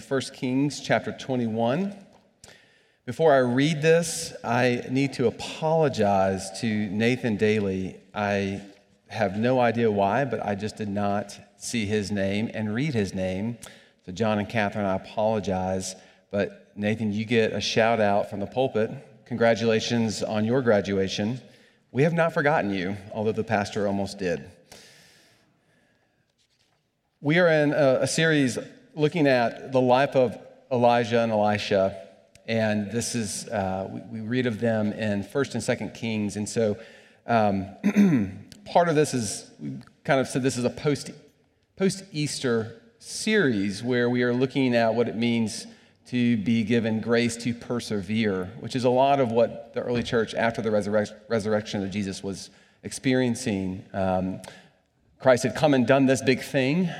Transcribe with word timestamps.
1 0.00 0.20
Kings 0.32 0.80
chapter 0.80 1.12
21. 1.12 1.94
Before 3.06 3.32
I 3.32 3.38
read 3.38 3.82
this, 3.82 4.34
I 4.42 4.82
need 4.90 5.12
to 5.14 5.26
apologize 5.26 6.60
to 6.60 6.66
Nathan 6.66 7.36
Daly. 7.36 7.96
I 8.14 8.62
have 9.08 9.36
no 9.36 9.60
idea 9.60 9.90
why, 9.90 10.24
but 10.24 10.44
I 10.44 10.54
just 10.54 10.76
did 10.76 10.88
not 10.88 11.38
see 11.58 11.86
his 11.86 12.10
name 12.10 12.50
and 12.54 12.74
read 12.74 12.94
his 12.94 13.14
name. 13.14 13.58
So, 14.06 14.12
John 14.12 14.38
and 14.38 14.48
Catherine, 14.48 14.86
I 14.86 14.96
apologize. 14.96 15.94
But, 16.30 16.72
Nathan, 16.74 17.12
you 17.12 17.24
get 17.24 17.52
a 17.52 17.60
shout 17.60 18.00
out 18.00 18.30
from 18.30 18.40
the 18.40 18.46
pulpit. 18.46 18.90
Congratulations 19.26 20.22
on 20.22 20.44
your 20.44 20.62
graduation. 20.62 21.40
We 21.92 22.02
have 22.02 22.12
not 22.12 22.32
forgotten 22.32 22.74
you, 22.74 22.96
although 23.12 23.32
the 23.32 23.44
pastor 23.44 23.86
almost 23.86 24.18
did. 24.18 24.50
We 27.20 27.38
are 27.38 27.48
in 27.48 27.72
a, 27.72 28.00
a 28.02 28.06
series 28.06 28.58
looking 28.94 29.26
at 29.26 29.72
the 29.72 29.80
life 29.80 30.14
of 30.14 30.38
Elijah 30.70 31.20
and 31.20 31.32
Elisha. 31.32 32.00
And 32.46 32.90
this 32.90 33.14
is, 33.14 33.48
uh, 33.48 33.88
we, 33.90 34.20
we, 34.20 34.26
read 34.26 34.46
of 34.46 34.60
them 34.60 34.92
in 34.92 35.24
1st 35.24 35.54
and 35.54 35.92
2nd 35.92 35.94
Kings. 35.94 36.36
And 36.36 36.48
so 36.48 36.76
um, 37.26 37.68
part 38.66 38.88
of 38.88 38.94
this 38.94 39.14
is, 39.14 39.50
we 39.58 39.78
kind 40.04 40.20
of 40.20 40.28
said 40.28 40.42
this 40.42 40.56
is 40.56 40.64
a 40.64 40.70
post, 40.70 41.10
post-Easter 41.76 42.82
series 42.98 43.82
where 43.82 44.08
we 44.10 44.22
are 44.22 44.32
looking 44.32 44.74
at 44.74 44.94
what 44.94 45.08
it 45.08 45.16
means 45.16 45.66
to 46.06 46.36
be 46.38 46.62
given 46.62 47.00
grace 47.00 47.36
to 47.38 47.54
persevere, 47.54 48.52
which 48.60 48.76
is 48.76 48.84
a 48.84 48.90
lot 48.90 49.20
of 49.20 49.32
what 49.32 49.72
the 49.74 49.80
early 49.80 50.02
church 50.02 50.34
after 50.34 50.60
the 50.60 50.68
resurrec- 50.68 51.14
resurrection 51.28 51.82
of 51.82 51.90
Jesus 51.90 52.22
was 52.22 52.50
experiencing. 52.82 53.84
Um, 53.94 54.40
Christ 55.18 55.44
had 55.44 55.56
come 55.56 55.72
and 55.72 55.86
done 55.86 56.04
this 56.04 56.20
big 56.20 56.42
thing, 56.42 56.90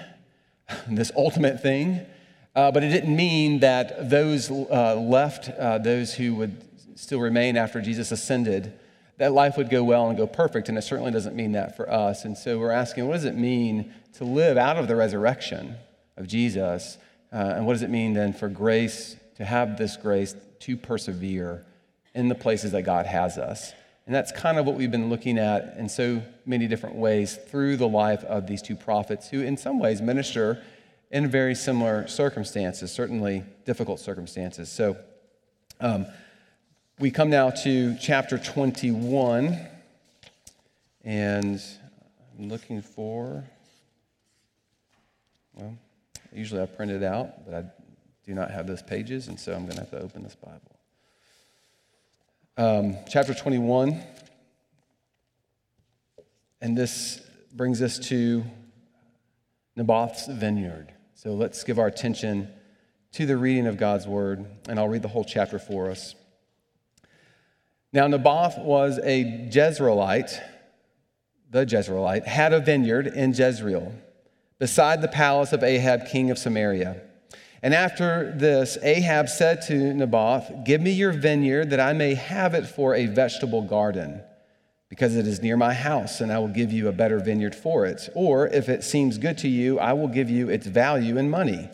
this 0.89 1.13
ultimate 1.17 1.61
thing. 1.63 2.07
Uh, 2.55 2.71
but 2.71 2.85
it 2.85 2.91
didn't 2.91 3.15
mean 3.15 3.61
that 3.61 4.09
those 4.11 4.51
uh, 4.51 4.95
left, 4.95 5.49
uh, 5.51 5.79
those 5.79 6.15
who 6.15 6.35
would 6.37 6.57
still 6.97 7.21
remain 7.21 7.57
after 7.57 7.81
Jesus 7.81 8.13
ascended, 8.13 8.73
that 9.19 9.33
life 9.33 9.57
would 9.57 9.71
go 9.71 9.83
well 9.83 10.09
and 10.09 10.17
go 10.17 10.27
perfect. 10.27 10.69
And 10.69 10.79
it 10.79 10.83
certainly 10.83 11.11
doesn't 11.11 11.35
mean 11.35 11.53
that 11.53 11.77
for 11.77 11.91
us. 11.91 12.25
And 12.25 12.37
so 12.39 12.59
we're 12.59 12.71
asking, 12.71 13.07
what 13.09 13.15
does 13.15 13.25
it 13.25 13.37
mean 13.37 13.93
to 14.15 14.25
live 14.25 14.57
out 14.57 14.77
of 14.77 14.87
the 14.87 14.97
resurrection 14.97 15.75
of 16.17 16.29
Jesus? 16.29 16.99
Uh, 17.33 17.55
and 17.57 17.67
what 17.67 17.73
does 17.73 17.83
it 17.83 17.91
mean 17.91 18.13
then 18.13 18.33
for 18.33 18.49
grace, 18.49 19.17
to 19.37 19.45
have 19.45 19.77
this 19.77 19.97
grace 19.97 20.37
to 20.61 20.77
persevere 20.77 21.65
in 22.15 22.29
the 22.29 22.35
places 22.35 22.73
that 22.73 22.83
God 22.83 23.07
has 23.07 23.37
us? 23.39 23.73
And 24.07 24.15
that's 24.15 24.33
kind 24.33 24.59
of 24.59 24.67
what 24.67 24.75
we've 24.75 24.91
been 24.91 25.09
looking 25.09 25.39
at 25.39 25.77
in 25.79 25.89
so 25.89 26.23
many 26.45 26.67
different 26.67 26.97
ways 26.97 27.37
through 27.37 27.79
the 27.79 27.89
life 27.89 28.23
of 28.25 28.47
these 28.47 28.61
two 28.61 28.77
prophets, 28.77 29.29
who, 29.29 29.41
in 29.41 29.57
some 29.57 29.79
ways, 29.79 30.03
minister 30.03 30.63
in 31.11 31.29
very 31.29 31.55
similar 31.55 32.07
circumstances, 32.07 32.91
certainly 32.93 33.45
difficult 33.65 34.01
circumstances. 34.01 34.71
So 34.71 34.97
um, 35.81 36.07
we 36.99 37.11
come 37.11 37.31
now 37.31 37.51
to 37.51 37.97
chapter 37.99 38.37
21, 38.37 39.59
and 41.05 41.63
I'm 42.39 42.49
looking 42.49 42.83
for, 42.83 43.45
well, 45.55 45.79
usually 46.33 46.61
I 46.61 46.67
print 46.67 46.93
it 46.93 47.03
out, 47.03 47.47
but 47.47 47.55
I 47.55 47.65
do 48.27 48.35
not 48.35 48.51
have 48.51 48.67
those 48.67 48.83
pages, 48.83 49.29
and 49.29 49.39
so 49.39 49.55
I'm 49.55 49.65
going 49.65 49.77
to 49.77 49.81
have 49.81 49.91
to 49.91 50.01
open 50.01 50.23
this 50.23 50.35
Bible. 50.35 50.74
Um, 52.57 52.99
chapter 53.09 53.35
21. 53.35 54.01
And 56.61 56.79
this 56.79 57.21
brings 57.53 57.83
us 57.83 57.99
to 58.11 58.45
Naboth's 59.75 60.29
vineyard. 60.29 60.95
So 61.17 61.35
let's 61.35 61.65
give 61.65 61.81
our 61.81 61.89
attention 61.89 62.49
to 63.15 63.27
the 63.27 63.37
reading 63.37 63.67
of 63.67 63.77
God's 63.77 64.07
word, 64.07 64.47
and 64.69 64.79
I'll 64.79 64.89
read 64.89 65.03
the 65.03 65.09
whole 65.09 65.25
chapter 65.25 65.59
for 65.59 65.91
us. 65.91 66.15
Now, 67.93 68.07
Naboth 68.07 68.59
was 68.59 69.01
a 69.03 69.49
Jezreelite, 69.51 70.41
the 71.51 71.67
Jezreelite, 71.67 72.25
had 72.25 72.53
a 72.53 72.61
vineyard 72.61 73.09
in 73.09 73.33
Jezreel, 73.33 73.93
beside 74.61 75.03
the 75.03 75.09
palace 75.09 75.53
of 75.53 75.65
Ahab, 75.65 76.07
king 76.07 76.31
of 76.31 76.39
Samaria. 76.39 77.03
And 77.65 77.73
after 77.73 78.31
this, 78.37 78.77
Ahab 78.83 79.27
said 79.31 79.63
to 79.69 79.95
Naboth, 79.95 80.67
Give 80.67 80.83
me 80.83 80.91
your 80.91 81.13
vineyard 81.13 81.71
that 81.71 81.81
I 81.81 81.95
may 81.95 82.13
have 82.13 82.53
it 82.53 82.67
for 82.67 82.95
a 82.95 83.07
vegetable 83.07 83.63
garden, 83.63 84.21
because 84.91 85.17
it 85.17 85.27
is 85.27 85.41
near 85.41 85.57
my 85.57 85.73
house, 85.73 86.21
and 86.21 86.31
I 86.31 86.41
will 86.41 86.49
give 86.49 86.71
you 86.71 86.89
a 86.89 86.93
better 86.93 87.19
vineyard 87.19 87.55
for 87.55 87.87
it. 87.87 88.11
Or 88.15 88.49
if 88.49 88.69
it 88.69 88.85
seems 88.85 89.17
good 89.17 89.39
to 89.39 89.49
you, 89.49 89.79
I 89.79 89.95
will 89.95 90.09
give 90.09 90.29
you 90.29 90.51
its 90.51 90.67
value 90.67 91.17
in 91.17 91.31
money. 91.31 91.71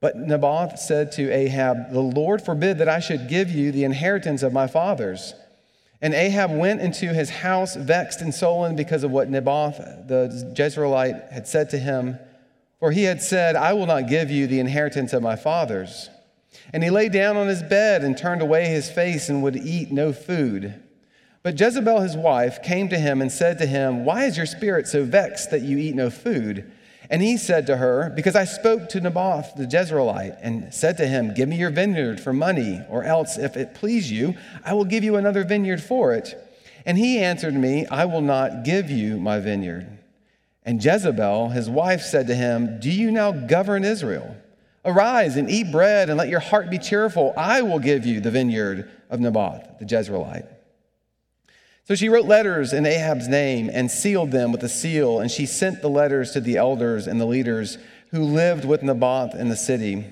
But 0.00 0.16
Naboth 0.16 0.78
said 0.78 1.10
to 1.12 1.28
Ahab, 1.28 1.90
The 1.90 1.98
Lord 1.98 2.40
forbid 2.40 2.78
that 2.78 2.88
I 2.88 3.00
should 3.00 3.26
give 3.26 3.50
you 3.50 3.72
the 3.72 3.82
inheritance 3.82 4.44
of 4.44 4.52
my 4.52 4.68
fathers. 4.68 5.34
And 6.00 6.14
Ahab 6.14 6.52
went 6.52 6.80
into 6.80 7.12
his 7.12 7.30
house 7.30 7.74
vexed 7.74 8.20
and 8.20 8.32
sullen 8.32 8.76
because 8.76 9.02
of 9.02 9.10
what 9.10 9.28
Naboth 9.28 9.78
the 10.06 10.54
Jezreelite 10.54 11.32
had 11.32 11.48
said 11.48 11.70
to 11.70 11.78
him. 11.78 12.16
For 12.84 12.90
he 12.90 13.04
had 13.04 13.22
said, 13.22 13.56
I 13.56 13.72
will 13.72 13.86
not 13.86 14.10
give 14.10 14.30
you 14.30 14.46
the 14.46 14.60
inheritance 14.60 15.14
of 15.14 15.22
my 15.22 15.36
fathers. 15.36 16.10
And 16.70 16.84
he 16.84 16.90
lay 16.90 17.08
down 17.08 17.38
on 17.38 17.48
his 17.48 17.62
bed 17.62 18.04
and 18.04 18.14
turned 18.14 18.42
away 18.42 18.66
his 18.66 18.90
face 18.90 19.30
and 19.30 19.42
would 19.42 19.56
eat 19.56 19.90
no 19.90 20.12
food. 20.12 20.82
But 21.42 21.58
Jezebel, 21.58 22.00
his 22.00 22.14
wife, 22.14 22.62
came 22.62 22.90
to 22.90 22.98
him 22.98 23.22
and 23.22 23.32
said 23.32 23.56
to 23.56 23.66
him, 23.66 24.04
Why 24.04 24.26
is 24.26 24.36
your 24.36 24.44
spirit 24.44 24.86
so 24.86 25.02
vexed 25.02 25.50
that 25.50 25.62
you 25.62 25.78
eat 25.78 25.94
no 25.94 26.10
food? 26.10 26.70
And 27.08 27.22
he 27.22 27.38
said 27.38 27.66
to 27.68 27.78
her, 27.78 28.12
Because 28.14 28.36
I 28.36 28.44
spoke 28.44 28.90
to 28.90 29.00
Naboth 29.00 29.54
the 29.56 29.64
Jezreelite 29.64 30.36
and 30.42 30.74
said 30.74 30.98
to 30.98 31.06
him, 31.06 31.32
Give 31.32 31.48
me 31.48 31.56
your 31.56 31.70
vineyard 31.70 32.20
for 32.20 32.34
money, 32.34 32.82
or 32.90 33.02
else, 33.02 33.38
if 33.38 33.56
it 33.56 33.74
please 33.74 34.12
you, 34.12 34.34
I 34.62 34.74
will 34.74 34.84
give 34.84 35.04
you 35.04 35.16
another 35.16 35.44
vineyard 35.44 35.82
for 35.82 36.12
it. 36.12 36.34
And 36.84 36.98
he 36.98 37.18
answered 37.18 37.54
me, 37.54 37.86
I 37.86 38.04
will 38.04 38.20
not 38.20 38.62
give 38.62 38.90
you 38.90 39.18
my 39.18 39.40
vineyard. 39.40 40.03
And 40.64 40.82
Jezebel, 40.82 41.50
his 41.50 41.68
wife, 41.68 42.00
said 42.00 42.26
to 42.28 42.34
him, 42.34 42.80
Do 42.80 42.90
you 42.90 43.10
now 43.10 43.32
govern 43.32 43.84
Israel? 43.84 44.36
Arise 44.84 45.36
and 45.36 45.50
eat 45.50 45.70
bread 45.70 46.08
and 46.08 46.18
let 46.18 46.28
your 46.28 46.40
heart 46.40 46.70
be 46.70 46.78
cheerful. 46.78 47.32
I 47.36 47.62
will 47.62 47.78
give 47.78 48.06
you 48.06 48.20
the 48.20 48.30
vineyard 48.30 48.90
of 49.10 49.20
Naboth, 49.20 49.78
the 49.78 49.84
Jezreelite. 49.84 50.46
So 51.84 51.94
she 51.94 52.08
wrote 52.08 52.24
letters 52.24 52.72
in 52.72 52.86
Ahab's 52.86 53.28
name 53.28 53.70
and 53.72 53.90
sealed 53.90 54.30
them 54.30 54.52
with 54.52 54.62
a 54.62 54.68
seal, 54.70 55.20
and 55.20 55.30
she 55.30 55.44
sent 55.44 55.82
the 55.82 55.88
letters 55.88 56.30
to 56.32 56.40
the 56.40 56.56
elders 56.56 57.06
and 57.06 57.20
the 57.20 57.26
leaders 57.26 57.76
who 58.10 58.24
lived 58.24 58.64
with 58.64 58.82
Naboth 58.82 59.34
in 59.34 59.50
the 59.50 59.56
city. 59.56 60.06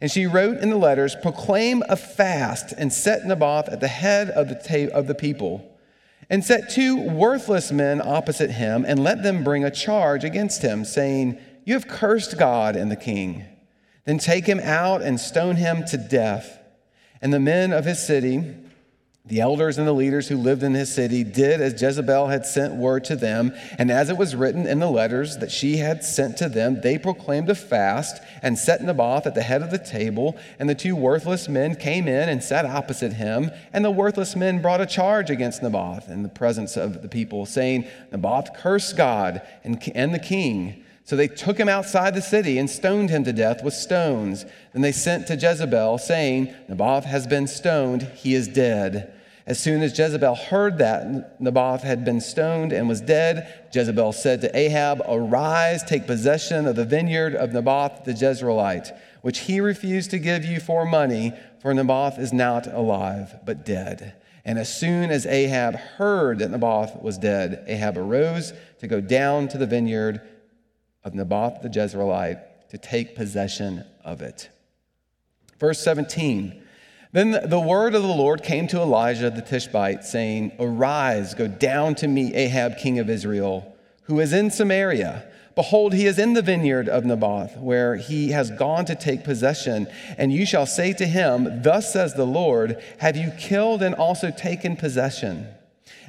And 0.00 0.10
she 0.10 0.26
wrote 0.26 0.58
in 0.58 0.70
the 0.70 0.76
letters, 0.76 1.16
Proclaim 1.20 1.82
a 1.88 1.96
fast 1.96 2.72
and 2.76 2.92
set 2.92 3.24
Naboth 3.24 3.68
at 3.68 3.80
the 3.80 3.88
head 3.88 4.30
of 4.30 4.48
the, 4.48 4.54
ta- 4.54 4.96
of 4.96 5.08
the 5.08 5.14
people 5.14 5.71
and 6.32 6.42
set 6.42 6.70
two 6.70 6.96
worthless 6.96 7.70
men 7.70 8.00
opposite 8.02 8.52
him 8.52 8.86
and 8.88 9.04
let 9.04 9.22
them 9.22 9.44
bring 9.44 9.64
a 9.64 9.70
charge 9.70 10.24
against 10.24 10.62
him, 10.62 10.82
saying, 10.82 11.38
You 11.66 11.74
have 11.74 11.86
cursed 11.86 12.38
God 12.38 12.74
and 12.74 12.90
the 12.90 12.96
king. 12.96 13.44
Then 14.06 14.16
take 14.16 14.46
him 14.46 14.58
out 14.58 15.02
and 15.02 15.20
stone 15.20 15.56
him 15.56 15.84
to 15.88 15.98
death. 15.98 16.58
And 17.20 17.34
the 17.34 17.38
men 17.38 17.74
of 17.74 17.84
his 17.84 18.04
city, 18.04 18.56
the 19.24 19.40
elders 19.40 19.78
and 19.78 19.86
the 19.86 19.92
leaders 19.92 20.26
who 20.26 20.36
lived 20.36 20.64
in 20.64 20.74
his 20.74 20.92
city 20.92 21.22
did 21.22 21.60
as 21.60 21.80
Jezebel 21.80 22.26
had 22.26 22.44
sent 22.44 22.74
word 22.74 23.04
to 23.04 23.14
them, 23.14 23.52
and 23.78 23.88
as 23.88 24.10
it 24.10 24.16
was 24.16 24.34
written 24.34 24.66
in 24.66 24.80
the 24.80 24.90
letters 24.90 25.38
that 25.38 25.52
she 25.52 25.76
had 25.76 26.02
sent 26.02 26.36
to 26.38 26.48
them, 26.48 26.80
they 26.80 26.98
proclaimed 26.98 27.48
a 27.48 27.54
fast 27.54 28.20
and 28.42 28.58
set 28.58 28.82
Naboth 28.82 29.24
at 29.24 29.36
the 29.36 29.42
head 29.42 29.62
of 29.62 29.70
the 29.70 29.78
table. 29.78 30.36
And 30.58 30.68
the 30.68 30.74
two 30.74 30.96
worthless 30.96 31.48
men 31.48 31.76
came 31.76 32.08
in 32.08 32.28
and 32.28 32.42
sat 32.42 32.66
opposite 32.66 33.12
him. 33.12 33.52
And 33.72 33.84
the 33.84 33.92
worthless 33.92 34.34
men 34.34 34.60
brought 34.60 34.80
a 34.80 34.86
charge 34.86 35.30
against 35.30 35.62
Naboth 35.62 36.08
in 36.08 36.24
the 36.24 36.28
presence 36.28 36.76
of 36.76 37.02
the 37.02 37.08
people, 37.08 37.46
saying, 37.46 37.86
Naboth 38.10 38.54
cursed 38.54 38.96
God 38.96 39.40
and, 39.62 39.80
and 39.94 40.12
the 40.12 40.18
king. 40.18 40.84
So 41.12 41.16
they 41.16 41.28
took 41.28 41.58
him 41.58 41.68
outside 41.68 42.14
the 42.14 42.22
city 42.22 42.56
and 42.56 42.70
stoned 42.70 43.10
him 43.10 43.22
to 43.24 43.34
death 43.34 43.62
with 43.62 43.74
stones. 43.74 44.46
Then 44.72 44.80
they 44.80 44.92
sent 44.92 45.26
to 45.26 45.36
Jezebel, 45.36 45.98
saying, 45.98 46.54
Naboth 46.70 47.04
has 47.04 47.26
been 47.26 47.46
stoned, 47.46 48.04
he 48.14 48.34
is 48.34 48.48
dead. 48.48 49.12
As 49.46 49.60
soon 49.60 49.82
as 49.82 49.98
Jezebel 49.98 50.34
heard 50.34 50.78
that 50.78 51.38
Naboth 51.38 51.82
had 51.82 52.02
been 52.02 52.22
stoned 52.22 52.72
and 52.72 52.88
was 52.88 53.02
dead, 53.02 53.66
Jezebel 53.74 54.14
said 54.14 54.40
to 54.40 54.58
Ahab, 54.58 55.02
Arise, 55.06 55.82
take 55.82 56.06
possession 56.06 56.66
of 56.66 56.76
the 56.76 56.86
vineyard 56.86 57.34
of 57.34 57.52
Naboth 57.52 58.04
the 58.06 58.14
Jezreelite, 58.14 58.98
which 59.20 59.40
he 59.40 59.60
refused 59.60 60.10
to 60.12 60.18
give 60.18 60.46
you 60.46 60.60
for 60.60 60.86
money, 60.86 61.34
for 61.60 61.74
Naboth 61.74 62.18
is 62.18 62.32
not 62.32 62.66
alive, 62.68 63.38
but 63.44 63.66
dead. 63.66 64.14
And 64.46 64.58
as 64.58 64.74
soon 64.74 65.10
as 65.10 65.26
Ahab 65.26 65.74
heard 65.74 66.38
that 66.38 66.50
Naboth 66.50 67.02
was 67.02 67.18
dead, 67.18 67.64
Ahab 67.66 67.98
arose 67.98 68.54
to 68.78 68.86
go 68.86 69.02
down 69.02 69.48
to 69.48 69.58
the 69.58 69.66
vineyard 69.66 70.22
of 71.04 71.14
Naboth 71.14 71.62
the 71.62 71.68
Jezreelite 71.68 72.40
to 72.70 72.78
take 72.78 73.14
possession 73.14 73.84
of 74.04 74.22
it. 74.22 74.48
Verse 75.58 75.80
17 75.82 76.62
Then 77.12 77.48
the 77.48 77.60
word 77.60 77.94
of 77.94 78.02
the 78.02 78.08
Lord 78.08 78.42
came 78.42 78.66
to 78.68 78.80
Elijah 78.80 79.30
the 79.30 79.42
Tishbite, 79.42 80.04
saying, 80.04 80.52
Arise, 80.58 81.34
go 81.34 81.46
down 81.46 81.94
to 81.96 82.08
meet 82.08 82.34
Ahab, 82.34 82.78
king 82.78 82.98
of 82.98 83.10
Israel, 83.10 83.76
who 84.04 84.20
is 84.20 84.32
in 84.32 84.50
Samaria. 84.50 85.28
Behold, 85.54 85.92
he 85.92 86.06
is 86.06 86.18
in 86.18 86.32
the 86.32 86.40
vineyard 86.40 86.88
of 86.88 87.04
Naboth, 87.04 87.58
where 87.58 87.96
he 87.96 88.30
has 88.30 88.50
gone 88.50 88.86
to 88.86 88.94
take 88.94 89.22
possession. 89.22 89.86
And 90.16 90.32
you 90.32 90.46
shall 90.46 90.64
say 90.64 90.94
to 90.94 91.06
him, 91.06 91.62
Thus 91.62 91.92
says 91.92 92.14
the 92.14 92.24
Lord, 92.24 92.82
Have 92.98 93.16
you 93.16 93.30
killed 93.38 93.82
and 93.82 93.94
also 93.94 94.30
taken 94.30 94.76
possession? 94.76 95.46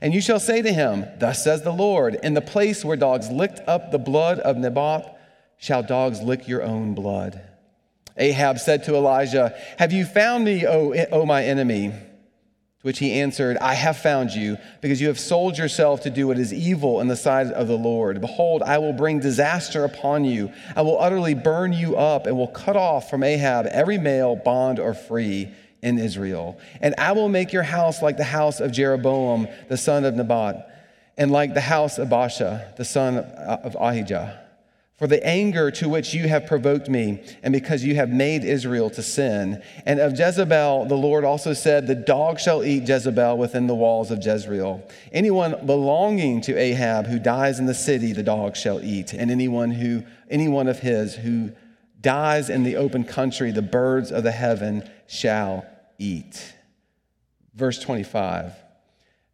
And 0.03 0.13
you 0.13 0.19
shall 0.19 0.41
say 0.41 0.61
to 0.61 0.73
him, 0.73 1.05
Thus 1.17 1.45
says 1.45 1.61
the 1.61 1.71
Lord, 1.71 2.19
In 2.21 2.33
the 2.33 2.41
place 2.41 2.83
where 2.83 2.97
dogs 2.97 3.31
licked 3.31 3.61
up 3.65 3.89
the 3.89 3.97
blood 3.97 4.37
of 4.39 4.57
Naboth, 4.57 5.09
shall 5.57 5.81
dogs 5.81 6.21
lick 6.21 6.45
your 6.45 6.61
own 6.61 6.93
blood. 6.93 7.41
Ahab 8.17 8.59
said 8.59 8.83
to 8.83 8.95
Elijah, 8.95 9.57
Have 9.79 9.93
you 9.93 10.03
found 10.03 10.43
me, 10.43 10.67
O, 10.67 10.93
o 11.09 11.25
my 11.25 11.45
enemy? 11.45 11.87
To 11.87 12.81
which 12.81 12.99
he 12.99 13.13
answered, 13.13 13.55
I 13.59 13.75
have 13.75 13.95
found 13.95 14.31
you, 14.31 14.57
because 14.81 14.99
you 14.99 15.07
have 15.07 15.21
sold 15.21 15.57
yourself 15.57 16.01
to 16.01 16.09
do 16.09 16.27
what 16.27 16.37
is 16.37 16.53
evil 16.53 16.99
in 16.99 17.07
the 17.07 17.15
sight 17.15 17.47
of 17.47 17.69
the 17.69 17.77
Lord. 17.77 18.19
Behold, 18.19 18.61
I 18.61 18.79
will 18.79 18.91
bring 18.91 19.21
disaster 19.21 19.85
upon 19.85 20.25
you. 20.25 20.51
I 20.75 20.81
will 20.81 20.99
utterly 20.99 21.33
burn 21.33 21.71
you 21.71 21.95
up, 21.95 22.27
and 22.27 22.37
will 22.37 22.49
cut 22.49 22.75
off 22.75 23.09
from 23.09 23.23
Ahab 23.23 23.67
every 23.67 23.97
male, 23.97 24.35
bond 24.35 24.79
or 24.79 24.93
free, 24.93 25.53
in 25.83 25.99
Israel. 25.99 26.57
And 26.81 26.95
I 26.97 27.11
will 27.11 27.29
make 27.29 27.53
your 27.53 27.63
house 27.63 28.01
like 28.01 28.17
the 28.17 28.23
house 28.23 28.59
of 28.59 28.71
Jeroboam, 28.71 29.47
the 29.69 29.77
son 29.77 30.05
of 30.05 30.15
Nebat, 30.15 30.69
and 31.17 31.31
like 31.31 31.53
the 31.53 31.61
house 31.61 31.99
of 31.99 32.07
Baasha, 32.09 32.75
the 32.75 32.85
son 32.85 33.17
of 33.17 33.77
Ahijah 33.79 34.43
for 35.03 35.07
the 35.07 35.25
anger 35.27 35.69
to 35.69 35.89
which 35.89 36.13
you 36.13 36.29
have 36.29 36.45
provoked 36.45 36.87
me, 36.87 37.21
and 37.41 37.51
because 37.51 37.83
you 37.83 37.95
have 37.95 38.09
made 38.09 38.45
Israel 38.45 38.89
to 38.91 39.01
sin. 39.01 39.61
And 39.85 39.99
of 39.99 40.17
Jezebel, 40.17 40.85
the 40.85 40.95
Lord 40.95 41.25
also 41.25 41.51
said, 41.51 41.87
The 41.87 41.95
dog 41.95 42.39
shall 42.39 42.63
eat 42.63 42.87
Jezebel 42.87 43.37
within 43.37 43.67
the 43.67 43.75
walls 43.75 44.11
of 44.11 44.23
Jezreel. 44.23 44.81
Anyone 45.11 45.65
belonging 45.65 46.39
to 46.41 46.55
Ahab 46.55 47.07
who 47.07 47.19
dies 47.19 47.59
in 47.59 47.65
the 47.65 47.73
city, 47.73 48.13
the 48.13 48.23
dog 48.23 48.55
shall 48.55 48.81
eat. 48.81 49.11
And 49.11 49.29
anyone 49.29 49.71
who 49.71 50.03
anyone 50.29 50.69
of 50.69 50.79
his 50.79 51.15
who 51.15 51.51
dies 51.99 52.49
in 52.49 52.63
the 52.63 52.77
open 52.77 53.03
country, 53.03 53.51
the 53.51 53.61
birds 53.61 54.09
of 54.09 54.23
the 54.23 54.31
heaven 54.31 54.89
shall 55.07 55.65
eat. 56.03 56.53
Verse 57.55 57.79
25. 57.79 58.53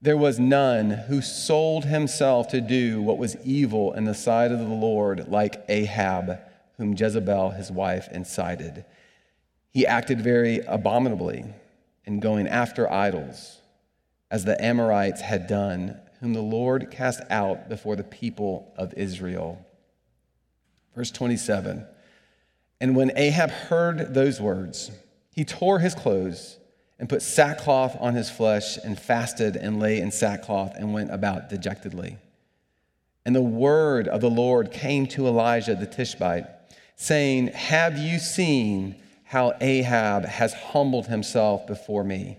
There 0.02 0.18
was 0.18 0.40
none 0.40 0.92
who 0.92 1.22
sold 1.22 1.86
himself 1.86 2.48
to 2.50 2.62
do 2.62 3.02
what 3.02 3.18
was 3.18 3.36
evil 3.44 3.94
in 3.94 4.06
the 4.06 4.14
sight 4.14 4.52
of 4.52 4.60
the 4.60 4.66
Lord, 4.66 5.28
like 5.28 5.66
Ahab, 5.68 6.40
whom 6.78 6.94
Jezebel, 6.94 7.52
his 7.52 7.70
wife, 7.70 8.08
incited. 8.12 8.86
He 9.72 9.86
acted 9.86 10.22
very 10.22 10.60
abominably 10.60 11.46
in 12.06 12.22
going 12.22 12.48
after 12.48 12.92
idols, 12.92 13.58
as 14.32 14.46
the 14.46 14.64
Amorites 14.64 15.22
had 15.22 15.48
done, 15.48 16.00
whom 16.22 16.34
the 16.34 16.42
Lord 16.42 16.92
cast 16.92 17.22
out 17.30 17.68
before 17.68 17.96
the 17.96 18.04
people 18.04 18.72
of 18.78 18.94
Israel. 18.94 19.66
Verse 20.96 21.12
27 21.12 21.86
And 22.80 22.96
when 22.96 23.12
Ahab 23.18 23.50
heard 23.50 24.14
those 24.14 24.40
words, 24.40 24.92
he 25.32 25.44
tore 25.44 25.80
his 25.80 25.96
clothes 25.96 26.59
and 27.00 27.08
put 27.08 27.22
sackcloth 27.22 27.96
on 28.00 28.14
his 28.14 28.30
flesh 28.30 28.78
and 28.78 29.00
fasted 29.00 29.56
and 29.56 29.80
lay 29.80 30.02
in 30.02 30.12
sackcloth 30.12 30.76
and 30.76 30.94
went 30.94 31.14
about 31.14 31.50
dejectedly. 31.50 32.18
And 33.26 33.36
the 33.36 33.42
word 33.42 34.08
of 34.08 34.22
the 34.22 34.30
Lord 34.30 34.72
came 34.72 35.08
to 35.08 35.28
Elijah 35.28 35.76
the 35.76 35.86
Tishbite, 35.86 36.48
saying, 36.96 37.48
Have 37.48 37.98
you 37.98 38.20
seen 38.20 38.96
how 39.24 39.54
Ahab 39.62 40.26
has 40.26 40.54
humbled 40.54 41.08
himself 41.08 41.66
before 41.66 42.04
me? 42.04 42.38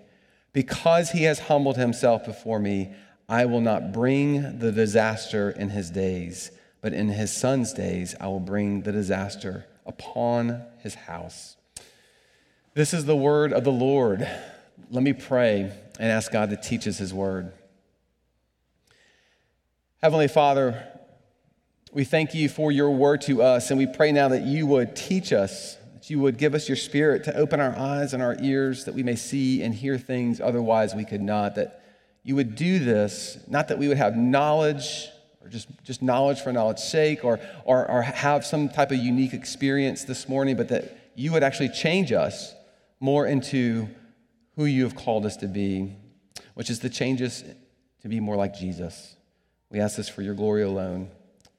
Because 0.53 1.11
he 1.11 1.23
has 1.25 1.39
humbled 1.39 1.77
himself 1.77 2.25
before 2.25 2.59
me, 2.59 2.93
I 3.29 3.47
will 3.47 3.61
not 3.61 3.93
bring 3.93 4.59
the 4.59 4.73
disaster 4.73 5.51
in 5.51 5.71
his 5.71 5.89
days, 5.91 6.51
but 6.83 6.93
in 6.93 7.09
his 7.09 7.33
son's 7.33 7.73
days 7.73 8.17
I 8.21 8.27
will 8.27 8.41
bring 8.41 8.83
the 8.83 8.93
disaster 8.93 9.67
upon 9.87 10.65
his 10.83 10.95
house. 10.97 11.57
This 12.75 12.93
is 12.93 13.05
the 13.05 13.17
word 13.17 13.53
of 13.53 13.65
the 13.65 13.73
Lord. 13.73 14.29
Let 14.91 15.03
me 15.03 15.13
pray 15.13 15.73
and 15.99 16.11
ask 16.11 16.33
God 16.33 16.51
to 16.51 16.57
teach 16.57 16.87
us 16.87 16.99
his 16.99 17.13
word. 17.13 17.53
Heavenly 20.03 20.29
Father, 20.29 20.87
we 21.93 22.05
thank 22.05 22.35
you 22.35 22.49
for 22.49 22.73
your 22.73 22.91
word 22.91 23.21
to 23.23 23.43
us, 23.43 23.71
and 23.71 23.79
we 23.79 23.87
pray 23.87 24.13
now 24.13 24.29
that 24.29 24.43
you 24.43 24.67
would 24.67 24.97
teach 24.97 25.33
us, 25.33 25.77
that 25.95 26.09
you 26.09 26.21
would 26.21 26.39
give 26.39 26.55
us 26.55 26.69
your 26.69 26.77
spirit 26.77 27.25
to 27.25 27.37
open 27.37 27.61
our 27.61 27.77
eyes 27.77 28.15
and 28.15 28.23
our 28.23 28.37
ears, 28.41 28.85
that 28.85 28.95
we 28.95 29.03
may 29.03 29.17
see 29.17 29.63
and 29.63 29.75
hear 29.75 29.99
things 29.99 30.41
otherwise 30.41 30.95
we 30.95 31.05
could 31.05 31.21
not, 31.21 31.57
that 31.57 31.83
you 32.23 32.37
would 32.37 32.55
do 32.55 32.79
this, 32.79 33.39
not 33.49 33.69
that 33.69 33.79
we 33.79 33.89
would 33.89 33.97
have 33.97 34.17
knowledge 34.17 35.09
or 35.43 35.49
just, 35.49 35.69
just 35.85 36.01
knowledge 36.01 36.41
for 36.41 36.53
knowledge's 36.53 36.85
sake 36.85 37.25
or, 37.25 37.41
or, 37.65 37.91
or 37.91 38.03
have 38.03 38.47
some 38.47 38.69
type 38.69 38.91
of 38.91 38.99
unique 38.99 39.35
experience 39.35 40.05
this 40.05 40.29
morning, 40.29 40.57
but 40.57 40.69
that 40.69 40.97
you 41.15 41.33
would 41.33 41.43
actually 41.43 41.69
change 41.69 42.13
us 42.13 42.55
more 43.01 43.27
into 43.27 43.89
who 44.61 44.67
you 44.67 44.83
have 44.85 44.95
called 44.95 45.25
us 45.25 45.39
to 45.39 45.47
be, 45.47 45.97
which 46.53 46.69
is 46.69 46.81
to 46.81 46.91
change 46.91 47.23
us 47.23 47.43
to 48.03 48.09
be 48.09 48.21
more 48.21 48.37
like 48.37 48.55
Jesus. 48.55 49.17
We 49.71 49.81
ask 49.81 49.97
this 49.97 50.07
for 50.07 50.21
your 50.21 50.35
glory 50.35 50.65
alone. 50.65 51.09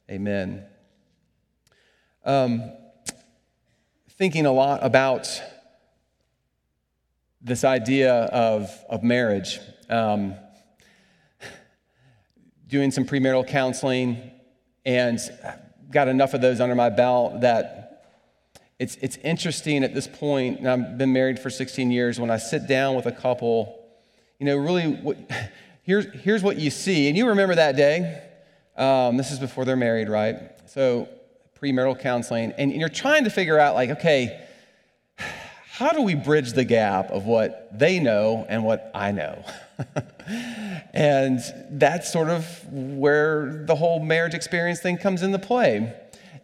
Amen. 0.07 0.63
Um, 2.23 2.71
thinking 4.11 4.45
a 4.45 4.51
lot 4.51 4.83
about 4.83 5.41
this 7.41 7.63
idea 7.63 8.13
of, 8.13 8.69
of 8.87 9.01
marriage, 9.01 9.59
um, 9.89 10.35
doing 12.67 12.91
some 12.91 13.05
premarital 13.05 13.47
counseling, 13.47 14.29
and 14.85 15.17
got 15.89 16.07
enough 16.07 16.35
of 16.35 16.41
those 16.41 16.61
under 16.61 16.75
my 16.75 16.91
belt 16.91 17.41
that 17.41 17.90
it's, 18.81 18.95
it's 18.95 19.17
interesting 19.17 19.83
at 19.83 19.93
this 19.93 20.07
point, 20.07 20.57
and 20.57 20.67
I've 20.67 20.97
been 20.97 21.13
married 21.13 21.37
for 21.37 21.51
16 21.51 21.91
years, 21.91 22.19
when 22.19 22.31
I 22.31 22.37
sit 22.37 22.65
down 22.65 22.95
with 22.95 23.05
a 23.05 23.11
couple, 23.11 23.79
you 24.39 24.47
know, 24.47 24.57
really, 24.57 24.93
what, 24.93 25.17
here's, 25.83 26.07
here's 26.21 26.41
what 26.41 26.57
you 26.57 26.71
see. 26.71 27.07
And 27.07 27.15
you 27.15 27.27
remember 27.27 27.53
that 27.53 27.75
day. 27.75 28.23
Um, 28.75 29.17
this 29.17 29.29
is 29.29 29.37
before 29.37 29.65
they're 29.65 29.75
married, 29.75 30.09
right? 30.09 30.35
So, 30.65 31.07
premarital 31.61 31.99
counseling. 31.99 32.53
And 32.57 32.73
you're 32.73 32.89
trying 32.89 33.25
to 33.25 33.29
figure 33.29 33.59
out, 33.59 33.75
like, 33.75 33.91
okay, 33.91 34.47
how 35.69 35.91
do 35.91 36.01
we 36.01 36.15
bridge 36.15 36.53
the 36.53 36.65
gap 36.65 37.11
of 37.11 37.25
what 37.25 37.77
they 37.77 37.99
know 37.99 38.47
and 38.49 38.65
what 38.65 38.89
I 38.95 39.11
know? 39.11 39.45
and 40.91 41.39
that's 41.69 42.11
sort 42.11 42.29
of 42.29 42.47
where 42.73 43.63
the 43.67 43.75
whole 43.75 43.99
marriage 43.99 44.33
experience 44.33 44.79
thing 44.79 44.97
comes 44.97 45.21
into 45.21 45.37
play. 45.37 45.93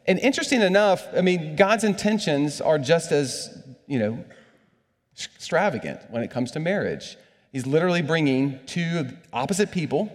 And 0.08 0.20
interesting 0.20 0.62
enough, 0.62 1.06
I 1.16 1.22
mean, 1.22 1.56
God's 1.56 1.84
intentions 1.84 2.62
are 2.62 2.80
just 2.80 3.12
as, 3.12 3.62
you 3.88 4.00
know, 4.00 4.24
extravagant 5.36 6.00
when 6.10 6.24
it 6.24 6.32
comes 6.32 6.52
to 6.52 6.60
marriage. 6.60 7.18
He's 7.52 7.66
literally 7.66 8.02
bringing 8.02 8.60
two 8.66 9.10
opposite 9.34 9.72
people, 9.72 10.12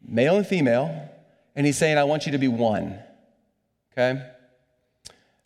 male 0.00 0.36
and 0.36 0.46
female, 0.46 1.10
and 1.54 1.66
he's 1.66 1.76
saying, 1.76 1.98
I 1.98 2.04
want 2.04 2.24
you 2.26 2.32
to 2.32 2.38
be 2.38 2.48
one. 2.48 2.98
Okay? 3.92 4.22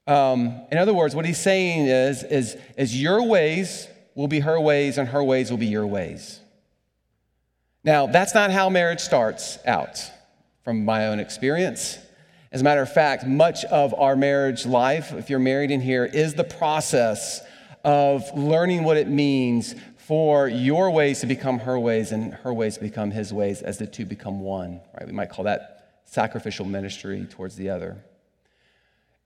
Um, 0.06 0.62
in 0.70 0.78
other 0.78 0.94
words, 0.94 1.16
what 1.16 1.24
he's 1.24 1.40
saying 1.40 1.86
is, 1.86 2.22
is, 2.22 2.56
is 2.76 3.00
your 3.00 3.24
ways 3.24 3.88
will 4.14 4.28
be 4.28 4.40
her 4.40 4.60
ways 4.60 4.98
and 4.98 5.08
her 5.08 5.24
ways 5.24 5.50
will 5.50 5.58
be 5.58 5.66
your 5.66 5.86
ways. 5.86 6.40
Now, 7.82 8.06
that's 8.06 8.34
not 8.34 8.50
how 8.50 8.68
marriage 8.68 9.00
starts 9.00 9.58
out 9.66 9.98
from 10.62 10.84
my 10.84 11.08
own 11.08 11.20
experience. 11.20 11.98
As 12.52 12.60
a 12.60 12.64
matter 12.64 12.82
of 12.82 12.92
fact, 12.92 13.26
much 13.26 13.64
of 13.66 13.92
our 13.94 14.16
marriage 14.16 14.66
life, 14.66 15.12
if 15.12 15.28
you're 15.30 15.38
married 15.38 15.70
in 15.70 15.80
here, 15.80 16.04
is 16.04 16.34
the 16.34 16.44
process 16.44 17.40
of 17.84 18.22
learning 18.36 18.84
what 18.84 18.96
it 18.96 19.08
means 19.08 19.74
for 19.96 20.48
your 20.48 20.90
ways 20.90 21.20
to 21.20 21.26
become 21.26 21.58
her 21.58 21.78
ways 21.78 22.12
and 22.12 22.32
her 22.34 22.54
ways 22.54 22.76
to 22.76 22.80
become 22.80 23.10
his 23.10 23.32
ways 23.32 23.62
as 23.62 23.78
the 23.78 23.86
two 23.86 24.04
become 24.04 24.40
one, 24.40 24.80
right? 24.94 25.06
We 25.06 25.12
might 25.12 25.30
call 25.30 25.44
that 25.46 26.00
sacrificial 26.04 26.64
ministry 26.64 27.26
towards 27.28 27.56
the 27.56 27.70
other. 27.70 27.96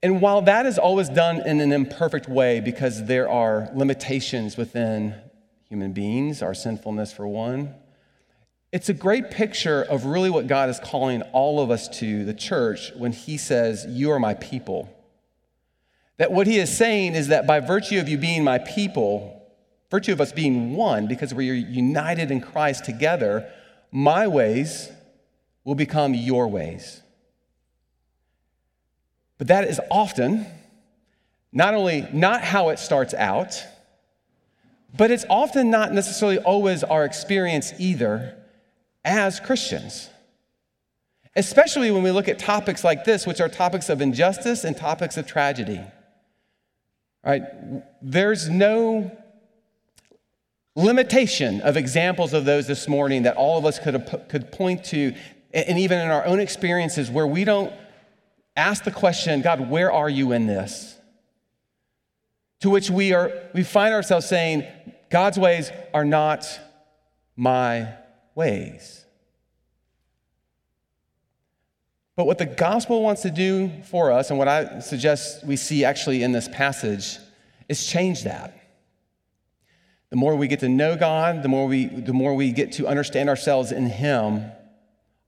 And 0.02 0.22
while 0.22 0.40
that 0.42 0.64
is 0.64 0.78
always 0.78 1.10
done 1.10 1.46
in 1.46 1.60
an 1.60 1.72
imperfect 1.72 2.28
way 2.28 2.60
because 2.60 3.04
there 3.04 3.28
are 3.28 3.68
limitations 3.74 4.56
within 4.56 5.14
human 5.68 5.92
beings, 5.92 6.42
our 6.42 6.54
sinfulness 6.54 7.12
for 7.12 7.28
one, 7.28 7.74
it's 8.72 8.88
a 8.88 8.94
great 8.94 9.30
picture 9.30 9.82
of 9.82 10.04
really 10.04 10.30
what 10.30 10.46
God 10.46 10.68
is 10.68 10.78
calling 10.78 11.22
all 11.32 11.60
of 11.60 11.70
us 11.70 11.88
to, 11.98 12.24
the 12.24 12.34
church, 12.34 12.92
when 12.94 13.12
He 13.12 13.36
says, 13.36 13.84
You 13.88 14.12
are 14.12 14.20
my 14.20 14.34
people. 14.34 14.88
That 16.18 16.30
what 16.30 16.46
He 16.46 16.58
is 16.58 16.76
saying 16.76 17.14
is 17.14 17.28
that 17.28 17.46
by 17.46 17.60
virtue 17.60 17.98
of 17.98 18.08
you 18.08 18.16
being 18.16 18.44
my 18.44 18.58
people, 18.58 19.42
virtue 19.90 20.12
of 20.12 20.20
us 20.20 20.30
being 20.30 20.74
one, 20.74 21.08
because 21.08 21.34
we're 21.34 21.54
united 21.54 22.30
in 22.30 22.40
Christ 22.40 22.84
together, 22.84 23.50
my 23.90 24.28
ways 24.28 24.88
will 25.64 25.74
become 25.74 26.14
your 26.14 26.46
ways. 26.46 27.02
But 29.36 29.48
that 29.48 29.64
is 29.64 29.80
often 29.90 30.46
not 31.52 31.74
only 31.74 32.06
not 32.12 32.42
how 32.42 32.68
it 32.68 32.78
starts 32.78 33.14
out, 33.14 33.64
but 34.96 35.10
it's 35.10 35.24
often 35.28 35.70
not 35.70 35.92
necessarily 35.92 36.38
always 36.38 36.84
our 36.84 37.04
experience 37.04 37.72
either 37.78 38.36
as 39.04 39.40
Christians. 39.40 40.10
especially 41.36 41.90
when 41.90 42.02
we 42.02 42.10
look 42.10 42.28
at 42.28 42.38
topics 42.38 42.82
like 42.82 43.04
this, 43.04 43.26
which 43.26 43.40
are 43.40 43.48
topics 43.48 43.88
of 43.88 44.00
injustice 44.00 44.64
and 44.64 44.76
topics 44.76 45.16
of 45.16 45.26
tragedy. 45.26 45.80
Right? 47.24 47.42
There's 48.02 48.48
no 48.48 49.16
limitation 50.74 51.60
of 51.60 51.76
examples 51.76 52.32
of 52.32 52.44
those 52.44 52.66
this 52.66 52.88
morning 52.88 53.24
that 53.24 53.36
all 53.36 53.58
of 53.58 53.64
us 53.64 53.78
could, 53.78 54.26
could 54.28 54.50
point 54.50 54.84
to, 54.86 55.14
and 55.52 55.78
even 55.78 55.98
in 55.98 56.08
our 56.08 56.24
own 56.24 56.40
experiences 56.40 57.10
where 57.10 57.26
we 57.26 57.44
don't 57.44 57.72
ask 58.56 58.84
the 58.84 58.90
question, 58.90 59.42
God, 59.42 59.70
where 59.70 59.92
are 59.92 60.08
you 60.08 60.32
in 60.32 60.46
this? 60.46 60.96
To 62.60 62.70
which 62.70 62.90
we, 62.90 63.12
are, 63.12 63.32
we 63.54 63.62
find 63.62 63.94
ourselves 63.94 64.28
saying, 64.28 64.66
God's 65.10 65.38
ways 65.38 65.70
are 65.94 66.04
not 66.04 66.46
my 67.36 67.94
ways. 68.34 69.04
But 72.20 72.26
what 72.26 72.36
the 72.36 72.44
gospel 72.46 73.02
wants 73.02 73.22
to 73.22 73.30
do 73.30 73.70
for 73.84 74.12
us, 74.12 74.28
and 74.28 74.38
what 74.38 74.46
I 74.46 74.80
suggest 74.80 75.42
we 75.42 75.56
see 75.56 75.86
actually 75.86 76.22
in 76.22 76.32
this 76.32 76.48
passage, 76.48 77.16
is 77.66 77.86
change 77.86 78.24
that. 78.24 78.60
The 80.10 80.16
more 80.16 80.36
we 80.36 80.46
get 80.46 80.60
to 80.60 80.68
know 80.68 80.96
God, 80.96 81.42
the 81.42 81.48
more 81.48 81.66
we, 81.66 81.86
the 81.86 82.12
more 82.12 82.34
we 82.34 82.52
get 82.52 82.72
to 82.72 82.86
understand 82.86 83.30
ourselves 83.30 83.72
in 83.72 83.86
Him, 83.86 84.44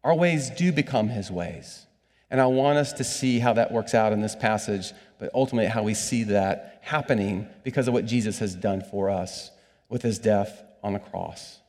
our 0.05 0.15
ways 0.15 0.51
do 0.51 0.71
become 0.71 1.09
His 1.09 1.31
ways. 1.31 1.87
And 2.31 2.43
I 2.43 2.47
want 2.47 2.77
us 2.77 2.93
to 2.93 3.05
see 3.05 3.39
how 3.39 3.55
that 3.55 3.73
works 3.73 3.95
out 3.95 4.13
in 4.13 4.21
this 4.21 4.37
passage, 4.37 4.93
but 5.19 5.31
ultimately 5.33 5.71
how 5.71 5.83
we 5.83 5.95
see 5.95 6.25
that 6.25 6.81
happening 6.83 7.47
because 7.65 7.89
of 7.89 7.95
what 7.95 8.05
Jesus 8.05 8.39
has 8.41 8.55
done 8.55 8.83
for 8.83 9.09
us 9.09 9.51
with 9.89 10.03
His 10.03 10.19
death 10.19 10.63
on 10.83 10.93
the 10.93 10.99
cross. 10.99 11.62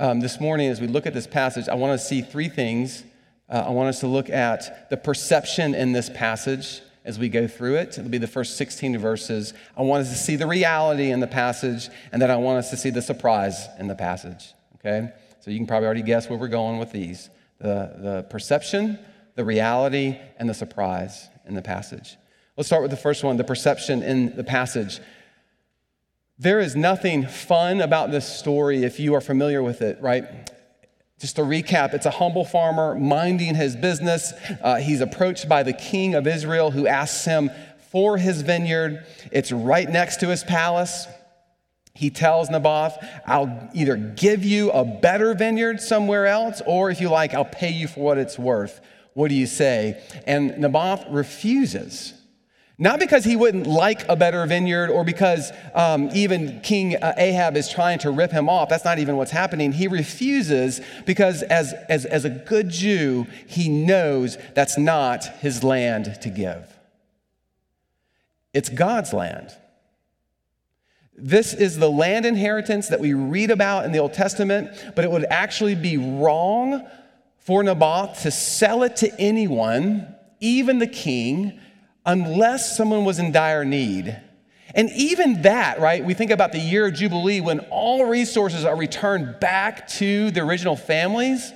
Um, 0.00 0.20
this 0.20 0.40
morning, 0.40 0.70
as 0.70 0.80
we 0.80 0.86
look 0.86 1.04
at 1.04 1.12
this 1.12 1.26
passage, 1.26 1.68
I 1.68 1.74
want 1.74 2.00
to 2.00 2.02
see 2.02 2.22
three 2.22 2.48
things. 2.48 3.04
Uh, 3.50 3.64
I 3.66 3.70
want 3.70 3.90
us 3.90 4.00
to 4.00 4.06
look 4.06 4.30
at 4.30 4.88
the 4.88 4.96
perception 4.96 5.74
in 5.74 5.92
this 5.92 6.08
passage 6.08 6.80
as 7.04 7.18
we 7.18 7.28
go 7.28 7.46
through 7.46 7.74
it. 7.74 7.98
It'll 7.98 8.08
be 8.08 8.16
the 8.16 8.26
first 8.26 8.56
16 8.56 8.96
verses. 8.96 9.52
I 9.76 9.82
want 9.82 10.06
us 10.06 10.10
to 10.10 10.16
see 10.16 10.36
the 10.36 10.46
reality 10.46 11.10
in 11.10 11.20
the 11.20 11.26
passage, 11.26 11.90
and 12.12 12.22
then 12.22 12.30
I 12.30 12.36
want 12.36 12.56
us 12.56 12.70
to 12.70 12.78
see 12.78 12.88
the 12.88 13.02
surprise 13.02 13.68
in 13.78 13.88
the 13.88 13.94
passage. 13.94 14.54
Okay? 14.76 15.12
So 15.40 15.50
you 15.50 15.58
can 15.58 15.66
probably 15.66 15.84
already 15.84 16.02
guess 16.02 16.30
where 16.30 16.38
we're 16.38 16.48
going 16.48 16.78
with 16.78 16.92
these 16.92 17.28
the, 17.58 17.92
the 17.98 18.26
perception, 18.30 18.98
the 19.34 19.44
reality, 19.44 20.16
and 20.38 20.48
the 20.48 20.54
surprise 20.54 21.28
in 21.44 21.52
the 21.52 21.60
passage. 21.60 22.16
Let's 22.56 22.68
start 22.68 22.80
with 22.80 22.90
the 22.90 22.96
first 22.96 23.22
one 23.22 23.36
the 23.36 23.44
perception 23.44 24.02
in 24.02 24.34
the 24.34 24.44
passage. 24.44 24.98
There 26.40 26.58
is 26.58 26.74
nothing 26.74 27.26
fun 27.26 27.82
about 27.82 28.10
this 28.10 28.26
story 28.26 28.82
if 28.82 28.98
you 28.98 29.12
are 29.14 29.20
familiar 29.20 29.62
with 29.62 29.82
it, 29.82 30.00
right? 30.00 30.24
Just 31.18 31.36
to 31.36 31.42
recap, 31.42 31.92
it's 31.92 32.06
a 32.06 32.10
humble 32.10 32.46
farmer 32.46 32.94
minding 32.94 33.54
his 33.54 33.76
business. 33.76 34.32
Uh, 34.62 34.76
he's 34.76 35.02
approached 35.02 35.50
by 35.50 35.62
the 35.62 35.74
king 35.74 36.14
of 36.14 36.26
Israel 36.26 36.70
who 36.70 36.86
asks 36.86 37.26
him 37.26 37.50
for 37.92 38.16
his 38.16 38.40
vineyard. 38.40 39.04
It's 39.30 39.52
right 39.52 39.86
next 39.86 40.20
to 40.20 40.28
his 40.28 40.42
palace. 40.42 41.06
He 41.94 42.08
tells 42.08 42.48
Naboth, 42.48 42.96
I'll 43.26 43.68
either 43.74 43.96
give 43.96 44.42
you 44.42 44.70
a 44.70 44.82
better 44.82 45.34
vineyard 45.34 45.82
somewhere 45.82 46.24
else, 46.24 46.62
or 46.66 46.90
if 46.90 47.02
you 47.02 47.10
like, 47.10 47.34
I'll 47.34 47.44
pay 47.44 47.70
you 47.70 47.86
for 47.86 48.00
what 48.00 48.16
it's 48.16 48.38
worth. 48.38 48.80
What 49.12 49.28
do 49.28 49.34
you 49.34 49.46
say? 49.46 50.02
And 50.26 50.56
Naboth 50.56 51.04
refuses. 51.10 52.14
Not 52.82 52.98
because 52.98 53.24
he 53.24 53.36
wouldn't 53.36 53.66
like 53.66 54.08
a 54.08 54.16
better 54.16 54.44
vineyard 54.46 54.88
or 54.88 55.04
because 55.04 55.52
um, 55.74 56.08
even 56.14 56.62
King 56.62 56.96
uh, 56.96 57.12
Ahab 57.18 57.54
is 57.54 57.68
trying 57.68 57.98
to 57.98 58.10
rip 58.10 58.32
him 58.32 58.48
off. 58.48 58.70
That's 58.70 58.86
not 58.86 58.98
even 58.98 59.18
what's 59.18 59.30
happening. 59.30 59.72
He 59.72 59.86
refuses 59.86 60.80
because, 61.04 61.42
as, 61.42 61.74
as, 61.90 62.06
as 62.06 62.24
a 62.24 62.30
good 62.30 62.70
Jew, 62.70 63.26
he 63.46 63.68
knows 63.68 64.38
that's 64.54 64.78
not 64.78 65.26
his 65.40 65.62
land 65.62 66.22
to 66.22 66.30
give. 66.30 66.74
It's 68.54 68.70
God's 68.70 69.12
land. 69.12 69.54
This 71.14 71.52
is 71.52 71.78
the 71.78 71.90
land 71.90 72.24
inheritance 72.24 72.88
that 72.88 72.98
we 72.98 73.12
read 73.12 73.50
about 73.50 73.84
in 73.84 73.92
the 73.92 73.98
Old 73.98 74.14
Testament, 74.14 74.70
but 74.96 75.04
it 75.04 75.10
would 75.10 75.26
actually 75.26 75.74
be 75.74 75.98
wrong 75.98 76.86
for 77.40 77.62
Naboth 77.62 78.22
to 78.22 78.30
sell 78.30 78.84
it 78.84 78.96
to 78.96 79.20
anyone, 79.20 80.14
even 80.40 80.78
the 80.78 80.86
king 80.86 81.59
unless 82.04 82.76
someone 82.76 83.04
was 83.04 83.18
in 83.18 83.32
dire 83.32 83.64
need. 83.64 84.20
And 84.74 84.90
even 84.90 85.42
that, 85.42 85.80
right? 85.80 86.04
We 86.04 86.14
think 86.14 86.30
about 86.30 86.52
the 86.52 86.58
year 86.58 86.86
of 86.86 86.94
Jubilee 86.94 87.40
when 87.40 87.60
all 87.70 88.04
resources 88.04 88.64
are 88.64 88.76
returned 88.76 89.40
back 89.40 89.88
to 89.88 90.30
the 90.30 90.40
original 90.40 90.76
families. 90.76 91.52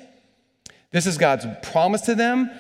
This 0.91 1.07
is 1.07 1.17
God's 1.19 1.47
promise 1.63 2.03
to 2.03 2.15
them. 2.15 2.51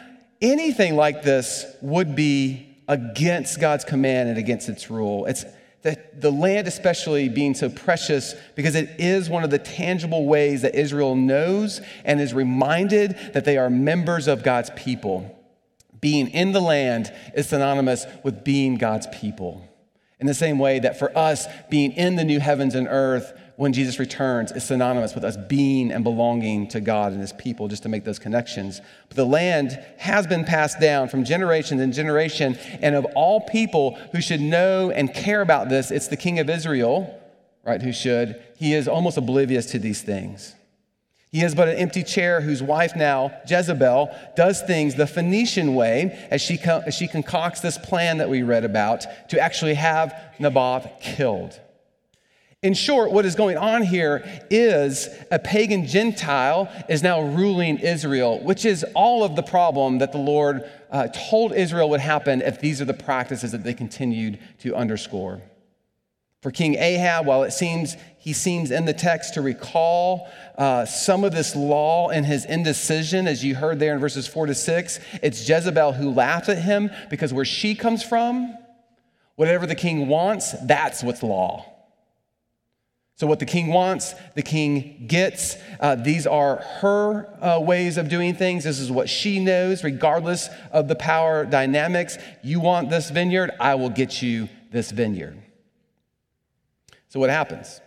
Anything 0.40 0.96
like 0.96 1.22
this 1.22 1.66
would 1.80 2.14
be 2.14 2.76
against 2.86 3.60
God's 3.60 3.84
command 3.84 4.28
and 4.28 4.38
against 4.38 4.68
its 4.68 4.90
rule. 4.90 5.26
It's 5.26 5.44
that 5.82 6.20
the 6.20 6.30
land, 6.30 6.66
especially 6.66 7.28
being 7.28 7.54
so 7.54 7.68
precious, 7.68 8.34
because 8.54 8.74
it 8.74 8.88
is 8.98 9.28
one 9.28 9.44
of 9.44 9.50
the 9.50 9.58
tangible 9.58 10.24
ways 10.24 10.62
that 10.62 10.74
Israel 10.74 11.14
knows 11.14 11.80
and 12.04 12.20
is 12.20 12.32
reminded 12.32 13.18
that 13.34 13.44
they 13.44 13.58
are 13.58 13.68
members 13.68 14.26
of 14.26 14.42
God's 14.42 14.70
people 14.76 15.33
being 16.04 16.28
in 16.28 16.52
the 16.52 16.60
land 16.60 17.10
is 17.34 17.48
synonymous 17.48 18.04
with 18.22 18.44
being 18.44 18.74
God's 18.74 19.06
people. 19.06 19.66
In 20.20 20.26
the 20.26 20.34
same 20.34 20.58
way 20.58 20.78
that 20.80 20.98
for 20.98 21.16
us, 21.16 21.46
being 21.70 21.92
in 21.92 22.16
the 22.16 22.24
new 22.24 22.40
heavens 22.40 22.74
and 22.74 22.86
earth 22.90 23.32
when 23.56 23.72
Jesus 23.72 23.98
returns 23.98 24.52
is 24.52 24.64
synonymous 24.64 25.14
with 25.14 25.24
us 25.24 25.38
being 25.48 25.90
and 25.90 26.04
belonging 26.04 26.68
to 26.68 26.82
God 26.82 27.12
and 27.12 27.22
his 27.22 27.32
people, 27.32 27.68
just 27.68 27.84
to 27.84 27.88
make 27.88 28.04
those 28.04 28.18
connections. 28.18 28.82
But 29.08 29.16
the 29.16 29.24
land 29.24 29.82
has 29.96 30.26
been 30.26 30.44
passed 30.44 30.78
down 30.78 31.08
from 31.08 31.24
generation 31.24 31.78
to 31.78 31.86
generation, 31.86 32.58
and 32.82 32.94
of 32.94 33.06
all 33.16 33.40
people 33.40 33.94
who 34.12 34.20
should 34.20 34.42
know 34.42 34.90
and 34.90 35.14
care 35.14 35.40
about 35.40 35.70
this, 35.70 35.90
it's 35.90 36.08
the 36.08 36.18
king 36.18 36.38
of 36.38 36.50
Israel, 36.50 37.18
right, 37.64 37.80
who 37.80 37.94
should. 37.94 38.42
He 38.58 38.74
is 38.74 38.88
almost 38.88 39.16
oblivious 39.16 39.64
to 39.70 39.78
these 39.78 40.02
things. 40.02 40.54
He 41.34 41.42
is 41.42 41.56
but 41.56 41.66
an 41.66 41.74
empty 41.74 42.04
chair 42.04 42.40
whose 42.40 42.62
wife 42.62 42.94
now, 42.94 43.32
Jezebel, 43.44 44.16
does 44.36 44.62
things 44.62 44.94
the 44.94 45.08
Phoenician 45.08 45.74
way 45.74 46.28
as 46.30 46.40
she, 46.40 46.60
as 46.60 46.94
she 46.94 47.08
concocts 47.08 47.58
this 47.58 47.76
plan 47.76 48.18
that 48.18 48.30
we 48.30 48.44
read 48.44 48.64
about 48.64 49.04
to 49.30 49.40
actually 49.40 49.74
have 49.74 50.14
Naboth 50.38 50.88
killed. 51.00 51.58
In 52.62 52.72
short, 52.72 53.10
what 53.10 53.24
is 53.24 53.34
going 53.34 53.56
on 53.56 53.82
here 53.82 54.24
is 54.48 55.08
a 55.32 55.40
pagan 55.40 55.88
Gentile 55.88 56.70
is 56.88 57.02
now 57.02 57.20
ruling 57.22 57.78
Israel, 57.78 58.38
which 58.38 58.64
is 58.64 58.84
all 58.94 59.24
of 59.24 59.34
the 59.34 59.42
problem 59.42 59.98
that 59.98 60.12
the 60.12 60.18
Lord 60.18 60.70
uh, 60.92 61.08
told 61.08 61.52
Israel 61.52 61.90
would 61.90 61.98
happen 61.98 62.42
if 62.42 62.60
these 62.60 62.80
are 62.80 62.84
the 62.84 62.94
practices 62.94 63.50
that 63.50 63.64
they 63.64 63.74
continued 63.74 64.38
to 64.60 64.76
underscore. 64.76 65.42
For 66.44 66.50
King 66.50 66.74
Ahab, 66.74 67.24
while 67.24 67.44
it 67.44 67.52
seems 67.52 67.96
he 68.18 68.34
seems 68.34 68.70
in 68.70 68.84
the 68.84 68.92
text 68.92 69.32
to 69.32 69.40
recall 69.40 70.28
uh, 70.58 70.84
some 70.84 71.24
of 71.24 71.32
this 71.32 71.56
law 71.56 72.10
and 72.10 72.26
his 72.26 72.44
indecision, 72.44 73.26
as 73.26 73.42
you 73.42 73.54
heard 73.54 73.78
there 73.78 73.94
in 73.94 73.98
verses 73.98 74.26
four 74.26 74.44
to 74.44 74.54
six, 74.54 75.00
it's 75.22 75.48
Jezebel 75.48 75.94
who 75.94 76.10
laughs 76.10 76.50
at 76.50 76.58
him 76.58 76.90
because 77.08 77.32
where 77.32 77.46
she 77.46 77.74
comes 77.74 78.02
from, 78.02 78.54
whatever 79.36 79.66
the 79.66 79.74
king 79.74 80.06
wants, 80.06 80.52
that's 80.66 81.02
what's 81.02 81.22
law. 81.22 81.64
So, 83.16 83.26
what 83.26 83.38
the 83.38 83.46
king 83.46 83.68
wants, 83.68 84.14
the 84.34 84.42
king 84.42 85.06
gets. 85.06 85.56
Uh, 85.80 85.94
these 85.94 86.26
are 86.26 86.56
her 86.56 87.26
uh, 87.42 87.58
ways 87.60 87.96
of 87.96 88.10
doing 88.10 88.34
things. 88.34 88.64
This 88.64 88.80
is 88.80 88.92
what 88.92 89.08
she 89.08 89.40
knows, 89.40 89.82
regardless 89.82 90.50
of 90.72 90.88
the 90.88 90.94
power 90.94 91.46
dynamics. 91.46 92.18
You 92.42 92.60
want 92.60 92.90
this 92.90 93.08
vineyard, 93.08 93.52
I 93.58 93.76
will 93.76 93.88
get 93.88 94.20
you 94.20 94.50
this 94.70 94.90
vineyard. 94.90 95.43
So, 97.14 97.20
what 97.20 97.30
happens? 97.30 97.80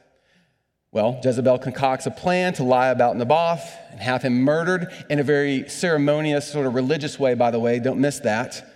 Well, 0.93 1.19
Jezebel 1.21 1.57
concocts 1.57 2.05
a 2.05 2.11
plan 2.11 2.53
to 2.53 2.63
lie 2.63 2.87
about 2.87 3.17
Naboth 3.17 3.75
and 3.91 3.99
have 3.99 4.21
him 4.21 4.39
murdered 4.39 4.87
in 5.09 5.19
a 5.19 5.23
very 5.23 5.67
ceremonious, 5.67 6.49
sort 6.49 6.65
of 6.65 6.75
religious 6.75 7.19
way, 7.19 7.33
by 7.33 7.51
the 7.51 7.59
way. 7.59 7.79
Don't 7.79 7.99
miss 7.99 8.19
that. 8.19 8.73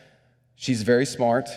She's 0.56 0.84
very 0.84 1.06
smart. 1.06 1.48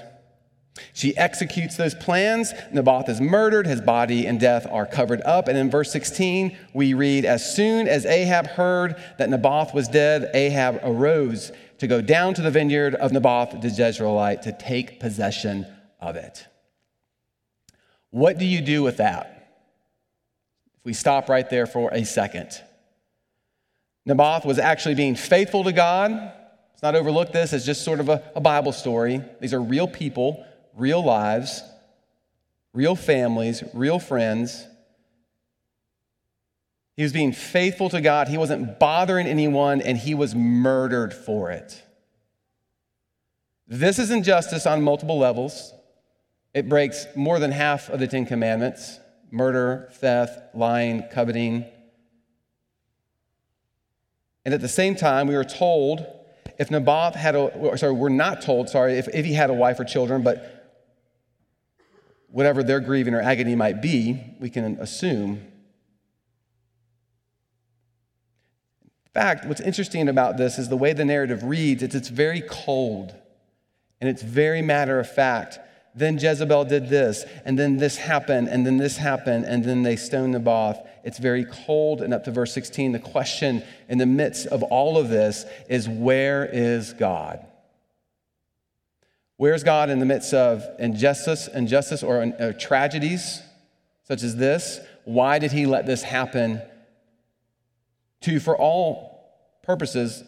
She 0.92 1.16
executes 1.16 1.76
those 1.76 1.96
plans. 1.96 2.52
Naboth 2.72 3.08
is 3.08 3.20
murdered. 3.20 3.66
His 3.66 3.80
body 3.80 4.28
and 4.28 4.38
death 4.38 4.64
are 4.70 4.86
covered 4.86 5.22
up. 5.22 5.48
And 5.48 5.58
in 5.58 5.72
verse 5.72 5.90
16, 5.90 6.56
we 6.72 6.94
read 6.94 7.24
As 7.24 7.52
soon 7.52 7.88
as 7.88 8.06
Ahab 8.06 8.46
heard 8.46 8.94
that 9.18 9.28
Naboth 9.28 9.74
was 9.74 9.88
dead, 9.88 10.30
Ahab 10.34 10.78
arose 10.84 11.50
to 11.78 11.88
go 11.88 12.00
down 12.00 12.32
to 12.34 12.42
the 12.42 12.50
vineyard 12.52 12.94
of 12.94 13.10
Naboth 13.10 13.60
the 13.60 13.66
Jezreelite 13.66 14.42
to 14.42 14.52
take 14.52 15.00
possession 15.00 15.66
of 16.00 16.14
it. 16.14 16.46
What 18.14 18.38
do 18.38 18.44
you 18.44 18.60
do 18.60 18.84
with 18.84 18.98
that? 18.98 19.58
If 20.78 20.84
we 20.84 20.92
stop 20.92 21.28
right 21.28 21.50
there 21.50 21.66
for 21.66 21.92
a 21.92 22.04
second. 22.04 22.60
Naboth 24.06 24.44
was 24.44 24.60
actually 24.60 24.94
being 24.94 25.16
faithful 25.16 25.64
to 25.64 25.72
God. 25.72 26.12
Let's 26.12 26.82
not 26.84 26.94
overlook 26.94 27.32
this 27.32 27.52
as 27.52 27.66
just 27.66 27.82
sort 27.82 27.98
of 27.98 28.08
a, 28.08 28.22
a 28.36 28.40
Bible 28.40 28.70
story. 28.70 29.20
These 29.40 29.52
are 29.52 29.60
real 29.60 29.88
people, 29.88 30.46
real 30.76 31.04
lives, 31.04 31.60
real 32.72 32.94
families, 32.94 33.64
real 33.74 33.98
friends. 33.98 34.64
He 36.96 37.02
was 37.02 37.12
being 37.12 37.32
faithful 37.32 37.88
to 37.88 38.00
God, 38.00 38.28
he 38.28 38.38
wasn't 38.38 38.78
bothering 38.78 39.26
anyone, 39.26 39.80
and 39.80 39.98
he 39.98 40.14
was 40.14 40.36
murdered 40.36 41.12
for 41.12 41.50
it. 41.50 41.82
This 43.66 43.98
is 43.98 44.12
injustice 44.12 44.66
on 44.66 44.82
multiple 44.82 45.18
levels. 45.18 45.74
It 46.54 46.68
breaks 46.68 47.06
more 47.16 47.38
than 47.38 47.50
half 47.50 47.90
of 47.90 47.98
the 48.00 48.06
Ten 48.06 48.26
Commandments 48.26 49.00
murder, 49.30 49.88
theft, 49.94 50.54
lying, 50.54 51.02
coveting. 51.10 51.64
And 54.44 54.54
at 54.54 54.60
the 54.60 54.68
same 54.68 54.94
time, 54.94 55.26
we 55.26 55.34
were 55.34 55.44
told 55.44 56.06
if 56.56 56.70
Naboth 56.70 57.16
had 57.16 57.34
a, 57.34 57.76
sorry, 57.76 57.92
we're 57.92 58.10
not 58.10 58.42
told, 58.42 58.68
sorry, 58.68 58.94
if, 58.94 59.08
if 59.08 59.24
he 59.24 59.32
had 59.32 59.50
a 59.50 59.54
wife 59.54 59.80
or 59.80 59.84
children, 59.84 60.22
but 60.22 60.64
whatever 62.28 62.62
their 62.62 62.78
grieving 62.78 63.14
or 63.14 63.20
agony 63.20 63.56
might 63.56 63.82
be, 63.82 64.20
we 64.38 64.50
can 64.50 64.78
assume. 64.78 65.40
In 68.82 69.12
fact, 69.12 69.46
what's 69.46 69.60
interesting 69.60 70.08
about 70.08 70.36
this 70.36 70.58
is 70.58 70.68
the 70.68 70.76
way 70.76 70.92
the 70.92 71.04
narrative 71.04 71.42
reads, 71.42 71.82
it's, 71.82 71.94
it's 71.94 72.08
very 72.08 72.42
cold 72.48 73.14
and 74.00 74.08
it's 74.08 74.22
very 74.22 74.62
matter 74.62 75.00
of 75.00 75.10
fact. 75.10 75.58
Then 75.96 76.18
Jezebel 76.18 76.64
did 76.64 76.88
this, 76.88 77.24
and 77.44 77.56
then 77.56 77.76
this 77.76 77.96
happened, 77.96 78.48
and 78.48 78.66
then 78.66 78.78
this 78.78 78.96
happened, 78.96 79.44
and 79.44 79.64
then 79.64 79.84
they 79.84 79.94
stoned 79.94 80.32
Naboth. 80.32 80.84
It's 81.04 81.18
very 81.18 81.44
cold. 81.44 82.02
And 82.02 82.12
up 82.12 82.24
to 82.24 82.32
verse 82.32 82.52
16, 82.52 82.92
the 82.92 82.98
question 82.98 83.62
in 83.88 83.98
the 83.98 84.06
midst 84.06 84.46
of 84.48 84.64
all 84.64 84.98
of 84.98 85.08
this 85.08 85.44
is 85.68 85.88
where 85.88 86.48
is 86.50 86.92
God? 86.94 87.46
Where's 89.36 89.62
God 89.62 89.88
in 89.88 90.00
the 90.00 90.06
midst 90.06 90.34
of 90.34 90.64
injustice, 90.80 91.48
injustice 91.48 92.02
or 92.02 92.22
uh, 92.22 92.52
tragedies 92.58 93.40
such 94.02 94.22
as 94.22 94.34
this? 94.36 94.80
Why 95.04 95.38
did 95.38 95.52
he 95.52 95.66
let 95.66 95.86
this 95.86 96.02
happen 96.02 96.60
to, 98.22 98.40
for 98.40 98.56
all 98.56 99.28
purposes, 99.62 100.24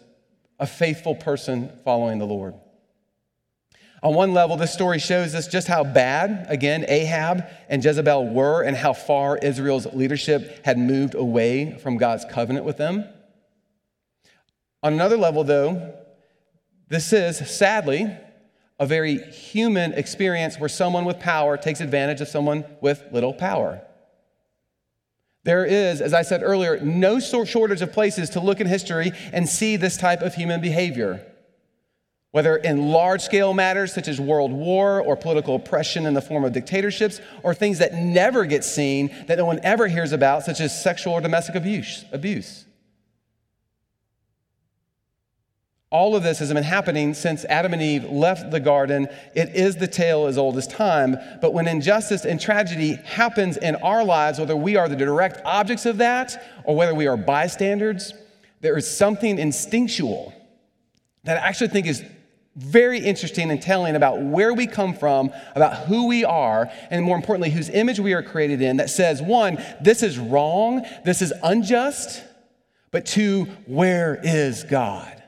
a 0.60 0.66
faithful 0.66 1.14
person 1.14 1.72
following 1.84 2.18
the 2.18 2.26
Lord? 2.26 2.54
On 4.02 4.14
one 4.14 4.34
level, 4.34 4.56
this 4.56 4.72
story 4.72 4.98
shows 4.98 5.34
us 5.34 5.48
just 5.48 5.68
how 5.68 5.82
bad, 5.82 6.46
again, 6.48 6.84
Ahab 6.86 7.44
and 7.68 7.82
Jezebel 7.82 8.28
were 8.28 8.62
and 8.62 8.76
how 8.76 8.92
far 8.92 9.38
Israel's 9.38 9.86
leadership 9.86 10.64
had 10.64 10.78
moved 10.78 11.14
away 11.14 11.78
from 11.78 11.96
God's 11.96 12.24
covenant 12.24 12.66
with 12.66 12.76
them. 12.76 13.08
On 14.82 14.92
another 14.92 15.16
level, 15.16 15.44
though, 15.44 15.94
this 16.88 17.12
is 17.12 17.38
sadly 17.50 18.14
a 18.78 18.86
very 18.86 19.18
human 19.32 19.94
experience 19.94 20.60
where 20.60 20.68
someone 20.68 21.06
with 21.06 21.18
power 21.18 21.56
takes 21.56 21.80
advantage 21.80 22.20
of 22.20 22.28
someone 22.28 22.64
with 22.82 23.02
little 23.10 23.32
power. 23.32 23.80
There 25.44 25.64
is, 25.64 26.00
as 26.02 26.12
I 26.12 26.22
said 26.22 26.42
earlier, 26.42 26.78
no 26.80 27.18
shortage 27.18 27.80
of 27.80 27.92
places 27.92 28.30
to 28.30 28.40
look 28.40 28.60
in 28.60 28.66
history 28.66 29.12
and 29.32 29.48
see 29.48 29.76
this 29.76 29.96
type 29.96 30.20
of 30.20 30.34
human 30.34 30.60
behavior 30.60 31.24
whether 32.36 32.58
in 32.58 32.90
large 32.90 33.22
scale 33.22 33.54
matters 33.54 33.94
such 33.94 34.08
as 34.08 34.20
world 34.20 34.52
war 34.52 35.00
or 35.00 35.16
political 35.16 35.56
oppression 35.56 36.04
in 36.04 36.12
the 36.12 36.20
form 36.20 36.44
of 36.44 36.52
dictatorships, 36.52 37.18
or 37.42 37.54
things 37.54 37.78
that 37.78 37.94
never 37.94 38.44
get 38.44 38.62
seen 38.62 39.10
that 39.26 39.38
no 39.38 39.46
one 39.46 39.58
ever 39.62 39.88
hears 39.88 40.12
about, 40.12 40.42
such 40.42 40.60
as 40.60 40.82
sexual 40.82 41.14
or 41.14 41.22
domestic 41.22 41.54
abuse. 41.54 42.04
abuse. 42.12 42.66
All 45.88 46.14
of 46.14 46.22
this 46.22 46.38
has 46.40 46.52
been 46.52 46.62
happening 46.62 47.14
since 47.14 47.46
Adam 47.46 47.72
and 47.72 47.80
Eve 47.80 48.04
left 48.04 48.50
the 48.50 48.60
garden. 48.60 49.08
It 49.34 49.56
is 49.56 49.76
the 49.76 49.88
tale 49.88 50.26
as 50.26 50.36
old 50.36 50.58
as 50.58 50.66
time. 50.66 51.16
But 51.40 51.54
when 51.54 51.66
injustice 51.66 52.26
and 52.26 52.38
tragedy 52.38 52.96
happens 52.96 53.56
in 53.56 53.76
our 53.76 54.04
lives, 54.04 54.38
whether 54.38 54.56
we 54.56 54.76
are 54.76 54.90
the 54.90 54.96
direct 54.96 55.40
objects 55.46 55.86
of 55.86 55.96
that 55.96 56.62
or 56.64 56.76
whether 56.76 56.94
we 56.94 57.06
are 57.06 57.16
bystanders, 57.16 58.12
there 58.60 58.76
is 58.76 58.86
something 58.94 59.38
instinctual 59.38 60.34
that 61.24 61.42
I 61.42 61.46
actually 61.48 61.68
think 61.68 61.86
is 61.86 62.04
very 62.56 62.98
interesting 62.98 63.50
and 63.50 63.60
telling 63.60 63.94
about 63.96 64.22
where 64.22 64.54
we 64.54 64.66
come 64.66 64.94
from, 64.94 65.30
about 65.54 65.86
who 65.86 66.06
we 66.06 66.24
are, 66.24 66.70
and 66.90 67.04
more 67.04 67.16
importantly, 67.16 67.50
whose 67.50 67.68
image 67.68 68.00
we 68.00 68.14
are 68.14 68.22
created 68.22 68.62
in 68.62 68.78
that 68.78 68.88
says, 68.88 69.20
one, 69.20 69.62
this 69.82 70.02
is 70.02 70.18
wrong, 70.18 70.82
this 71.04 71.20
is 71.20 71.34
unjust, 71.42 72.24
but 72.90 73.04
two, 73.04 73.44
where 73.66 74.18
is 74.22 74.64
God? 74.64 75.22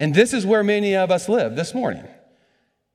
And 0.00 0.14
this 0.14 0.32
is 0.32 0.44
where 0.44 0.64
many 0.64 0.96
of 0.96 1.10
us 1.10 1.28
live 1.28 1.54
this 1.54 1.72
morning. 1.72 2.06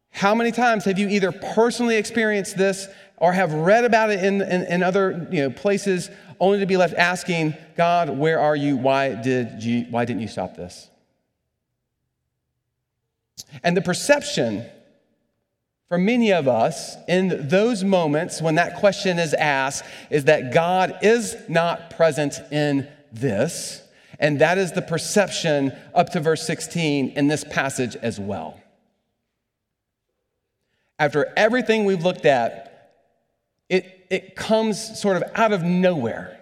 How 0.09 0.35
many 0.35 0.51
times 0.51 0.85
have 0.85 0.99
you 0.99 1.07
either 1.07 1.31
personally 1.31 1.95
experienced 1.95 2.57
this 2.57 2.87
or 3.17 3.31
have 3.31 3.53
read 3.53 3.85
about 3.85 4.09
it 4.09 4.23
in, 4.23 4.41
in, 4.41 4.63
in 4.63 4.83
other 4.83 5.27
you 5.31 5.43
know, 5.43 5.49
places 5.49 6.09
only 6.39 6.59
to 6.59 6.65
be 6.65 6.77
left 6.77 6.93
asking, 6.95 7.55
God, 7.77 8.09
where 8.09 8.39
are 8.39 8.55
you? 8.55 8.75
Why, 8.75 9.15
did 9.15 9.63
you? 9.63 9.85
why 9.89 10.05
didn't 10.05 10.21
you 10.21 10.27
stop 10.27 10.55
this? 10.55 10.89
And 13.63 13.75
the 13.77 13.81
perception 13.81 14.65
for 15.93 15.97
many 15.99 16.33
of 16.33 16.47
us 16.47 16.95
in 17.07 17.47
those 17.49 17.83
moments 17.83 18.41
when 18.41 18.55
that 18.55 18.77
question 18.77 19.19
is 19.19 19.33
asked 19.35 19.83
is 20.09 20.25
that 20.25 20.53
God 20.53 20.97
is 21.03 21.35
not 21.47 21.91
present 21.91 22.39
in 22.51 22.87
this. 23.11 23.81
And 24.19 24.41
that 24.41 24.57
is 24.57 24.71
the 24.71 24.81
perception 24.81 25.71
up 25.93 26.09
to 26.13 26.19
verse 26.19 26.47
16 26.47 27.09
in 27.09 27.27
this 27.27 27.43
passage 27.43 27.95
as 27.97 28.19
well. 28.19 28.59
After 30.97 31.31
everything 31.37 31.85
we've 31.85 32.03
looked 32.03 32.25
at, 32.25 32.93
it, 33.69 34.07
it 34.09 34.35
comes 34.35 34.99
sort 34.99 35.17
of 35.17 35.23
out 35.35 35.51
of 35.51 35.61
nowhere 35.61 36.39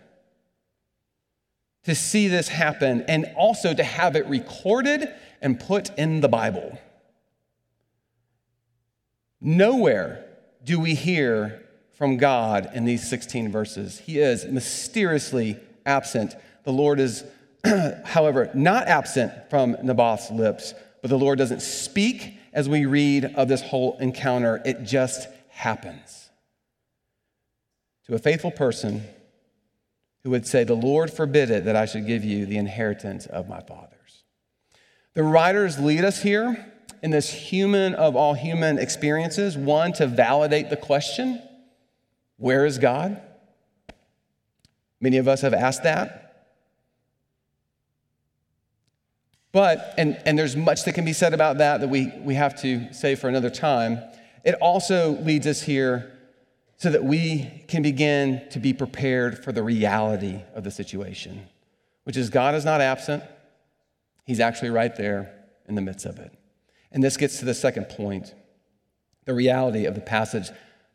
to 1.84 1.96
see 1.96 2.28
this 2.28 2.48
happen 2.48 3.04
and 3.08 3.26
also 3.36 3.74
to 3.74 3.84
have 3.84 4.16
it 4.16 4.28
recorded 4.28 5.14
and 5.42 5.60
put 5.60 5.98
in 5.98 6.22
the 6.22 6.30
Bible. 6.30 6.78
Nowhere 9.40 10.26
do 10.64 10.80
we 10.80 10.94
hear 10.94 11.66
from 12.02 12.18
God 12.18 12.70
in 12.74 12.86
these 12.86 13.08
16 13.08 13.52
verses. 13.52 14.00
He 14.00 14.20
is 14.20 14.46
mysteriously 14.46 15.60
absent. 15.86 16.36
The 16.64 16.72
Lord 16.72 17.00
is, 17.00 17.24
however, 18.06 18.50
not 18.54 18.88
absent 18.88 19.32
from 19.50 19.78
Naboth's 19.84 20.32
lips, 20.32 20.74
but 21.02 21.10
the 21.10 21.18
Lord 21.18 21.38
doesn't 21.38 21.62
speak 21.62 22.38
as 22.54 22.68
we 22.68 22.86
read 22.86 23.26
of 23.36 23.48
this 23.48 23.62
whole 23.62 23.98
encounter. 24.00 24.62
It 24.66 24.84
just 24.84 25.28
happens. 25.50 26.30
To 28.08 28.16
a 28.16 28.20
faithful 28.20 28.52
person 28.52 29.04
who 30.24 30.32
would 30.32 30.48
say, 30.48 30.64
The 30.64 30.74
Lord 30.74 31.12
forbid 31.12 31.52
it 31.52 31.66
that 31.66 31.76
I 31.76 31.86
should 31.86 32.08
give 32.08 32.24
you 32.24 32.46
the 32.46 32.58
inheritance 32.58 33.26
of 33.28 33.48
my 33.48 33.62
fathers. 33.62 34.01
The 35.14 35.24
writers 35.24 35.80
lead 35.80 36.04
us 36.06 36.22
here 36.22 36.74
in 37.04 37.12
this 37.12 37.30
human 37.30 37.96
of 37.96 38.16
all 38.16 38.34
human 38.34 38.78
experiences. 38.78 39.58
One, 39.58 39.94
to 39.94 40.08
validate 40.08 40.70
the 40.70 40.78
question 40.78 41.42
where 42.38 42.66
is 42.66 42.80
God? 42.80 43.22
Many 45.00 45.18
of 45.18 45.28
us 45.28 45.42
have 45.42 45.54
asked 45.54 45.84
that. 45.84 46.22
But, 49.52 49.94
and, 49.98 50.20
and 50.26 50.40
there's 50.40 50.56
much 50.56 50.86
that 50.86 50.94
can 50.94 51.06
be 51.06 51.14
said 51.14 51.34
about 51.34 51.58
that 51.58 51.82
that 51.82 51.90
we, 51.90 52.12
we 52.24 52.36
have 52.36 52.60
to 52.62 52.92
say 52.94 53.16
for 53.16 53.28
another 53.28 53.50
time. 53.50 54.00
It 54.44 54.56
also 54.56 55.20
leads 55.22 55.46
us 55.46 55.62
here 55.62 56.18
so 56.78 56.90
that 56.90 57.04
we 57.04 57.64
can 57.68 57.84
begin 57.84 58.42
to 58.50 58.60
be 58.60 58.74
prepared 58.74 59.44
for 59.44 59.52
the 59.52 59.62
reality 59.62 60.42
of 60.56 60.64
the 60.64 60.72
situation, 60.72 61.48
which 62.06 62.18
is 62.18 62.30
God 62.30 62.56
is 62.56 62.66
not 62.66 62.82
absent, 62.82 63.24
He's 64.26 64.40
actually 64.40 64.70
right 64.70 64.96
there 64.96 65.34
in 65.68 65.76
the 65.76 65.82
midst 65.82 66.06
of 66.06 66.20
it. 66.20 66.32
And 66.92 67.04
this 67.04 67.18
gets 67.18 67.40
to 67.40 67.46
the 67.46 67.54
second 67.54 67.90
point 67.90 68.34
the 69.26 69.34
reality 69.34 69.86
of 69.86 69.96
the 69.96 70.02
passage, 70.02 70.50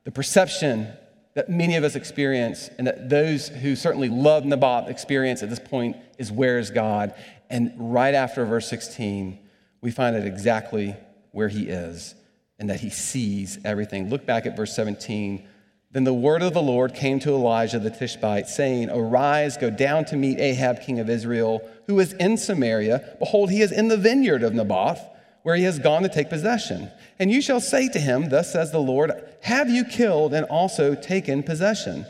the 0.04 0.10
perception 0.10 0.88
that 1.34 1.48
many 1.48 1.76
of 1.76 1.84
us 1.84 1.94
experience, 1.94 2.70
and 2.78 2.86
that 2.86 3.08
those 3.08 3.48
who 3.48 3.76
certainly 3.76 4.08
love 4.08 4.44
Naboth 4.44 4.88
experience 4.88 5.42
at 5.42 5.50
this 5.50 5.58
point 5.58 5.96
is 6.18 6.32
where 6.32 6.58
is 6.58 6.70
God? 6.70 7.14
And 7.50 7.72
right 7.76 8.14
after 8.14 8.44
verse 8.44 8.68
16, 8.68 9.38
we 9.80 9.90
find 9.90 10.16
it 10.16 10.26
exactly 10.26 10.96
where 11.32 11.48
he 11.48 11.68
is 11.68 12.14
and 12.58 12.70
that 12.70 12.80
he 12.80 12.90
sees 12.90 13.58
everything. 13.64 14.08
Look 14.08 14.24
back 14.24 14.46
at 14.46 14.56
verse 14.56 14.74
17. 14.74 15.46
Then 15.96 16.04
the 16.04 16.12
word 16.12 16.42
of 16.42 16.52
the 16.52 16.60
Lord 16.60 16.92
came 16.92 17.18
to 17.20 17.30
Elijah 17.30 17.78
the 17.78 17.88
Tishbite, 17.88 18.48
saying, 18.48 18.90
Arise, 18.90 19.56
go 19.56 19.70
down 19.70 20.04
to 20.04 20.16
meet 20.16 20.38
Ahab, 20.38 20.82
king 20.82 21.00
of 21.00 21.08
Israel, 21.08 21.66
who 21.86 21.98
is 22.00 22.12
in 22.12 22.36
Samaria. 22.36 23.16
Behold, 23.18 23.50
he 23.50 23.62
is 23.62 23.72
in 23.72 23.88
the 23.88 23.96
vineyard 23.96 24.42
of 24.42 24.52
Naboth 24.52 25.00
where 25.42 25.56
he 25.56 25.62
has 25.62 25.78
gone 25.78 26.02
to 26.02 26.10
take 26.10 26.28
possession. 26.28 26.90
And 27.18 27.30
you 27.30 27.40
shall 27.40 27.62
say 27.62 27.88
to 27.88 27.98
him, 27.98 28.28
Thus 28.28 28.52
says 28.52 28.72
the 28.72 28.78
Lord, 28.78 29.10
Have 29.40 29.70
you 29.70 29.86
killed 29.86 30.34
and 30.34 30.44
also 30.44 30.94
taken 30.94 31.42
possession? 31.42 32.04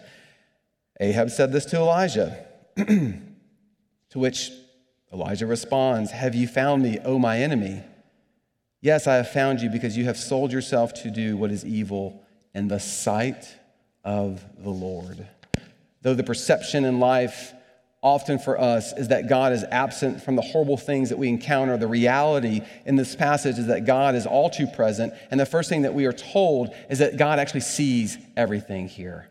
Ahab 0.99 1.31
said 1.31 1.53
this 1.53 1.67
to 1.67 1.77
Elijah, 1.77 2.45
to 2.77 3.21
which 4.15 4.51
Elijah 5.13 5.47
responds, 5.47 6.11
Have 6.11 6.35
you 6.35 6.49
found 6.49 6.83
me, 6.83 6.99
O 7.05 7.21
my 7.21 7.39
enemy? 7.39 7.85
Yes, 8.81 9.07
I 9.07 9.15
have 9.15 9.31
found 9.31 9.61
you 9.61 9.71
because 9.71 9.97
you 9.97 10.07
have 10.07 10.17
sold 10.17 10.51
yourself 10.51 10.93
to 11.05 11.11
do 11.13 11.37
what 11.37 11.53
is 11.53 11.65
evil 11.65 12.25
in 12.53 12.67
the 12.67 12.81
sight 12.81 13.47
of 14.07 14.43
the 14.63 14.71
Lord. 14.71 15.27
though 16.03 16.15
the 16.15 16.23
perception 16.23 16.85
in 16.85 17.01
life 17.01 17.53
often 18.01 18.39
for 18.39 18.61
us 18.61 18.93
is 18.93 19.09
that 19.09 19.29
God 19.29 19.53
is 19.53 19.65
absent 19.65 20.23
from 20.23 20.37
the 20.37 20.43
horrible 20.43 20.77
things 20.77 21.09
that 21.09 21.19
we 21.19 21.29
encounter. 21.29 21.77
The 21.77 21.89
reality 21.89 22.61
in 22.85 22.95
this 22.95 23.17
passage 23.17 23.59
is 23.59 23.67
that 23.67 23.85
God 23.85 24.15
is 24.15 24.27
all 24.27 24.49
too 24.49 24.69
present. 24.69 25.13
And 25.33 25.41
the 25.41 25.47
first 25.47 25.69
thing 25.69 25.83
that 25.83 25.93
we 25.93 26.07
are 26.07 26.13
told 26.13 26.73
is 26.89 27.01
that 27.01 27.17
God 27.17 27.41
actually 27.41 27.63
sees 27.63 28.17
everything 28.37 28.87
here. 28.87 29.29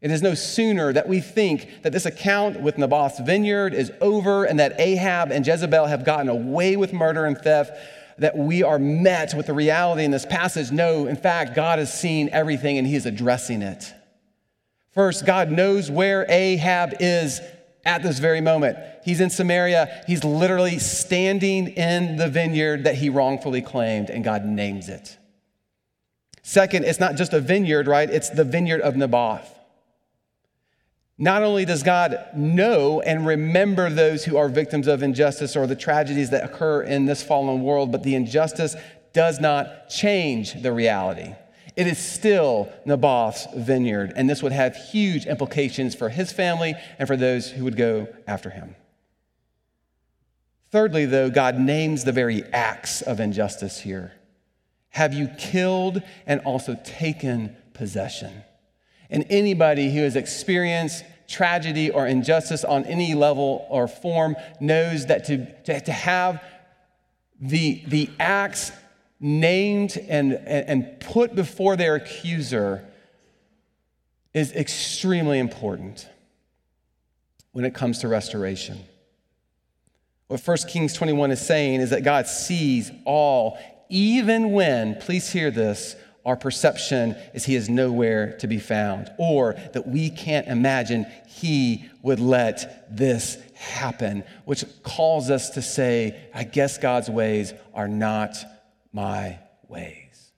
It 0.00 0.10
is 0.10 0.22
no 0.22 0.34
sooner 0.34 0.92
that 0.92 1.08
we 1.08 1.20
think 1.20 1.82
that 1.82 1.92
this 1.92 2.04
account 2.04 2.60
with 2.60 2.78
Naboth's 2.78 3.20
vineyard 3.20 3.72
is 3.72 3.92
over 4.00 4.44
and 4.44 4.58
that 4.58 4.80
Ahab 4.80 5.30
and 5.30 5.46
Jezebel 5.46 5.86
have 5.86 6.04
gotten 6.04 6.28
away 6.28 6.76
with 6.76 6.92
murder 6.92 7.26
and 7.26 7.38
theft 7.38 7.78
that 8.18 8.36
we 8.36 8.64
are 8.64 8.78
met 8.78 9.34
with 9.34 9.46
the 9.46 9.54
reality 9.54 10.02
in 10.02 10.10
this 10.10 10.26
passage. 10.26 10.72
No, 10.72 11.06
in 11.06 11.16
fact, 11.16 11.54
God 11.54 11.78
has 11.78 11.92
seen 11.92 12.28
everything 12.32 12.76
and 12.76 12.86
he 12.86 12.96
is 12.96 13.06
addressing 13.06 13.62
it. 13.62 13.92
First, 14.96 15.26
God 15.26 15.50
knows 15.50 15.90
where 15.90 16.24
Ahab 16.28 16.94
is 17.00 17.42
at 17.84 18.02
this 18.02 18.18
very 18.18 18.40
moment. 18.40 18.78
He's 19.04 19.20
in 19.20 19.28
Samaria. 19.28 20.04
He's 20.06 20.24
literally 20.24 20.78
standing 20.78 21.68
in 21.68 22.16
the 22.16 22.28
vineyard 22.28 22.84
that 22.84 22.94
he 22.94 23.10
wrongfully 23.10 23.60
claimed, 23.60 24.08
and 24.08 24.24
God 24.24 24.46
names 24.46 24.88
it. 24.88 25.18
Second, 26.42 26.86
it's 26.86 26.98
not 26.98 27.16
just 27.16 27.34
a 27.34 27.40
vineyard, 27.40 27.86
right? 27.86 28.08
It's 28.08 28.30
the 28.30 28.42
vineyard 28.42 28.80
of 28.80 28.96
Naboth. 28.96 29.52
Not 31.18 31.42
only 31.42 31.66
does 31.66 31.82
God 31.82 32.18
know 32.34 33.02
and 33.02 33.26
remember 33.26 33.90
those 33.90 34.24
who 34.24 34.38
are 34.38 34.48
victims 34.48 34.86
of 34.86 35.02
injustice 35.02 35.56
or 35.56 35.66
the 35.66 35.76
tragedies 35.76 36.30
that 36.30 36.42
occur 36.42 36.82
in 36.82 37.04
this 37.04 37.22
fallen 37.22 37.62
world, 37.62 37.92
but 37.92 38.02
the 38.02 38.14
injustice 38.14 38.76
does 39.12 39.40
not 39.40 39.90
change 39.90 40.62
the 40.62 40.72
reality. 40.72 41.34
It 41.76 41.86
is 41.86 41.98
still 41.98 42.72
Naboth's 42.86 43.46
vineyard, 43.54 44.14
and 44.16 44.28
this 44.28 44.42
would 44.42 44.52
have 44.52 44.74
huge 44.74 45.26
implications 45.26 45.94
for 45.94 46.08
his 46.08 46.32
family 46.32 46.74
and 46.98 47.06
for 47.06 47.16
those 47.16 47.50
who 47.50 47.64
would 47.64 47.76
go 47.76 48.08
after 48.26 48.48
him. 48.48 48.74
Thirdly, 50.70 51.04
though, 51.04 51.30
God 51.30 51.58
names 51.58 52.04
the 52.04 52.12
very 52.12 52.42
acts 52.44 53.02
of 53.02 53.20
injustice 53.20 53.80
here. 53.80 54.12
Have 54.90 55.12
you 55.12 55.28
killed 55.38 56.02
and 56.26 56.40
also 56.40 56.78
taken 56.82 57.54
possession? 57.74 58.42
And 59.10 59.26
anybody 59.28 59.94
who 59.94 60.00
has 60.00 60.16
experienced 60.16 61.04
tragedy 61.28 61.90
or 61.90 62.06
injustice 62.06 62.64
on 62.64 62.84
any 62.86 63.14
level 63.14 63.66
or 63.68 63.86
form 63.86 64.36
knows 64.60 65.06
that 65.06 65.24
to, 65.26 65.46
to, 65.64 65.80
to 65.80 65.92
have 65.92 66.42
the, 67.40 67.82
the 67.86 68.08
acts 68.18 68.72
named 69.18 69.96
and, 70.08 70.32
and 70.34 71.00
put 71.00 71.34
before 71.34 71.76
their 71.76 71.94
accuser 71.94 72.84
is 74.34 74.52
extremely 74.52 75.38
important 75.38 76.08
when 77.52 77.64
it 77.64 77.74
comes 77.74 78.00
to 78.00 78.08
restoration. 78.08 78.78
What 80.28 80.40
1 80.44 80.56
Kings 80.68 80.92
21 80.92 81.30
is 81.30 81.40
saying 81.40 81.80
is 81.80 81.90
that 81.90 82.02
God 82.02 82.26
sees 82.26 82.90
all, 83.04 83.58
even 83.88 84.52
when, 84.52 84.96
please 84.96 85.30
hear 85.30 85.50
this, 85.50 85.96
our 86.26 86.36
perception 86.36 87.16
is 87.32 87.44
he 87.44 87.54
is 87.54 87.70
nowhere 87.70 88.36
to 88.38 88.48
be 88.48 88.58
found, 88.58 89.10
or 89.16 89.54
that 89.72 89.86
we 89.86 90.10
can't 90.10 90.48
imagine 90.48 91.06
he 91.28 91.88
would 92.02 92.18
let 92.18 92.94
this 92.94 93.38
happen, 93.54 94.24
which 94.44 94.64
calls 94.82 95.30
us 95.30 95.50
to 95.50 95.62
say, 95.62 96.28
I 96.34 96.42
guess 96.42 96.78
God's 96.78 97.08
ways 97.08 97.54
are 97.72 97.88
not 97.88 98.36
my 98.96 99.38
ways. 99.68 100.32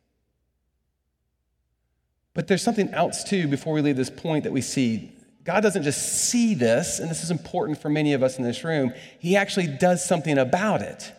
But 2.35 2.49
there's 2.49 2.63
something 2.63 2.93
else 2.93 3.23
too 3.23 3.47
before 3.47 3.73
we 3.73 3.83
leave 3.83 3.97
this 3.97 4.11
point 4.11 4.45
that 4.45 4.53
we 4.53 4.63
see. 4.63 5.13
God 5.45 5.61
doesn't 5.61 5.85
just 5.85 6.29
see 6.29 6.55
this, 6.55 6.99
and 6.99 7.09
this 7.09 7.23
is 7.23 7.31
important 7.31 7.81
for 7.81 7.89
many 7.89 8.15
of 8.15 8.23
us 8.23 8.37
in 8.37 8.43
this 8.45 8.65
room, 8.65 8.93
He 9.21 9.37
actually 9.37 9.69
does 9.69 10.05
something 10.05 10.37
about 10.37 10.83
it. 10.83 11.13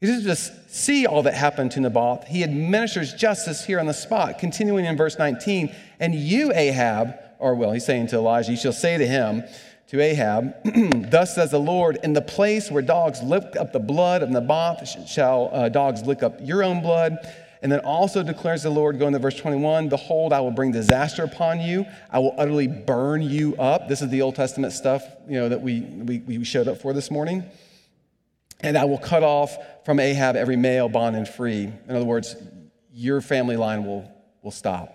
He 0.00 0.06
doesn't 0.06 0.24
just 0.24 0.74
see 0.74 1.06
all 1.06 1.22
that 1.24 1.34
happened 1.34 1.72
to 1.72 1.80
Naboth, 1.80 2.26
He 2.26 2.42
administers 2.42 3.12
justice 3.12 3.64
here 3.66 3.78
on 3.78 3.86
the 3.86 3.94
spot. 3.94 4.38
Continuing 4.38 4.86
in 4.86 4.96
verse 4.96 5.18
19, 5.18 5.74
and 6.00 6.14
you, 6.14 6.52
Ahab, 6.54 7.14
or 7.38 7.54
well, 7.54 7.72
he's 7.72 7.84
saying 7.84 8.06
to 8.08 8.16
Elijah, 8.16 8.50
you 8.52 8.56
shall 8.56 8.72
say 8.72 8.96
to 8.96 9.06
him, 9.06 9.44
to 9.88 10.00
Ahab, 10.00 10.54
Thus 11.10 11.34
says 11.34 11.50
the 11.50 11.58
Lord, 11.58 11.98
in 12.02 12.12
the 12.12 12.20
place 12.20 12.70
where 12.70 12.82
dogs 12.82 13.22
lick 13.22 13.56
up 13.58 13.72
the 13.72 13.78
blood 13.78 14.22
of 14.22 14.28
Naboth, 14.28 15.08
shall 15.08 15.50
uh, 15.52 15.68
dogs 15.70 16.02
lick 16.02 16.22
up 16.22 16.38
your 16.42 16.62
own 16.62 16.82
blood. 16.82 17.16
And 17.60 17.72
then 17.72 17.80
also 17.80 18.22
declares 18.22 18.62
the 18.62 18.70
Lord, 18.70 19.00
going 19.00 19.14
to 19.14 19.18
verse 19.18 19.34
21, 19.34 19.88
Behold, 19.88 20.32
I 20.32 20.40
will 20.40 20.52
bring 20.52 20.70
disaster 20.70 21.24
upon 21.24 21.60
you. 21.60 21.86
I 22.10 22.20
will 22.20 22.34
utterly 22.38 22.68
burn 22.68 23.22
you 23.22 23.56
up. 23.56 23.88
This 23.88 24.00
is 24.00 24.10
the 24.10 24.22
Old 24.22 24.36
Testament 24.36 24.72
stuff, 24.74 25.02
you 25.26 25.40
know, 25.40 25.48
that 25.48 25.60
we, 25.60 25.80
we, 25.80 26.18
we 26.20 26.44
showed 26.44 26.68
up 26.68 26.80
for 26.80 26.92
this 26.92 27.10
morning. 27.10 27.44
And 28.60 28.78
I 28.78 28.84
will 28.84 28.98
cut 28.98 29.24
off 29.24 29.56
from 29.84 29.98
Ahab 29.98 30.36
every 30.36 30.56
male, 30.56 30.88
bond, 30.88 31.16
and 31.16 31.26
free. 31.26 31.64
In 31.64 31.96
other 31.96 32.04
words, 32.04 32.36
your 32.92 33.20
family 33.20 33.56
line 33.56 33.84
will, 33.84 34.08
will 34.42 34.52
stop. 34.52 34.94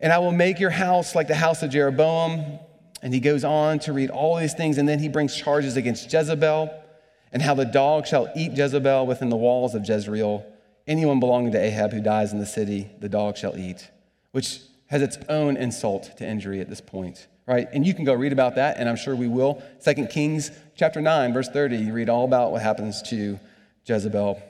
And 0.00 0.12
I 0.12 0.18
will 0.18 0.32
make 0.32 0.60
your 0.60 0.70
house 0.70 1.14
like 1.14 1.28
the 1.28 1.34
house 1.34 1.62
of 1.62 1.70
Jeroboam, 1.70 2.58
and 3.02 3.14
he 3.14 3.20
goes 3.20 3.44
on 3.44 3.78
to 3.80 3.92
read 3.92 4.10
all 4.10 4.36
these 4.36 4.54
things, 4.54 4.78
and 4.78 4.88
then 4.88 4.98
he 4.98 5.08
brings 5.08 5.36
charges 5.36 5.76
against 5.76 6.12
Jezebel 6.12 6.84
and 7.32 7.42
how 7.42 7.54
the 7.54 7.64
dog 7.64 8.06
shall 8.06 8.30
eat 8.34 8.52
Jezebel 8.52 9.06
within 9.06 9.28
the 9.28 9.36
walls 9.36 9.74
of 9.74 9.88
Jezreel. 9.88 10.44
Anyone 10.86 11.20
belonging 11.20 11.52
to 11.52 11.60
Ahab 11.60 11.92
who 11.92 12.00
dies 12.00 12.32
in 12.32 12.38
the 12.38 12.46
city, 12.46 12.90
the 13.00 13.08
dog 13.08 13.36
shall 13.36 13.56
eat, 13.56 13.90
which 14.32 14.60
has 14.86 15.02
its 15.02 15.18
own 15.28 15.56
insult 15.56 16.16
to 16.16 16.26
injury 16.26 16.60
at 16.60 16.70
this 16.70 16.80
point, 16.80 17.26
right? 17.46 17.68
And 17.72 17.86
you 17.86 17.92
can 17.92 18.04
go 18.04 18.14
read 18.14 18.32
about 18.32 18.54
that, 18.54 18.78
and 18.78 18.88
I'm 18.88 18.96
sure 18.96 19.14
we 19.14 19.28
will. 19.28 19.62
Second 19.80 20.08
Kings 20.08 20.50
chapter 20.76 21.00
9, 21.00 21.34
verse 21.34 21.48
30, 21.48 21.76
you 21.76 21.92
read 21.92 22.08
all 22.08 22.24
about 22.24 22.52
what 22.52 22.62
happens 22.62 23.02
to 23.02 23.38
Jezebel. 23.84 24.42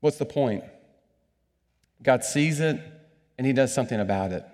What's 0.00 0.16
the 0.16 0.26
point? 0.26 0.64
God 2.02 2.24
sees 2.24 2.58
it, 2.58 2.80
and 3.36 3.46
he 3.46 3.52
does 3.52 3.72
something 3.72 4.00
about 4.00 4.32
it. 4.32 4.44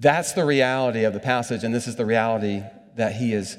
That's 0.00 0.32
the 0.32 0.46
reality 0.46 1.04
of 1.04 1.12
the 1.12 1.20
passage, 1.20 1.62
and 1.62 1.74
this 1.74 1.86
is 1.86 1.94
the 1.96 2.06
reality 2.06 2.62
that 2.96 3.12
he 3.12 3.34
is, 3.34 3.58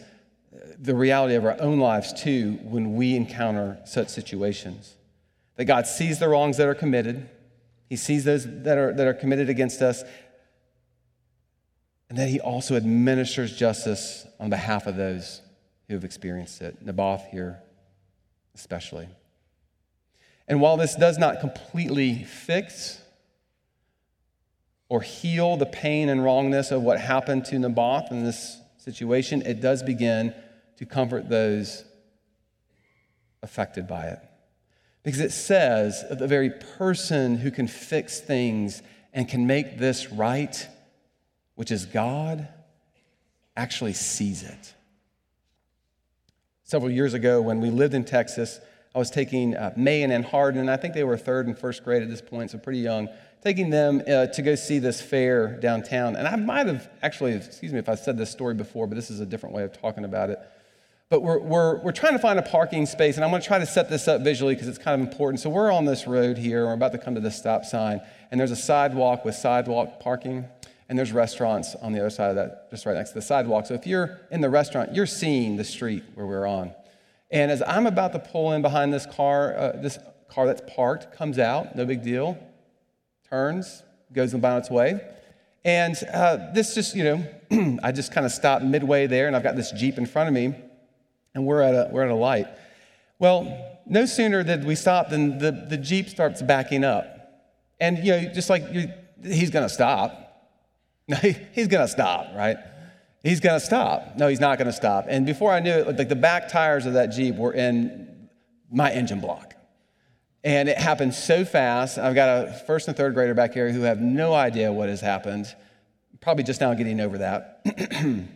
the 0.79 0.95
reality 0.95 1.35
of 1.35 1.45
our 1.45 1.55
own 1.61 1.79
lives 1.79 2.11
too, 2.13 2.57
when 2.63 2.95
we 2.95 3.15
encounter 3.15 3.77
such 3.85 4.09
situations. 4.09 4.95
That 5.57 5.65
God 5.65 5.85
sees 5.85 6.17
the 6.17 6.27
wrongs 6.27 6.57
that 6.57 6.67
are 6.67 6.73
committed, 6.73 7.29
He 7.89 7.95
sees 7.95 8.23
those 8.23 8.45
that 8.63 8.77
are, 8.77 8.91
that 8.91 9.05
are 9.05 9.13
committed 9.13 9.49
against 9.49 9.83
us, 9.83 10.03
and 12.09 12.17
that 12.17 12.29
He 12.29 12.39
also 12.39 12.75
administers 12.75 13.55
justice 13.55 14.25
on 14.39 14.49
behalf 14.49 14.87
of 14.87 14.95
those 14.95 15.41
who 15.87 15.93
have 15.93 16.03
experienced 16.03 16.63
it. 16.63 16.83
Naboth 16.83 17.27
here, 17.29 17.61
especially. 18.55 19.07
And 20.47 20.59
while 20.59 20.75
this 20.75 20.95
does 20.95 21.19
not 21.19 21.39
completely 21.39 22.23
fix 22.23 23.00
or 24.91 24.99
heal 24.99 25.55
the 25.55 25.65
pain 25.65 26.09
and 26.09 26.21
wrongness 26.21 26.69
of 26.69 26.81
what 26.81 26.99
happened 26.99 27.45
to 27.45 27.57
Naboth 27.57 28.11
in 28.11 28.25
this 28.25 28.59
situation, 28.75 29.41
it 29.43 29.61
does 29.61 29.81
begin 29.81 30.35
to 30.75 30.85
comfort 30.85 31.29
those 31.29 31.85
affected 33.41 33.87
by 33.87 34.07
it. 34.07 34.19
Because 35.03 35.21
it 35.21 35.31
says 35.31 36.03
that 36.09 36.19
the 36.19 36.27
very 36.27 36.49
person 36.49 37.37
who 37.37 37.51
can 37.51 37.69
fix 37.69 38.19
things 38.19 38.81
and 39.13 39.29
can 39.29 39.47
make 39.47 39.77
this 39.77 40.11
right, 40.11 40.67
which 41.55 41.71
is 41.71 41.85
God, 41.85 42.49
actually 43.55 43.93
sees 43.93 44.43
it. 44.43 44.73
Several 46.65 46.91
years 46.91 47.13
ago, 47.13 47.41
when 47.41 47.61
we 47.61 47.69
lived 47.69 47.93
in 47.93 48.03
Texas, 48.03 48.59
I 48.93 48.99
was 48.99 49.09
taking 49.09 49.55
uh, 49.55 49.71
Mayan 49.77 50.11
and 50.11 50.25
Hardin, 50.25 50.67
I 50.67 50.75
think 50.75 50.95
they 50.95 51.05
were 51.05 51.17
third 51.17 51.47
and 51.47 51.57
first 51.57 51.85
grade 51.85 52.03
at 52.03 52.09
this 52.09 52.21
point, 52.21 52.51
so 52.51 52.57
pretty 52.57 52.79
young 52.79 53.07
taking 53.41 53.71
them 53.71 54.01
uh, 54.07 54.27
to 54.27 54.41
go 54.41 54.55
see 54.55 54.79
this 54.79 55.01
fair 55.01 55.59
downtown. 55.59 56.15
And 56.15 56.27
I 56.27 56.35
might 56.35 56.67
have 56.67 56.89
actually, 57.01 57.33
excuse 57.33 57.73
me 57.73 57.79
if 57.79 57.89
I 57.89 57.95
said 57.95 58.17
this 58.17 58.29
story 58.29 58.53
before, 58.53 58.87
but 58.87 58.95
this 58.95 59.09
is 59.09 59.19
a 59.19 59.25
different 59.25 59.55
way 59.55 59.63
of 59.63 59.79
talking 59.79 60.05
about 60.05 60.29
it. 60.29 60.39
But 61.09 61.23
we're, 61.23 61.39
we're, 61.39 61.77
we're 61.81 61.91
trying 61.91 62.13
to 62.13 62.19
find 62.19 62.39
a 62.39 62.43
parking 62.43 62.85
space, 62.85 63.15
and 63.15 63.25
I'm 63.25 63.31
going 63.31 63.41
to 63.41 63.47
try 63.47 63.59
to 63.59 63.65
set 63.65 63.89
this 63.89 64.07
up 64.07 64.21
visually 64.21 64.53
because 64.53 64.69
it's 64.69 64.77
kind 64.77 65.01
of 65.01 65.05
important. 65.05 65.41
So 65.41 65.49
we're 65.49 65.71
on 65.71 65.83
this 65.83 66.07
road 66.07 66.37
here. 66.37 66.65
We're 66.65 66.73
about 66.73 66.93
to 66.93 66.97
come 66.97 67.15
to 67.15 67.21
the 67.21 67.31
stop 67.31 67.65
sign, 67.65 67.99
and 68.29 68.39
there's 68.39 68.51
a 68.51 68.55
sidewalk 68.55 69.25
with 69.25 69.35
sidewalk 69.35 69.99
parking, 69.99 70.45
and 70.87 70.97
there's 70.97 71.11
restaurants 71.11 71.75
on 71.75 71.91
the 71.91 71.99
other 71.99 72.09
side 72.09 72.29
of 72.29 72.35
that, 72.37 72.69
just 72.69 72.85
right 72.85 72.95
next 72.95 73.09
to 73.09 73.15
the 73.15 73.21
sidewalk. 73.21 73.65
So 73.65 73.73
if 73.73 73.85
you're 73.85 74.21
in 74.29 74.39
the 74.39 74.49
restaurant, 74.49 74.95
you're 74.95 75.05
seeing 75.05 75.57
the 75.57 75.65
street 75.65 76.03
where 76.13 76.25
we're 76.25 76.47
on. 76.47 76.71
And 77.29 77.51
as 77.51 77.61
I'm 77.65 77.87
about 77.87 78.13
to 78.13 78.19
pull 78.19 78.53
in 78.53 78.61
behind 78.61 78.93
this 78.93 79.05
car, 79.05 79.53
uh, 79.57 79.71
this 79.81 79.99
car 80.29 80.45
that's 80.45 80.61
parked 80.73 81.13
comes 81.13 81.39
out, 81.39 81.75
no 81.75 81.85
big 81.85 82.03
deal 82.03 82.37
turns, 83.31 83.83
goes 84.11 84.33
about 84.33 84.59
its 84.59 84.69
way. 84.69 84.99
And 85.63 85.95
uh, 86.13 86.51
this 86.53 86.75
just, 86.75 86.95
you 86.95 87.03
know, 87.03 87.79
I 87.83 87.91
just 87.91 88.11
kind 88.11 88.25
of 88.25 88.31
stopped 88.31 88.63
midway 88.63 89.07
there, 89.07 89.27
and 89.27 89.35
I've 89.35 89.43
got 89.43 89.55
this 89.55 89.71
Jeep 89.71 89.97
in 89.97 90.05
front 90.05 90.27
of 90.27 90.33
me, 90.33 90.53
and 91.33 91.45
we're 91.45 91.61
at 91.61 91.73
a, 91.73 91.89
we're 91.91 92.03
at 92.03 92.11
a 92.11 92.15
light. 92.15 92.47
Well, 93.19 93.79
no 93.85 94.05
sooner 94.05 94.43
did 94.43 94.65
we 94.65 94.75
stop 94.75 95.09
than 95.09 95.37
the, 95.37 95.51
the 95.51 95.77
Jeep 95.77 96.09
starts 96.09 96.41
backing 96.41 96.83
up. 96.83 97.05
And, 97.79 97.99
you 97.99 98.11
know, 98.11 98.33
just 98.33 98.49
like 98.49 98.63
he's 99.23 99.49
going 99.49 99.65
to 99.65 99.73
stop. 99.73 100.17
No, 101.07 101.15
he's 101.53 101.67
going 101.67 101.85
to 101.85 101.91
stop, 101.91 102.27
right? 102.35 102.57
He's 103.23 103.39
going 103.39 103.59
to 103.59 103.65
stop. 103.65 104.17
No, 104.17 104.27
he's 104.27 104.39
not 104.39 104.57
going 104.57 104.67
to 104.67 104.73
stop. 104.73 105.05
And 105.07 105.25
before 105.25 105.51
I 105.51 105.59
knew 105.59 105.71
it, 105.71 105.97
like 105.97 106.09
the 106.09 106.15
back 106.15 106.49
tires 106.49 106.85
of 106.85 106.93
that 106.93 107.07
Jeep 107.07 107.35
were 107.35 107.53
in 107.53 108.29
my 108.71 108.91
engine 108.91 109.19
block. 109.19 109.50
And 110.43 110.69
it 110.69 110.77
happened 110.77 111.13
so 111.13 111.45
fast. 111.45 111.97
I've 111.97 112.15
got 112.15 112.47
a 112.47 112.53
first 112.65 112.87
and 112.87 112.97
third 112.97 113.13
grader 113.13 113.33
back 113.33 113.53
here 113.53 113.71
who 113.71 113.81
have 113.81 114.01
no 114.01 114.33
idea 114.33 114.71
what 114.73 114.89
has 114.89 114.99
happened. 114.99 115.53
Probably 116.19 116.43
just 116.43 116.61
now 116.61 116.73
getting 116.73 116.99
over 116.99 117.19
that. 117.19 117.61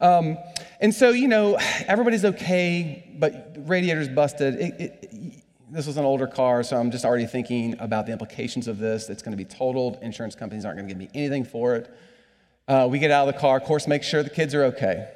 um, 0.00 0.38
and 0.80 0.94
so, 0.94 1.10
you 1.10 1.26
know, 1.26 1.58
everybody's 1.86 2.24
okay, 2.24 3.12
but 3.18 3.56
radiator's 3.58 4.08
busted. 4.08 4.54
It, 4.54 4.80
it, 4.80 5.44
this 5.70 5.88
was 5.88 5.96
an 5.96 6.04
older 6.04 6.28
car, 6.28 6.62
so 6.62 6.76
I'm 6.76 6.92
just 6.92 7.04
already 7.04 7.26
thinking 7.26 7.76
about 7.80 8.06
the 8.06 8.12
implications 8.12 8.68
of 8.68 8.78
this. 8.78 9.10
It's 9.10 9.22
going 9.22 9.36
to 9.36 9.36
be 9.36 9.44
totaled. 9.44 9.98
Insurance 10.02 10.36
companies 10.36 10.64
aren't 10.64 10.78
going 10.78 10.88
to 10.88 10.94
give 10.94 10.98
me 10.98 11.10
anything 11.12 11.44
for 11.44 11.74
it. 11.74 11.92
Uh, 12.68 12.86
we 12.88 13.00
get 13.00 13.10
out 13.10 13.28
of 13.28 13.34
the 13.34 13.40
car, 13.40 13.56
of 13.56 13.64
course, 13.64 13.88
make 13.88 14.04
sure 14.04 14.22
the 14.22 14.30
kids 14.30 14.54
are 14.54 14.64
okay. 14.64 15.08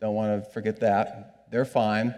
Don't 0.00 0.14
want 0.14 0.42
to 0.42 0.50
forget 0.50 0.80
that. 0.80 1.46
They're 1.50 1.66
fine. 1.66 2.14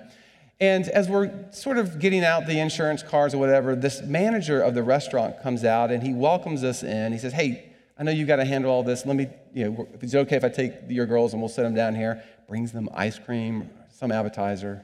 And 0.60 0.88
as 0.88 1.08
we're 1.08 1.30
sort 1.52 1.78
of 1.78 2.00
getting 2.00 2.24
out 2.24 2.46
the 2.46 2.58
insurance 2.58 3.02
cars 3.02 3.32
or 3.32 3.38
whatever, 3.38 3.76
this 3.76 4.02
manager 4.02 4.60
of 4.60 4.74
the 4.74 4.82
restaurant 4.82 5.40
comes 5.40 5.64
out 5.64 5.90
and 5.90 6.02
he 6.02 6.12
welcomes 6.12 6.64
us 6.64 6.82
in. 6.82 7.12
He 7.12 7.18
says, 7.18 7.32
Hey, 7.32 7.72
I 7.96 8.02
know 8.02 8.10
you've 8.10 8.28
got 8.28 8.36
to 8.36 8.44
handle 8.44 8.70
all 8.70 8.82
this. 8.82 9.06
Let 9.06 9.16
me, 9.16 9.28
you 9.54 9.70
know, 9.70 9.88
if 9.94 10.02
it's 10.02 10.14
okay 10.14 10.36
if 10.36 10.44
I 10.44 10.48
take 10.48 10.74
your 10.88 11.06
girls 11.06 11.32
and 11.32 11.40
we'll 11.40 11.48
sit 11.48 11.62
them 11.62 11.74
down 11.74 11.94
here. 11.94 12.22
Brings 12.48 12.72
them 12.72 12.88
ice 12.94 13.18
cream, 13.18 13.70
some 13.90 14.10
appetizer. 14.10 14.82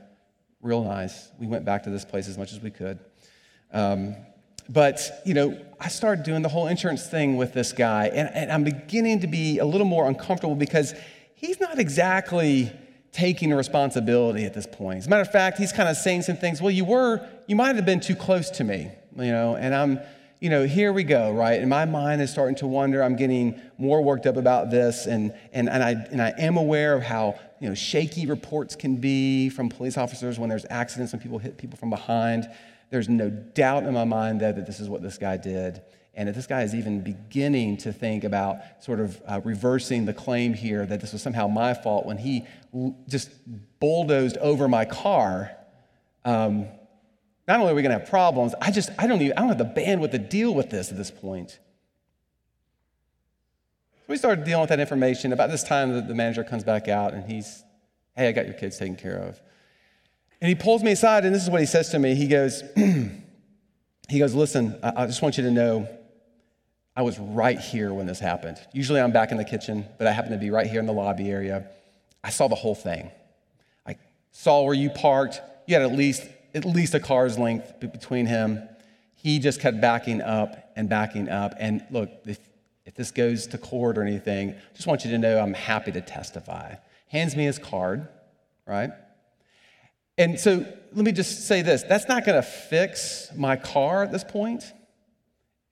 Real 0.60 0.84
nice. 0.84 1.30
We 1.38 1.46
went 1.46 1.64
back 1.64 1.84
to 1.84 1.90
this 1.90 2.04
place 2.04 2.28
as 2.28 2.38
much 2.38 2.52
as 2.52 2.60
we 2.60 2.70
could. 2.70 2.98
Um, 3.72 4.16
but, 4.68 5.22
you 5.26 5.34
know, 5.34 5.60
I 5.78 5.88
started 5.88 6.24
doing 6.24 6.42
the 6.42 6.48
whole 6.48 6.68
insurance 6.68 7.06
thing 7.06 7.37
with 7.37 7.52
this 7.52 7.72
guy, 7.72 8.06
and, 8.06 8.30
and 8.34 8.50
I'm 8.50 8.64
beginning 8.64 9.20
to 9.20 9.26
be 9.26 9.58
a 9.58 9.64
little 9.64 9.87
more 9.87 10.08
uncomfortable 10.08 10.54
because 10.54 10.94
he's 11.34 11.60
not 11.60 11.78
exactly 11.78 12.72
taking 13.14 13.55
responsibility 13.55 14.44
at 14.44 14.53
this 14.55 14.66
point. 14.66 14.98
As 14.98 15.07
a 15.07 15.11
matter 15.11 15.22
of 15.22 15.31
fact, 15.31 15.57
he's 15.57 15.72
kind 15.72 15.88
of 15.88 15.96
saying 15.96 16.22
some 16.22 16.37
things, 16.37 16.61
well, 16.61 16.72
you 16.72 16.85
were, 16.85 17.27
you 17.46 17.55
might 17.55 17.77
have 17.77 17.87
been 17.87 18.00
too 18.00 18.16
close 18.16 18.50
to 18.50 18.64
me, 18.64 18.90
you 19.16 19.31
know, 19.31 19.55
and 19.55 19.72
I'm, 19.72 20.00
you 20.40 20.50
know, 20.50 20.66
here 20.66 20.92
we 20.92 21.05
go, 21.05 21.31
right? 21.31 21.61
And 21.61 21.70
my 21.70 21.85
mind 21.85 22.20
is 22.20 22.31
starting 22.31 22.57
to 22.57 22.66
wonder. 22.66 23.03
I'm 23.05 23.14
getting 23.14 23.61
more 23.79 24.03
worked 24.03 24.27
up 24.27 24.37
about 24.37 24.70
this, 24.70 25.07
and, 25.07 25.33
and, 25.53 25.70
and, 25.70 25.83
I, 25.83 25.92
and 25.92 26.20
I 26.20 26.35
am 26.37 26.57
aware 26.57 26.94
of 26.94 27.05
how, 27.05 27.38
you 27.61 27.68
know, 27.68 27.74
shaky 27.74 28.27
reports 28.27 28.74
can 28.74 28.96
be 28.96 29.48
from 29.48 29.68
police 29.68 29.96
officers 29.96 30.38
when 30.38 30.50
there's 30.50 30.66
accidents 30.68 31.12
when 31.12 31.22
people 31.22 31.38
hit 31.38 31.57
people 31.57 31.79
from 31.79 31.90
behind. 31.90 32.50
There's 32.90 33.09
no 33.09 33.31
doubt 33.31 33.85
in 33.85 33.94
my 33.94 34.05
mind, 34.05 34.40
though, 34.40 34.53
that 34.53 34.66
this 34.66 34.81
is 34.81 34.88
what 34.88 35.03
this 35.03 35.18
guy 35.18 35.37
did. 35.37 35.81
And 36.16 36.29
if 36.29 36.35
this 36.35 36.46
guy 36.46 36.62
is 36.62 36.74
even 36.74 37.00
beginning 37.00 37.77
to 37.79 37.92
think 37.92 38.24
about 38.24 38.59
sort 38.81 39.00
of 39.00 39.20
uh, 39.27 39.40
reversing 39.44 40.05
the 40.05 40.14
claim 40.14 40.55
here 40.55 40.87
that 40.87 41.00
this 41.00 41.12
was 41.12 41.22
somehow 41.22 41.48
my 41.48 41.74
fault 41.74 42.07
when 42.07 42.18
he 42.18 42.44
just 43.09 43.31
bulldozed 43.81 44.37
over 44.38 44.68
my 44.68 44.85
car, 44.85 45.50
um, 46.24 46.66
not 47.48 47.61
only 47.61 47.72
are 47.72 47.74
we 47.74 47.83
going 47.83 47.92
to 47.92 47.98
have 47.98 48.09
problems, 48.09 48.55
I 48.61 48.70
just, 48.70 48.90
I 48.98 49.07
don't 49.07 49.20
even, 49.20 49.37
I 49.37 49.40
don't 49.40 49.48
have 49.48 49.59
the 49.59 49.81
bandwidth 49.81 50.12
to 50.12 50.18
deal 50.18 50.55
with 50.55 50.70
this 50.70 50.90
at 50.90 50.96
this 50.96 51.11
point. 51.11 51.59
So 53.92 54.07
we 54.09 54.16
started 54.16 54.44
dealing 54.44 54.61
with 54.61 54.70
that 54.70 54.81
information. 54.81 55.33
About 55.33 55.50
this 55.50 55.62
time, 55.64 55.92
the, 55.92 56.00
the 56.00 56.14
manager 56.14 56.44
comes 56.44 56.62
back 56.62 56.88
out 56.88 57.12
and 57.12 57.31
he's, 57.31 57.64
hey, 58.16 58.29
I 58.29 58.33
got 58.33 58.46
your 58.46 58.55
kids 58.55 58.79
taken 58.79 58.96
care 58.96 59.16
of. 59.16 59.40
And 60.40 60.48
he 60.48 60.55
pulls 60.55 60.83
me 60.83 60.92
aside, 60.92 61.24
and 61.24 61.35
this 61.35 61.42
is 61.42 61.50
what 61.50 61.61
he 61.61 61.66
says 61.66 61.88
to 61.90 61.98
me. 61.98 62.14
He 62.14 62.27
goes, 62.27 62.62
he 64.09 64.18
goes, 64.18 64.35
listen, 64.35 64.79
I 64.83 65.07
just 65.07 65.22
want 65.22 65.38
you 65.38 65.44
to 65.44 65.50
know 65.50 65.88
I 66.96 67.02
was 67.02 67.18
right 67.18 67.59
here 67.59 67.92
when 67.92 68.07
this 68.07 68.20
happened. 68.20 68.59
Usually 68.72 69.00
I'm 69.00 69.12
back 69.12 69.33
in 69.33 69.37
the 69.37 69.44
kitchen, 69.44 69.85
but 69.98 70.07
I 70.07 70.12
happen 70.12 70.30
to 70.30 70.38
be 70.38 70.50
right 70.50 70.66
here 70.66 70.80
in 70.80 70.87
the 70.87 70.92
lobby 70.92 71.28
area. 71.30 71.66
I 72.22 72.30
saw 72.30 72.46
the 72.46 72.54
whole 72.54 72.74
thing. 72.74 73.11
I 73.87 73.96
saw 74.30 74.62
where 74.62 74.74
you 74.74 74.90
parked. 74.90 75.40
You 75.66 75.74
had 75.74 75.83
at 75.83 75.92
least 75.92 76.22
at 76.54 76.64
least 76.64 76.94
a 76.94 77.00
car's 77.00 77.37
length 77.37 77.80
between 77.80 78.26
him. 78.26 78.62
He 79.16 79.40
just 79.40 79.61
kept 79.61 79.80
backing 79.80 80.22
up 80.22 80.72
and 80.76 80.88
backing 80.88 81.28
up. 81.28 81.54
And 81.59 81.85
look, 81.90 82.11
if, 82.24 82.38
if 82.85 82.94
this 82.94 83.11
goes 83.11 83.48
to 83.48 83.59
court 83.59 83.98
or 83.98 84.02
anything, 84.02 84.50
I 84.50 84.74
just 84.74 84.87
want 84.87 85.04
you 85.04 85.11
to 85.11 85.18
know 85.18 85.40
I'm 85.40 85.54
happy 85.54 85.90
to 85.92 86.00
testify. 86.00 86.76
Hands 87.09 87.35
me 87.35 87.44
his 87.44 87.59
card, 87.59 88.07
right? 88.66 88.90
And 90.16 90.38
so 90.38 90.64
let 90.92 91.04
me 91.04 91.11
just 91.11 91.48
say 91.48 91.62
this 91.62 91.83
that's 91.83 92.07
not 92.09 92.24
going 92.24 92.40
to 92.40 92.48
fix 92.48 93.30
my 93.37 93.57
car 93.57 94.04
at 94.04 94.12
this 94.12 94.22
point 94.22 94.72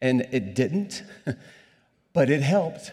and 0.02 0.26
it 0.32 0.54
didn't, 0.54 1.02
but 2.12 2.28
it 2.28 2.42
helped 2.42 2.92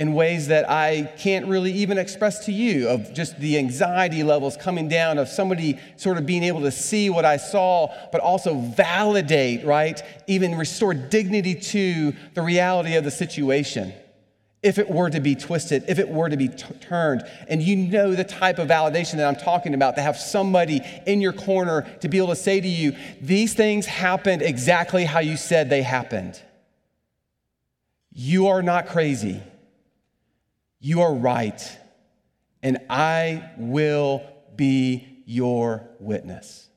in 0.00 0.14
ways 0.14 0.48
that 0.48 0.68
I 0.68 1.12
can't 1.18 1.46
really 1.46 1.72
even 1.72 1.98
express 1.98 2.46
to 2.46 2.52
you 2.52 2.88
of 2.88 3.12
just 3.12 3.38
the 3.38 3.58
anxiety 3.58 4.22
levels 4.22 4.56
coming 4.56 4.88
down 4.88 5.18
of 5.18 5.28
somebody 5.28 5.78
sort 5.98 6.16
of 6.16 6.24
being 6.24 6.42
able 6.42 6.62
to 6.62 6.70
see 6.70 7.10
what 7.10 7.26
I 7.26 7.36
saw, 7.36 7.94
but 8.10 8.22
also 8.22 8.54
validate, 8.54 9.62
right? 9.62 10.02
Even 10.26 10.54
restore 10.54 10.94
dignity 10.94 11.54
to 11.54 12.14
the 12.32 12.40
reality 12.40 12.96
of 12.96 13.04
the 13.04 13.10
situation. 13.10 13.92
If 14.62 14.78
it 14.78 14.90
were 14.90 15.08
to 15.08 15.20
be 15.20 15.34
twisted, 15.34 15.84
if 15.88 15.98
it 15.98 16.08
were 16.08 16.28
to 16.28 16.36
be 16.36 16.48
t- 16.48 16.74
turned, 16.80 17.22
and 17.48 17.62
you 17.62 17.76
know 17.76 18.14
the 18.14 18.24
type 18.24 18.58
of 18.58 18.68
validation 18.68 19.16
that 19.16 19.26
I'm 19.26 19.36
talking 19.36 19.72
about, 19.72 19.96
to 19.96 20.02
have 20.02 20.18
somebody 20.18 20.82
in 21.06 21.22
your 21.22 21.32
corner 21.32 21.82
to 22.00 22.08
be 22.08 22.18
able 22.18 22.28
to 22.28 22.36
say 22.36 22.60
to 22.60 22.68
you, 22.68 22.94
these 23.22 23.54
things 23.54 23.86
happened 23.86 24.42
exactly 24.42 25.04
how 25.04 25.20
you 25.20 25.38
said 25.38 25.70
they 25.70 25.82
happened. 25.82 26.40
You 28.12 28.48
are 28.48 28.62
not 28.62 28.86
crazy. 28.88 29.40
You 30.78 31.02
are 31.02 31.14
right, 31.14 31.78
and 32.62 32.78
I 32.90 33.50
will 33.56 34.22
be 34.56 35.22
your 35.24 35.88
witness. 36.00 36.68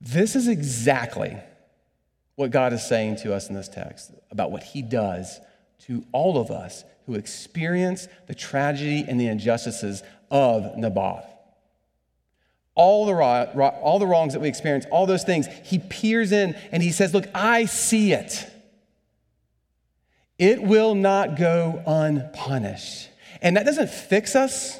This 0.00 0.36
is 0.36 0.48
exactly 0.48 1.36
what 2.36 2.50
God 2.50 2.72
is 2.72 2.86
saying 2.86 3.16
to 3.16 3.34
us 3.34 3.48
in 3.48 3.54
this 3.54 3.68
text 3.68 4.12
about 4.30 4.50
what 4.50 4.62
He 4.62 4.82
does 4.82 5.40
to 5.86 6.04
all 6.12 6.38
of 6.38 6.50
us 6.50 6.84
who 7.06 7.14
experience 7.14 8.08
the 8.26 8.34
tragedy 8.34 9.04
and 9.06 9.20
the 9.20 9.26
injustices 9.26 10.02
of 10.30 10.76
Naboth. 10.76 11.24
All 12.74 13.06
the, 13.06 13.14
all 13.14 13.98
the 13.98 14.06
wrongs 14.06 14.34
that 14.34 14.40
we 14.40 14.48
experience, 14.48 14.84
all 14.90 15.06
those 15.06 15.24
things, 15.24 15.46
He 15.64 15.78
peers 15.78 16.30
in 16.30 16.54
and 16.72 16.82
He 16.82 16.92
says, 16.92 17.14
Look, 17.14 17.26
I 17.34 17.64
see 17.64 18.12
it. 18.12 18.50
It 20.38 20.62
will 20.62 20.94
not 20.94 21.36
go 21.36 21.82
unpunished. 21.86 23.08
And 23.40 23.56
that 23.56 23.64
doesn't 23.64 23.88
fix 23.88 24.36
us, 24.36 24.78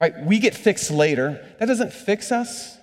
right? 0.00 0.12
We 0.24 0.38
get 0.38 0.54
fixed 0.54 0.90
later. 0.90 1.46
That 1.58 1.66
doesn't 1.66 1.92
fix 1.92 2.32
us, 2.32 2.76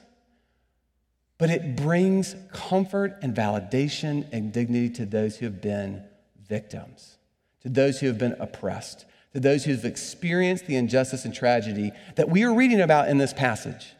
but 1.38 1.50
it 1.50 1.76
brings 1.76 2.36
comfort 2.52 3.18
and 3.22 3.36
validation 3.36 4.28
and 4.32 4.52
dignity 4.52 4.90
to 4.90 5.06
those 5.06 5.38
who 5.38 5.46
have 5.46 5.62
been 5.62 6.04
victims, 6.48 7.18
to 7.62 7.70
those 7.70 8.00
who 8.00 8.08
have 8.08 8.18
been 8.18 8.36
oppressed, 8.40 9.06
to 9.34 9.40
those 9.40 9.66
who 9.66 9.72
have 9.72 9.86
experienced 9.86 10.66
the 10.66 10.76
injustice 10.76 11.26
and 11.26 11.34
tragedy 11.34 11.92
that 12.16 12.30
we 12.30 12.44
are 12.44 12.54
reading 12.54 12.82
about 12.82 13.10
in 13.10 13.18
this 13.18 13.34
passage. 13.34 13.94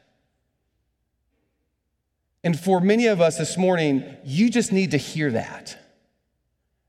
And 2.44 2.60
for 2.60 2.80
many 2.80 3.08
of 3.08 3.22
us 3.22 3.38
this 3.38 3.58
morning, 3.58 4.04
you 4.24 4.50
just 4.50 4.72
need 4.72 4.92
to 4.92 4.98
hear 4.98 5.32
that. 5.32 5.78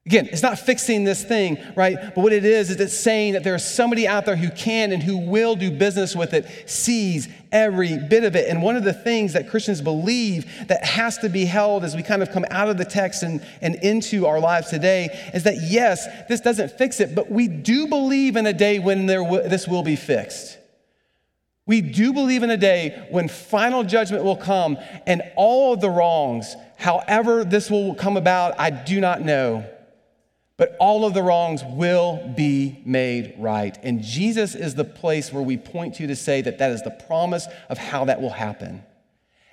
Again, 0.09 0.31
it's 0.33 0.43
not 0.43 0.59
fixing 0.59 1.05
this 1.05 1.23
thing, 1.23 1.59
right? 1.77 1.99
But 2.01 2.17
what 2.17 2.33
it 2.33 2.43
is, 2.43 2.71
is 2.71 2.81
it's 2.81 2.99
saying 2.99 3.35
that 3.35 3.45
there's 3.45 3.63
somebody 3.63 4.09
out 4.09 4.25
there 4.25 4.37
who 4.37 4.49
can 4.49 4.91
and 4.91 5.03
who 5.03 5.19
will 5.19 5.55
do 5.55 5.71
business 5.71 6.17
with 6.17 6.33
it, 6.33 6.47
sees 6.65 7.29
every 7.53 7.99
bit 7.99 8.25
of 8.25 8.35
it. 8.35 8.49
And 8.49 8.63
one 8.63 8.75
of 8.75 8.85
the 8.85 8.95
things 8.95 9.35
that 9.35 9.51
Christians 9.51 9.83
believe 9.83 10.47
that 10.69 10.83
has 10.83 11.19
to 11.19 11.29
be 11.29 11.45
held 11.45 11.85
as 11.85 11.95
we 11.95 12.03
kind 12.03 12.23
of 12.23 12.31
come 12.31 12.47
out 12.51 12.71
of 12.71 12.79
the 12.79 12.87
text 12.87 13.23
and, 13.23 13.45
and 13.61 13.75
into 13.75 14.25
our 14.25 14.41
lives 14.41 14.71
today 14.71 15.11
is 15.35 15.43
that 15.43 15.57
yes, 15.69 16.07
this 16.27 16.41
doesn't 16.41 16.73
fix 16.79 17.01
it, 17.01 17.15
but 17.15 17.31
we 17.31 17.47
do 17.47 17.87
believe 17.87 18.37
in 18.37 18.47
a 18.47 18.55
day 18.55 18.79
when 18.79 19.05
there 19.05 19.23
w- 19.23 19.47
this 19.47 19.69
will 19.69 19.83
be 19.83 19.97
fixed. 19.97 20.57
We 21.67 21.83
do 21.83 22.15
believe 22.15 22.43
in 22.43 22.49
a 22.49 22.57
day 22.57 23.09
when 23.11 23.29
final 23.29 23.85
judgment 23.85 24.25
will 24.25 24.39
come 24.39 24.79
and 25.07 25.21
all 25.37 25.75
of 25.75 25.83
the 25.83 25.91
wrongs, 25.91 26.57
however 26.79 27.45
this 27.45 27.71
will 27.71 27.95
come 27.95 28.17
about, 28.17 28.59
I 28.59 28.71
do 28.71 29.03
not 29.03 29.21
know 29.21 29.67
but 30.59 30.77
all 30.81 31.07
of 31.07 31.15
the 31.15 31.23
wrongs 31.23 31.63
will 31.65 32.21
be 32.37 32.83
made 32.85 33.33
right. 33.39 33.79
And 33.85 34.03
Jesus 34.03 34.57
is 34.57 34.75
the 34.75 34.85
place 34.85 35.33
where 35.33 35.43
we 35.43 35.57
point 35.57 35.95
to 35.95 36.09
to 36.09 36.17
say 36.17 36.43
that 36.43 36.59
that 36.59 36.73
is 36.73 36.83
the 36.83 36.91
promise 36.91 37.47
of 37.71 37.79
how 37.79 38.05
that 38.07 38.21
will 38.21 38.31
happen. 38.31 38.83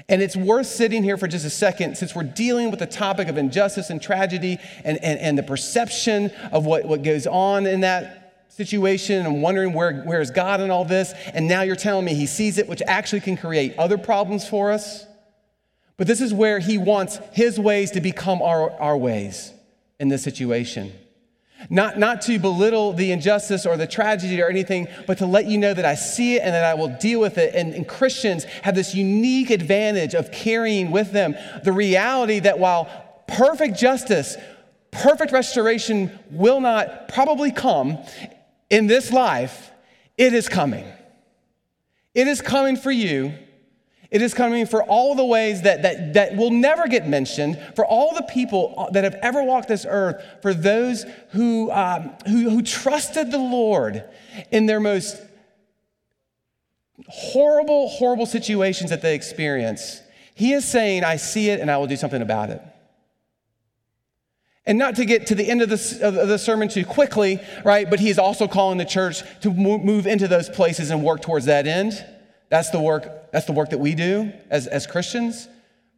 And 0.10 0.22
it's 0.22 0.36
worth 0.36 0.66
sitting 0.66 1.04
here 1.04 1.16
for 1.16 1.28
just 1.28 1.46
a 1.46 1.50
second 1.50 1.96
since 1.96 2.16
we're 2.16 2.24
dealing 2.24 2.72
with 2.72 2.80
the 2.80 2.88
topic 2.88 3.28
of 3.28 3.38
injustice 3.38 3.92
and 3.92 4.02
tragedy 4.02 4.58
and, 4.84 4.98
and, 5.04 5.20
and 5.20 5.38
the 5.38 5.44
perception 5.44 6.32
of 6.52 6.66
what, 6.66 6.86
what 6.86 7.04
goes 7.04 7.28
on 7.28 7.68
in 7.68 7.82
that 7.82 8.46
situation 8.50 9.28
and 9.28 9.44
wondering 9.44 9.74
where, 9.74 10.02
where 10.04 10.22
is 10.22 10.32
God 10.32 10.60
in 10.60 10.72
all 10.72 10.86
this. 10.86 11.14
And 11.34 11.48
now 11.48 11.62
you're 11.62 11.76
telling 11.76 12.06
me 12.06 12.16
he 12.16 12.26
sees 12.26 12.58
it, 12.58 12.68
which 12.68 12.82
actually 12.88 13.22
can 13.22 13.38
create 13.38 13.78
other 13.78 14.00
problems 14.00 14.48
for 14.48 14.72
us. 14.72 15.06
But 15.98 16.08
this 16.08 16.20
is 16.20 16.34
where 16.34 16.58
he 16.58 16.80
wants 16.80 17.20
his 17.32 17.60
ways 17.60 17.92
to 17.92 18.02
become 18.02 18.42
our, 18.42 18.72
our 18.80 18.98
ways 18.98 19.52
in 20.00 20.10
this 20.10 20.24
situation. 20.24 20.92
Not, 21.70 21.98
not 21.98 22.22
to 22.24 22.38
belittle 22.38 22.94
the 22.94 23.12
injustice 23.12 23.66
or 23.66 23.78
the 23.78 23.88
tragedy 23.88 24.42
or 24.42 24.50
anything, 24.50 24.88
but 25.08 25.18
to 25.20 25.26
let 25.26 25.46
you 25.46 25.58
know 25.58 25.74
that 25.74 25.86
I 25.86 25.96
see 25.96 26.36
it 26.36 26.42
and 26.42 26.54
that 26.54 26.64
I 26.64 26.74
will 26.74 26.90
deal 27.00 27.20
with 27.20 27.38
it. 27.38 27.56
And, 27.56 27.74
and 27.74 27.88
Christians 27.88 28.44
have 28.64 28.76
this 28.76 28.94
unique 28.94 29.50
advantage 29.50 30.14
of 30.14 30.32
carrying 30.32 30.92
with 30.92 31.12
them 31.12 31.36
the 31.64 31.72
reality 31.72 32.40
that 32.40 32.60
while 32.60 33.24
perfect 33.28 33.80
justice, 33.80 34.38
perfect 34.92 35.32
restoration 35.32 36.12
will 36.30 36.60
not 36.60 37.08
probably 37.08 37.52
come 37.52 37.98
in 38.70 38.88
this 38.88 39.12
life, 39.12 39.72
it 40.18 40.34
is 40.34 40.50
coming. 40.50 40.86
It 42.14 42.28
is 42.28 42.42
coming 42.42 42.76
for 42.76 42.92
you 42.92 43.34
it 44.12 44.22
is 44.22 44.34
coming 44.34 44.66
for 44.66 44.84
all 44.84 45.16
the 45.16 45.26
ways 45.26 45.64
that, 45.64 45.82
that, 45.82 46.14
that 46.14 46.36
will 46.36 46.52
never 46.52 46.88
get 46.88 47.08
mentioned, 47.08 47.60
for 47.76 47.86
all 47.86 48.14
the 48.14 48.24
people 48.24 48.90
that 48.92 49.04
have 49.04 49.16
ever 49.16 49.44
walked 49.44 49.68
this 49.68 49.86
earth, 49.88 50.24
for 50.42 50.54
those 50.54 51.06
who, 51.32 51.72
um, 51.72 52.14
who, 52.28 52.50
who 52.50 52.62
trusted 52.62 53.32
the 53.32 53.40
Lord 53.40 54.04
in 54.52 54.66
their 54.66 54.80
most 54.80 55.22
horrible, 57.08 57.90
horrible 57.90 58.26
situations 58.26 58.90
that 58.90 59.02
they 59.02 59.16
experience. 59.16 60.02
He 60.34 60.54
is 60.54 60.66
saying, 60.66 61.04
I 61.04 61.16
see 61.18 61.50
it 61.50 61.60
and 61.60 61.72
I 61.72 61.78
will 61.78 61.88
do 61.88 61.96
something 61.96 62.22
about 62.22 62.50
it. 62.50 62.62
And 64.68 64.80
not 64.80 64.96
to 64.96 65.06
get 65.06 65.28
to 65.28 65.36
the 65.36 65.48
end 65.48 65.62
of 65.62 65.70
the, 65.70 66.00
of 66.02 66.28
the 66.28 66.40
sermon 66.40 66.70
too 66.70 66.86
quickly, 66.86 67.40
right? 67.64 67.88
But 67.88 68.00
he's 68.00 68.18
also 68.18 68.48
calling 68.48 68.80
the 68.80 68.86
church 68.86 69.22
to 69.42 69.52
move 69.52 70.08
into 70.08 70.28
those 70.28 70.50
places 70.50 70.90
and 70.90 71.04
work 71.04 71.22
towards 71.22 71.46
that 71.46 71.68
end. 71.68 72.04
That's 72.50 72.70
the 72.70 72.80
work, 72.80 73.32
that's 73.32 73.46
the 73.46 73.54
work 73.54 73.70
that 73.72 73.80
we 73.80 73.96
do 73.96 74.32
as, 74.50 74.68
as 74.68 74.88
Christians. 74.88 75.48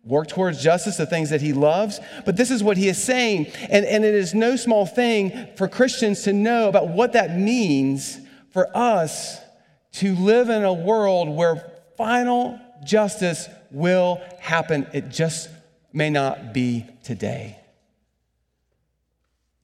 Work 0.03 0.29
towards 0.29 0.63
justice, 0.63 0.95
the 0.95 1.05
things 1.05 1.31
that 1.31 1.41
he 1.41 1.51
loves. 1.51 1.99
But 2.25 2.37
this 2.37 2.49
is 2.49 2.63
what 2.63 2.77
he 2.77 2.87
is 2.87 3.01
saying. 3.01 3.47
And, 3.69 3.85
and 3.85 4.05
it 4.05 4.15
is 4.15 4.33
no 4.33 4.55
small 4.55 4.85
thing 4.85 5.49
for 5.57 5.67
Christians 5.67 6.23
to 6.23 6.33
know 6.33 6.69
about 6.69 6.87
what 6.87 7.13
that 7.13 7.37
means 7.37 8.17
for 8.51 8.69
us 8.75 9.39
to 9.93 10.15
live 10.15 10.49
in 10.49 10.63
a 10.63 10.71
world 10.71 11.27
where 11.27 11.71
final 11.97 12.59
justice 12.85 13.49
will 13.71 14.21
happen. 14.39 14.87
It 14.93 15.09
just 15.09 15.49
may 15.91 16.09
not 16.09 16.53
be 16.53 16.85
today. 17.03 17.59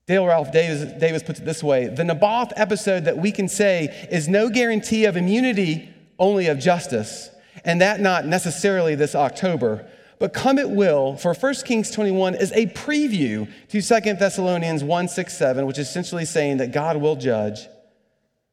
Dale 0.06 0.26
Ralph 0.26 0.52
Davis, 0.52 0.92
Davis 1.00 1.24
puts 1.24 1.40
it 1.40 1.46
this 1.46 1.64
way 1.64 1.88
The 1.88 2.04
Naboth 2.04 2.52
episode 2.58 3.06
that 3.06 3.18
we 3.18 3.32
can 3.32 3.48
say 3.48 4.08
is 4.12 4.28
no 4.28 4.50
guarantee 4.50 5.06
of 5.06 5.16
immunity 5.16 5.93
only 6.20 6.48
of 6.48 6.60
justice, 6.60 7.30
and 7.66 7.82
that 7.82 8.00
not 8.00 8.26
necessarily 8.26 8.96
this 8.96 9.16
October. 9.16 9.88
But 10.20 10.34
come 10.34 10.58
it 10.58 10.70
will, 10.70 11.18
for 11.18 11.34
1 11.34 11.54
Kings 11.66 11.92
21 11.92 12.36
is 12.36 12.52
a 12.54 12.68
preview 12.68 13.50
to 13.70 13.82
2 13.82 14.14
Thessalonians 14.14 14.84
1 14.84 15.08
6 15.08 15.38
7, 15.38 15.66
which 15.66 15.78
is 15.78 15.90
essentially 15.90 16.26
saying 16.26 16.58
that 16.58 16.72
God 16.72 16.98
will 16.98 17.16
judge. 17.16 17.68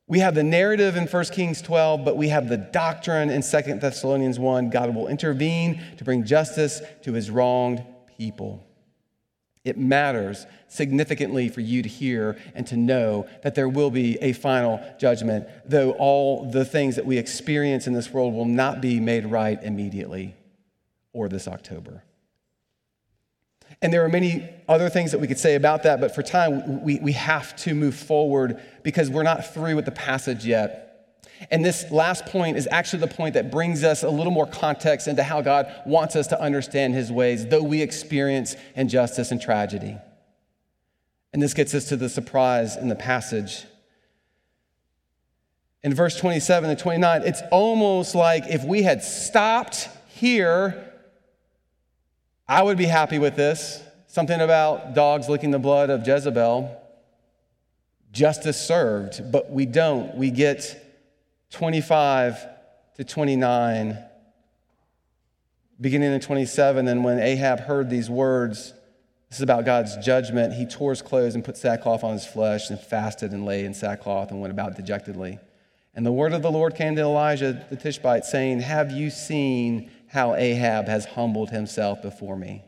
We 0.07 0.19
have 0.19 0.35
the 0.35 0.43
narrative 0.43 0.97
in 0.97 1.07
1 1.07 1.25
Kings 1.27 1.63
12, 1.63 2.05
but 2.05 2.17
we 2.17 2.31
have 2.31 2.49
the 2.49 2.57
doctrine 2.57 3.31
in 3.31 3.43
2 3.43 3.47
Thessalonians 3.79 4.41
1. 4.41 4.71
God 4.71 4.93
will 4.93 5.07
intervene 5.07 5.81
to 5.99 6.05
bring 6.05 6.25
justice 6.25 6.83
to 7.03 7.13
his 7.13 7.31
wronged 7.31 7.85
people. 8.19 8.67
It 9.65 9.77
matters 9.77 10.47
significantly 10.69 11.49
for 11.49 11.61
you 11.61 11.83
to 11.83 11.89
hear 11.89 12.39
and 12.55 12.67
to 12.69 12.77
know 12.77 13.27
that 13.43 13.55
there 13.55 13.69
will 13.69 13.91
be 13.91 14.17
a 14.23 14.33
final 14.33 14.81
judgment, 14.99 15.47
though 15.67 15.93
all 15.93 16.51
the 16.51 16.65
things 16.65 16.97
that 16.97 17.05
we 17.05 17.19
experience 17.19 17.87
in 17.87 17.93
this 17.93 18.11
world 18.11 18.33
will 18.33 18.47
not 18.47 18.81
be 18.81 19.01
made 19.01 19.27
right 19.27 19.63
immediately 19.63 20.35
or 21.13 21.29
this 21.29 21.47
October. 21.47 22.03
And 23.83 23.93
there 23.93 24.05
are 24.05 24.09
many 24.09 24.49
other 24.69 24.89
things 24.89 25.13
that 25.13 25.21
we 25.21 25.27
could 25.27 25.39
say 25.39 25.55
about 25.55 25.85
that, 25.85 26.01
but 26.01 26.15
for 26.15 26.23
time, 26.23 26.83
we, 26.83 26.99
we 26.99 27.13
have 27.13 27.55
to 27.57 27.75
move 27.75 27.95
forward 27.95 28.61
because 28.83 29.09
we're 29.11 29.23
not 29.23 29.53
through 29.55 29.77
with 29.77 29.85
the 29.85 29.91
passage 29.91 30.45
yet. 30.45 30.90
And 31.51 31.65
this 31.65 31.91
last 31.91 32.27
point 32.27 32.59
is 32.59 32.69
actually 32.71 33.01
the 33.01 33.15
point 33.15 33.35
that 33.35 33.51
brings 33.51 33.83
us 33.83 34.03
a 34.03 34.11
little 34.11 34.33
more 34.33 34.47
context 34.47 35.09
into 35.09 35.23
how 35.23 35.41
God 35.41 35.73
wants 35.87 36.17
us 36.17 36.27
to 36.29 36.41
understand 36.41 36.95
his 36.95 37.11
ways, 37.11 37.47
though 37.47 37.63
we 37.63 37.81
experience 37.81 38.57
injustice 38.77 39.31
and 39.31 39.41
tragedy. 39.41 39.97
And 41.33 41.41
this 41.41 41.55
gets 41.55 41.75
us 41.75 41.87
to 41.87 41.97
the 41.97 42.09
surprise 42.09 42.77
in 42.77 42.89
the 42.89 42.97
passage. 42.97 43.65
In 45.83 45.95
verse 45.95 46.17
27 46.19 46.69
and 46.69 46.79
29, 46.79 47.23
it's 47.23 47.41
almost 47.51 48.15
like 48.15 48.47
if 48.49 48.65
we 48.65 48.83
had 48.83 49.03
stopped 49.03 49.89
here, 50.09 50.93
I 52.47 52.63
would 52.63 52.77
be 52.77 52.85
happy 52.85 53.19
with 53.19 53.37
this. 53.37 53.83
Something 54.09 54.41
about 54.41 54.93
dogs 54.93 55.29
licking 55.29 55.53
the 55.53 55.59
blood 55.59 55.89
of 55.89 56.07
Jezebel. 56.07 56.77
Justice 58.13 58.61
served, 58.61 59.31
but 59.31 59.51
we 59.51 59.65
don't. 59.65 60.17
We 60.17 60.31
get 60.31 60.90
25 61.51 62.47
to 62.97 63.05
29, 63.05 63.99
beginning 65.81 66.13
in 66.13 66.21
27. 66.21 66.89
And 66.89 67.05
when 67.05 67.19
Ahab 67.19 67.61
heard 67.61 67.91
these 67.91 68.09
words, 68.09 68.73
this 69.29 69.39
is 69.39 69.43
about 69.43 69.65
God's 69.65 69.97
judgment, 69.99 70.55
he 70.55 70.67
tore 70.67 70.91
his 70.91 71.03
clothes 71.03 71.35
and 71.35 71.45
put 71.45 71.57
sackcloth 71.57 72.03
on 72.05 72.13
his 72.13 72.27
flesh 72.27 72.71
and 72.71 72.81
fasted 72.81 73.33
and 73.33 73.45
lay 73.45 73.65
in 73.65 73.75
sackcloth 73.75 74.31
and 74.31 74.41
went 74.41 74.53
about 74.53 74.77
dejectedly. 74.77 75.39
And 75.95 76.07
the 76.07 76.13
word 76.13 76.33
of 76.33 76.43
the 76.43 76.51
Lord 76.51 76.75
came 76.77 76.95
to 76.97 77.03
Elijah 77.03 77.67
the 77.69 77.77
Tishbite, 77.77 78.25
saying, 78.25 78.61
Have 78.61 78.93
you 78.93 79.11
seen 79.11 79.91
how 80.07 80.35
Ahab 80.35 80.87
has 80.87 81.05
humbled 81.05 81.51
himself 81.51 82.01
before 82.01 82.37
me? 82.37 82.65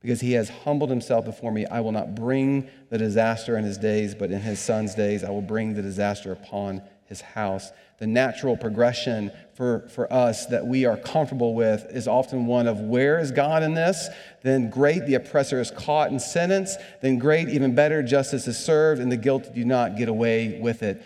Because 0.00 0.20
he 0.20 0.32
has 0.32 0.48
humbled 0.48 0.90
himself 0.90 1.24
before 1.24 1.52
me, 1.52 1.64
I 1.66 1.80
will 1.80 1.92
not 1.92 2.14
bring 2.14 2.68
the 2.90 2.98
disaster 2.98 3.56
in 3.56 3.64
his 3.64 3.78
days, 3.78 4.14
but 4.14 4.30
in 4.30 4.40
his 4.40 4.58
son's 4.60 4.94
days 4.94 5.24
I 5.24 5.30
will 5.30 5.42
bring 5.42 5.74
the 5.74 5.82
disaster 5.82 6.32
upon 6.32 6.82
his 7.12 7.20
house 7.20 7.70
the 8.02 8.06
natural 8.08 8.56
progression 8.56 9.30
for, 9.54 9.88
for 9.88 10.12
us 10.12 10.46
that 10.46 10.66
we 10.66 10.84
are 10.86 10.96
comfortable 10.96 11.54
with 11.54 11.86
is 11.90 12.08
often 12.08 12.46
one 12.46 12.66
of 12.66 12.80
where 12.80 13.20
is 13.20 13.30
God 13.30 13.62
in 13.62 13.74
this? 13.74 14.08
Then 14.42 14.70
great, 14.70 15.06
the 15.06 15.14
oppressor 15.14 15.60
is 15.60 15.70
caught 15.70 16.10
and 16.10 16.20
sentenced. 16.20 16.80
Then 17.00 17.18
great, 17.18 17.48
even 17.48 17.76
better, 17.76 18.02
justice 18.02 18.48
is 18.48 18.58
served, 18.58 19.00
and 19.00 19.12
the 19.12 19.16
guilty 19.16 19.50
do 19.54 19.64
not 19.64 19.96
get 19.96 20.08
away 20.08 20.58
with 20.60 20.82
it. 20.82 21.00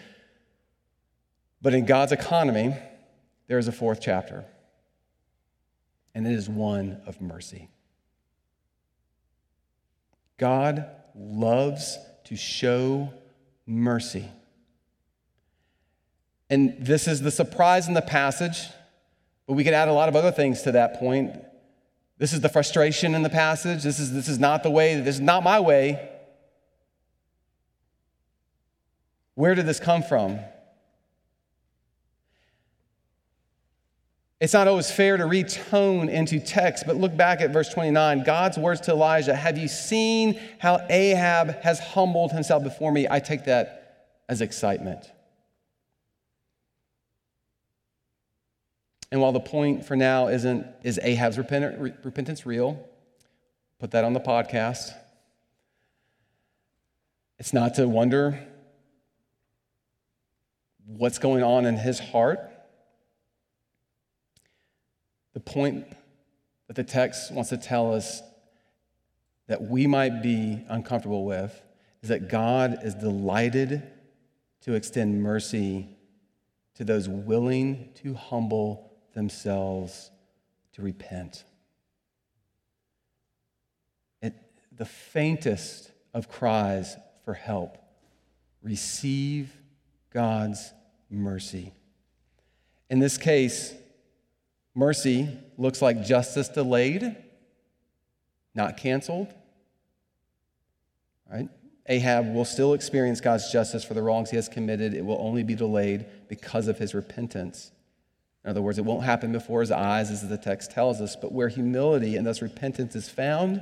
But 1.60 1.74
in 1.74 1.84
God's 1.84 2.12
economy, 2.12 2.74
there 3.46 3.58
is 3.58 3.68
a 3.68 3.72
fourth 3.72 4.00
chapter, 4.00 4.46
and 6.14 6.26
it 6.26 6.32
is 6.32 6.48
one 6.48 7.02
of 7.04 7.20
mercy. 7.20 7.68
God 10.38 10.86
loves 11.14 11.98
to 12.24 12.36
show 12.36 13.12
mercy. 13.66 14.30
And 16.48 16.76
this 16.78 17.08
is 17.08 17.20
the 17.22 17.30
surprise 17.30 17.88
in 17.88 17.94
the 17.94 18.02
passage, 18.02 18.62
but 19.46 19.54
we 19.54 19.64
could 19.64 19.74
add 19.74 19.88
a 19.88 19.92
lot 19.92 20.08
of 20.08 20.16
other 20.16 20.30
things 20.30 20.62
to 20.62 20.72
that 20.72 20.98
point. 20.98 21.32
This 22.18 22.32
is 22.32 22.40
the 22.40 22.48
frustration 22.48 23.14
in 23.14 23.22
the 23.22 23.30
passage. 23.30 23.82
This 23.82 23.98
is, 23.98 24.12
this 24.12 24.28
is 24.28 24.38
not 24.38 24.62
the 24.62 24.70
way, 24.70 24.98
this 25.00 25.16
is 25.16 25.20
not 25.20 25.42
my 25.42 25.60
way. 25.60 26.10
Where 29.34 29.54
did 29.54 29.66
this 29.66 29.80
come 29.80 30.02
from? 30.02 30.38
It's 34.38 34.52
not 34.52 34.68
always 34.68 34.90
fair 34.90 35.16
to 35.16 35.26
read 35.26 35.48
tone 35.48 36.08
into 36.08 36.38
text, 36.38 36.84
but 36.86 36.96
look 36.96 37.16
back 37.16 37.40
at 37.40 37.52
verse 37.52 37.70
29. 37.70 38.22
God's 38.22 38.58
words 38.58 38.82
to 38.82 38.92
Elijah 38.92 39.34
Have 39.34 39.56
you 39.58 39.68
seen 39.68 40.38
how 40.58 40.84
Ahab 40.90 41.62
has 41.62 41.80
humbled 41.80 42.32
himself 42.32 42.62
before 42.62 42.92
me? 42.92 43.06
I 43.10 43.18
take 43.18 43.46
that 43.46 44.22
as 44.28 44.40
excitement. 44.42 45.10
And 49.10 49.20
while 49.20 49.32
the 49.32 49.40
point 49.40 49.84
for 49.84 49.96
now 49.96 50.28
isn't, 50.28 50.66
is 50.82 50.98
Ahab's 51.02 51.38
repentance 51.38 52.44
real? 52.44 52.84
Put 53.78 53.92
that 53.92 54.04
on 54.04 54.12
the 54.12 54.20
podcast. 54.20 54.92
It's 57.38 57.52
not 57.52 57.74
to 57.74 57.86
wonder 57.86 58.46
what's 60.86 61.18
going 61.18 61.42
on 61.42 61.66
in 61.66 61.76
his 61.76 61.98
heart. 61.98 62.40
The 65.34 65.40
point 65.40 65.86
that 66.66 66.74
the 66.74 66.84
text 66.84 67.30
wants 67.30 67.50
to 67.50 67.56
tell 67.56 67.94
us 67.94 68.22
that 69.48 69.62
we 69.62 69.86
might 69.86 70.22
be 70.22 70.64
uncomfortable 70.68 71.24
with 71.24 71.62
is 72.02 72.08
that 72.08 72.28
God 72.28 72.78
is 72.82 72.94
delighted 72.94 73.82
to 74.62 74.74
extend 74.74 75.22
mercy 75.22 75.88
to 76.74 76.84
those 76.84 77.08
willing 77.08 77.90
to 77.96 78.14
humble 78.14 78.95
themselves 79.16 80.10
to 80.74 80.82
repent. 80.82 81.42
It, 84.20 84.34
the 84.76 84.84
faintest 84.84 85.90
of 86.12 86.28
cries 86.28 86.96
for 87.24 87.32
help, 87.34 87.78
receive 88.62 89.50
God's 90.12 90.72
mercy. 91.10 91.72
In 92.90 92.98
this 93.00 93.16
case, 93.16 93.74
mercy 94.74 95.28
looks 95.56 95.80
like 95.80 96.04
justice 96.04 96.48
delayed 96.48 97.16
not 98.54 98.76
canceled. 98.76 99.32
Right? 101.30 101.48
Ahab 101.88 102.34
will 102.34 102.44
still 102.44 102.74
experience 102.74 103.20
God's 103.20 103.50
justice 103.50 103.82
for 103.82 103.94
the 103.94 104.02
wrongs 104.02 104.30
he 104.30 104.36
has 104.36 104.48
committed. 104.48 104.94
It 104.94 105.04
will 105.04 105.18
only 105.20 105.42
be 105.42 105.54
delayed 105.54 106.06
because 106.28 106.68
of 106.68 106.78
his 106.78 106.94
repentance. 106.94 107.70
In 108.46 108.50
other 108.50 108.62
words, 108.62 108.78
it 108.78 108.84
won't 108.84 109.02
happen 109.02 109.32
before 109.32 109.60
his 109.60 109.72
eyes, 109.72 110.08
as 110.12 110.26
the 110.26 110.38
text 110.38 110.70
tells 110.70 111.00
us. 111.00 111.16
But 111.16 111.32
where 111.32 111.48
humility 111.48 112.14
and 112.14 112.24
thus 112.24 112.40
repentance 112.40 112.94
is 112.94 113.08
found, 113.08 113.60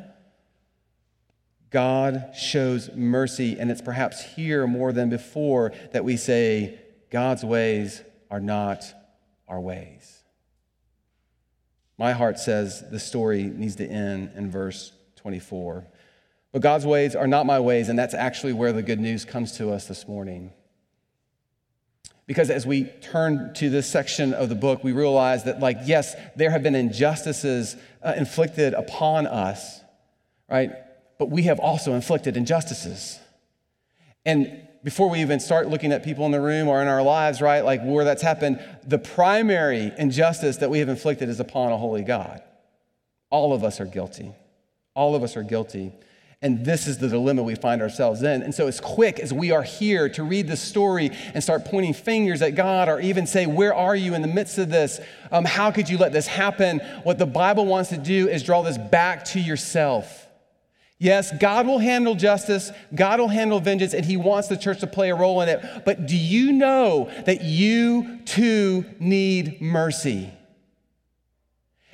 God 1.70 2.32
shows 2.36 2.90
mercy. 2.94 3.58
And 3.58 3.70
it's 3.70 3.80
perhaps 3.80 4.22
here 4.22 4.66
more 4.66 4.92
than 4.92 5.08
before 5.08 5.72
that 5.92 6.04
we 6.04 6.18
say, 6.18 6.78
God's 7.10 7.42
ways 7.42 8.02
are 8.30 8.40
not 8.40 8.84
our 9.48 9.58
ways. 9.58 10.22
My 11.96 12.12
heart 12.12 12.38
says 12.38 12.84
the 12.90 13.00
story 13.00 13.44
needs 13.44 13.76
to 13.76 13.86
end 13.86 14.32
in 14.36 14.50
verse 14.50 14.92
24. 15.16 15.86
But 16.52 16.60
God's 16.60 16.84
ways 16.84 17.16
are 17.16 17.26
not 17.26 17.46
my 17.46 17.58
ways, 17.58 17.88
and 17.88 17.98
that's 17.98 18.12
actually 18.14 18.52
where 18.52 18.74
the 18.74 18.82
good 18.82 19.00
news 19.00 19.24
comes 19.24 19.52
to 19.52 19.70
us 19.70 19.88
this 19.88 20.06
morning. 20.06 20.52
Because 22.26 22.50
as 22.50 22.66
we 22.66 22.84
turn 22.84 23.52
to 23.54 23.68
this 23.68 23.86
section 23.86 24.32
of 24.32 24.48
the 24.48 24.54
book, 24.54 24.82
we 24.82 24.92
realize 24.92 25.44
that, 25.44 25.60
like, 25.60 25.78
yes, 25.84 26.14
there 26.36 26.50
have 26.50 26.62
been 26.62 26.74
injustices 26.74 27.76
uh, 28.02 28.14
inflicted 28.16 28.72
upon 28.72 29.26
us, 29.26 29.80
right? 30.48 30.72
But 31.18 31.30
we 31.30 31.42
have 31.42 31.60
also 31.60 31.92
inflicted 31.92 32.36
injustices. 32.36 33.18
And 34.24 34.66
before 34.82 35.10
we 35.10 35.20
even 35.20 35.40
start 35.40 35.68
looking 35.68 35.92
at 35.92 36.02
people 36.02 36.24
in 36.26 36.32
the 36.32 36.40
room 36.40 36.68
or 36.68 36.80
in 36.80 36.88
our 36.88 37.02
lives, 37.02 37.40
right, 37.40 37.64
like 37.64 37.82
where 37.82 38.04
that's 38.04 38.22
happened, 38.22 38.62
the 38.86 38.98
primary 38.98 39.92
injustice 39.98 40.58
that 40.58 40.70
we 40.70 40.78
have 40.78 40.88
inflicted 40.88 41.28
is 41.28 41.40
upon 41.40 41.72
a 41.72 41.76
holy 41.76 42.02
God. 42.02 42.42
All 43.30 43.52
of 43.52 43.64
us 43.64 43.80
are 43.80 43.86
guilty. 43.86 44.32
All 44.94 45.14
of 45.14 45.22
us 45.22 45.36
are 45.36 45.42
guilty. 45.42 45.92
And 46.44 46.62
this 46.62 46.86
is 46.86 46.98
the 46.98 47.08
dilemma 47.08 47.42
we 47.42 47.54
find 47.54 47.80
ourselves 47.80 48.22
in. 48.22 48.42
And 48.42 48.54
so, 48.54 48.66
as 48.66 48.78
quick 48.78 49.18
as 49.18 49.32
we 49.32 49.50
are 49.50 49.62
here 49.62 50.10
to 50.10 50.22
read 50.22 50.46
the 50.46 50.58
story 50.58 51.10
and 51.32 51.42
start 51.42 51.64
pointing 51.64 51.94
fingers 51.94 52.42
at 52.42 52.54
God 52.54 52.90
or 52.90 53.00
even 53.00 53.26
say, 53.26 53.46
Where 53.46 53.74
are 53.74 53.96
you 53.96 54.14
in 54.14 54.20
the 54.20 54.28
midst 54.28 54.58
of 54.58 54.68
this? 54.68 55.00
Um, 55.32 55.46
how 55.46 55.70
could 55.70 55.88
you 55.88 55.96
let 55.96 56.12
this 56.12 56.26
happen? 56.26 56.80
What 57.02 57.16
the 57.16 57.24
Bible 57.24 57.64
wants 57.64 57.88
to 57.88 57.96
do 57.96 58.28
is 58.28 58.42
draw 58.42 58.60
this 58.60 58.76
back 58.76 59.24
to 59.26 59.40
yourself. 59.40 60.28
Yes, 60.98 61.32
God 61.40 61.66
will 61.66 61.78
handle 61.78 62.14
justice, 62.14 62.70
God 62.94 63.20
will 63.20 63.28
handle 63.28 63.58
vengeance, 63.58 63.94
and 63.94 64.04
He 64.04 64.18
wants 64.18 64.48
the 64.48 64.58
church 64.58 64.80
to 64.80 64.86
play 64.86 65.08
a 65.08 65.14
role 65.14 65.40
in 65.40 65.48
it. 65.48 65.64
But 65.86 66.04
do 66.06 66.16
you 66.16 66.52
know 66.52 67.10
that 67.24 67.40
you 67.40 68.18
too 68.26 68.84
need 69.00 69.62
mercy? 69.62 70.30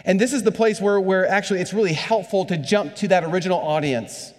And 0.05 0.21
this 0.21 0.33
is 0.33 0.43
the 0.43 0.51
place 0.51 0.81
where, 0.81 1.01
where 1.01 1.25
actually 1.29 1.61
it's 1.61 1.73
really 1.73 1.93
helpful 1.93 2.47
to 2.47 2.57
jump 2.57 2.97
to 2.97 3.09
that 3.09 3.23
original 3.23 3.61
audience. 3.61 4.35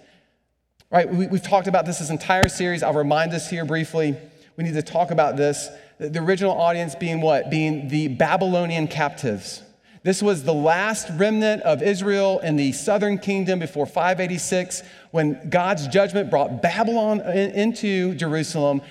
Right, 0.92 1.08
we, 1.08 1.24
have 1.24 1.42
talked 1.42 1.68
about 1.68 1.86
this 1.86 2.00
this 2.00 2.10
entire 2.10 2.50
series. 2.50 2.82
I'll 2.82 2.92
remind 2.92 3.32
us 3.32 3.48
here 3.48 3.64
briefly. 3.64 4.14
We 4.58 4.64
need 4.64 4.74
to 4.74 4.82
talk 4.82 5.10
about 5.10 5.38
this. 5.38 5.70
The 5.98 6.18
original 6.18 6.52
audience 6.52 6.94
being 6.94 7.22
what? 7.22 7.48
Being 7.48 7.88
the 7.88 8.08
Babylonian 8.08 8.88
captives. 8.88 9.62
This 10.02 10.22
was 10.22 10.42
the 10.42 10.52
last 10.52 11.08
remnant 11.16 11.62
of 11.62 11.82
Israel 11.82 12.40
in 12.40 12.56
the 12.56 12.72
southern 12.72 13.16
kingdom 13.16 13.58
before 13.58 13.86
586 13.86 14.82
when 15.12 15.48
God's 15.48 15.88
judgment 15.88 16.28
brought 16.28 16.60
Babylon 16.60 17.20
into 17.20 18.14
Jerusalem, 18.14 18.82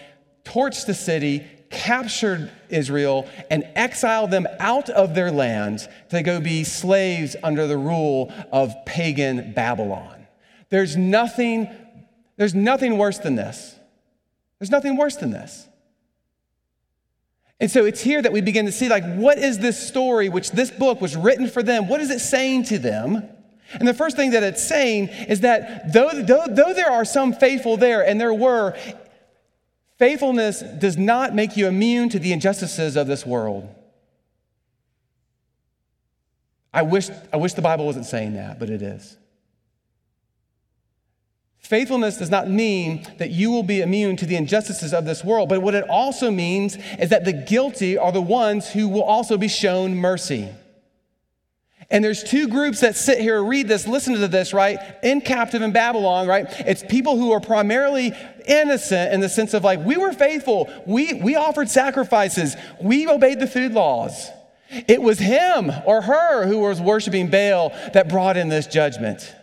torched 0.43 0.87
the 0.87 0.95
city, 0.95 1.45
captured 1.69 2.49
Israel, 2.69 3.29
and 3.51 3.63
exiled 3.75 4.31
them 4.31 4.47
out 4.59 4.89
of 4.89 5.13
their 5.13 5.31
land 5.31 5.87
to 6.09 6.23
go 6.23 6.39
be 6.39 6.63
slaves 6.63 7.35
under 7.43 7.67
the 7.67 7.77
rule 7.77 8.33
of 8.51 8.73
pagan 8.87 9.53
Babylon. 9.53 10.21
There's 10.71 10.95
nothing 10.95 11.67
there's 12.41 12.55
nothing 12.55 12.97
worse 12.97 13.19
than 13.19 13.35
this. 13.35 13.75
There's 14.57 14.71
nothing 14.71 14.97
worse 14.97 15.15
than 15.15 15.29
this. 15.29 15.67
And 17.59 17.69
so 17.69 17.85
it's 17.85 18.01
here 18.01 18.19
that 18.19 18.31
we 18.31 18.41
begin 18.41 18.65
to 18.65 18.71
see 18.71 18.89
like 18.89 19.03
what 19.13 19.37
is 19.37 19.59
this 19.59 19.87
story 19.87 20.27
which 20.27 20.49
this 20.49 20.71
book 20.71 21.01
was 21.01 21.15
written 21.15 21.47
for 21.47 21.61
them? 21.61 21.87
What 21.87 22.01
is 22.01 22.09
it 22.09 22.17
saying 22.17 22.63
to 22.63 22.79
them? 22.79 23.29
And 23.75 23.87
the 23.87 23.93
first 23.93 24.15
thing 24.15 24.31
that 24.31 24.41
it's 24.41 24.67
saying 24.67 25.09
is 25.09 25.41
that 25.41 25.93
though, 25.93 26.09
though, 26.13 26.47
though 26.49 26.73
there 26.73 26.89
are 26.89 27.05
some 27.05 27.31
faithful 27.31 27.77
there, 27.77 28.03
and 28.03 28.19
there 28.19 28.33
were, 28.33 28.75
faithfulness 29.99 30.61
does 30.61 30.97
not 30.97 31.35
make 31.35 31.55
you 31.55 31.67
immune 31.67 32.09
to 32.09 32.17
the 32.17 32.33
injustices 32.33 32.95
of 32.95 33.05
this 33.05 33.23
world. 33.23 33.69
I 36.73 36.81
wish, 36.81 37.07
I 37.31 37.37
wish 37.37 37.53
the 37.53 37.61
Bible 37.61 37.85
wasn't 37.85 38.07
saying 38.07 38.33
that, 38.33 38.57
but 38.57 38.71
it 38.71 38.81
is. 38.81 39.15
Faithfulness 41.71 42.17
does 42.17 42.29
not 42.29 42.49
mean 42.49 43.07
that 43.17 43.31
you 43.31 43.49
will 43.49 43.63
be 43.63 43.79
immune 43.79 44.17
to 44.17 44.25
the 44.25 44.35
injustices 44.35 44.93
of 44.93 45.05
this 45.05 45.23
world, 45.23 45.47
but 45.47 45.61
what 45.61 45.73
it 45.73 45.87
also 45.87 46.29
means 46.29 46.77
is 46.99 47.11
that 47.11 47.23
the 47.23 47.31
guilty 47.31 47.97
are 47.97 48.11
the 48.11 48.21
ones 48.21 48.69
who 48.69 48.89
will 48.89 49.03
also 49.03 49.37
be 49.37 49.47
shown 49.47 49.95
mercy. 49.95 50.49
And 51.89 52.03
there's 52.03 52.25
two 52.25 52.49
groups 52.49 52.81
that 52.81 52.97
sit 52.97 53.19
here, 53.19 53.41
read 53.41 53.69
this, 53.69 53.87
listen 53.87 54.15
to 54.15 54.27
this, 54.27 54.53
right? 54.53 54.79
In 55.01 55.21
captive 55.21 55.61
in 55.61 55.71
Babylon, 55.71 56.27
right? 56.27 56.45
It's 56.59 56.83
people 56.83 57.15
who 57.15 57.31
are 57.31 57.39
primarily 57.39 58.11
innocent 58.45 59.13
in 59.13 59.21
the 59.21 59.29
sense 59.29 59.53
of 59.53 59.63
like, 59.63 59.79
we 59.79 59.95
were 59.95 60.11
faithful, 60.11 60.69
we, 60.85 61.13
we 61.13 61.37
offered 61.37 61.69
sacrifices, 61.69 62.57
we 62.81 63.07
obeyed 63.07 63.39
the 63.39 63.47
food 63.47 63.71
laws. 63.71 64.29
It 64.89 65.01
was 65.01 65.19
him 65.19 65.71
or 65.85 66.01
her 66.01 66.47
who 66.47 66.59
was 66.59 66.81
worshiping 66.81 67.29
Baal 67.29 67.69
that 67.93 68.09
brought 68.09 68.35
in 68.35 68.49
this 68.49 68.67
judgment. 68.67 69.33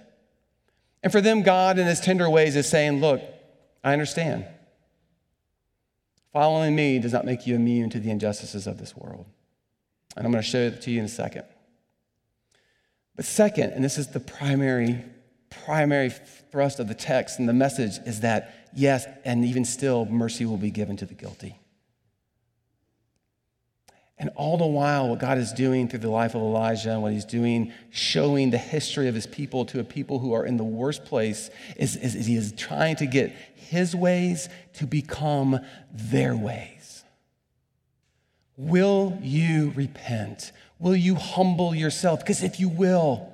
And 1.03 1.13
for 1.13 1.21
them, 1.21 1.43
God, 1.43 1.79
in 1.79 1.87
his 1.87 2.01
tender 2.01 2.29
ways, 2.29 2.57
is 2.57 2.69
saying, 2.69 3.01
Look, 3.01 3.23
I 3.85 3.93
understand. 3.93 4.47
Following 6.33 6.77
me 6.77 6.99
does 6.99 7.13
not 7.13 7.25
make 7.25 7.47
you 7.47 7.55
immune 7.55 7.91
to 7.91 8.01
the 8.01 8.11
injustices 8.11 8.67
of 8.67 8.79
this 8.79 8.97
world. 8.97 9.27
And 10.17 10.27
I'm 10.27 10.33
going 10.33 10.43
to 10.43 10.49
show 10.49 10.59
it 10.59 10.83
to 10.83 10.91
you 10.91 10.99
in 10.99 11.05
a 11.05 11.09
second. 11.09 11.45
But 13.17 13.25
second, 13.25 13.73
and 13.73 13.83
this 13.83 13.99
is 13.99 14.09
the 14.09 14.21
primary, 14.21 15.05
primary 15.51 16.11
thrust 16.11 16.79
of 16.79 16.89
the 16.89 16.95
text 16.95 17.39
and 17.39 17.49
the 17.49 17.53
message, 17.53 17.99
is 18.07 18.21
that 18.21 18.69
yes, 18.75 19.07
and 19.25 19.45
even 19.45 19.65
still, 19.65 20.05
mercy 20.05 20.45
will 20.45 20.57
be 20.57 20.71
given 20.71 20.97
to 20.99 21.07
the 21.07 21.15
guilty. 21.15 21.59
And 24.21 24.31
all 24.35 24.57
the 24.59 24.67
while, 24.67 25.09
what 25.09 25.21
God 25.21 25.39
is 25.39 25.53
doing 25.53 25.89
through 25.89 26.01
the 26.01 26.11
life 26.11 26.35
of 26.35 26.43
Elijah 26.43 26.93
and 26.93 27.03
what 27.03 27.13
he's 27.13 27.25
doing, 27.25 27.73
showing 27.91 28.51
the 28.51 28.59
history 28.59 29.07
of 29.07 29.15
his 29.15 29.27
people 29.27 29.65
to 29.67 29.79
a 29.79 29.85
people 29.85 30.19
who 30.19 30.33
are 30.33 30.45
in 30.45 30.57
the 30.57 30.65
worst 30.65 31.05
place, 31.05 31.51
is, 31.77 31.95
is, 31.95 32.17
is 32.17 32.27
he 32.27 32.35
is 32.35 32.53
trying 32.53 32.97
to 32.97 33.07
get 33.07 33.31
his 33.55 33.95
ways 33.95 34.49
to 34.75 34.87
become 34.87 35.61
their 35.93 36.35
ways. 36.35 37.05
Will 38.57 39.17
you 39.23 39.73
repent? 39.77 40.51
Will 40.81 40.97
you 40.97 41.15
humble 41.15 41.73
yourself? 41.73 42.19
Because 42.19 42.43
if 42.43 42.59
you 42.59 42.69
will, 42.69 43.33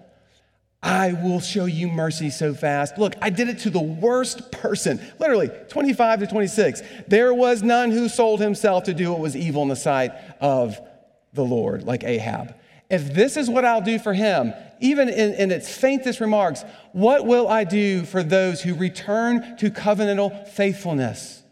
I 0.84 1.14
will 1.14 1.40
show 1.40 1.64
you 1.64 1.88
mercy 1.88 2.28
so 2.28 2.52
fast. 2.52 2.98
Look, 2.98 3.14
I 3.22 3.30
did 3.30 3.48
it 3.48 3.60
to 3.60 3.70
the 3.70 3.80
worst 3.80 4.52
person, 4.52 5.00
literally 5.18 5.48
25 5.70 6.20
to 6.20 6.26
26. 6.26 6.82
There 7.08 7.32
was 7.32 7.62
none 7.62 7.90
who 7.90 8.10
sold 8.10 8.40
himself 8.40 8.84
to 8.84 8.92
do 8.92 9.10
what 9.10 9.18
was 9.18 9.34
evil 9.34 9.62
in 9.62 9.68
the 9.68 9.76
sight 9.76 10.12
of 10.42 10.78
the 11.32 11.42
Lord, 11.42 11.84
like 11.84 12.04
Ahab. 12.04 12.54
If 12.90 13.14
this 13.14 13.38
is 13.38 13.48
what 13.48 13.64
I'll 13.64 13.80
do 13.80 13.98
for 13.98 14.12
him, 14.12 14.52
even 14.78 15.08
in, 15.08 15.32
in 15.32 15.50
its 15.50 15.74
faintest 15.74 16.20
remarks, 16.20 16.66
what 16.92 17.24
will 17.24 17.48
I 17.48 17.64
do 17.64 18.04
for 18.04 18.22
those 18.22 18.60
who 18.60 18.74
return 18.74 19.56
to 19.56 19.70
covenantal 19.70 20.46
faithfulness? 20.48 21.43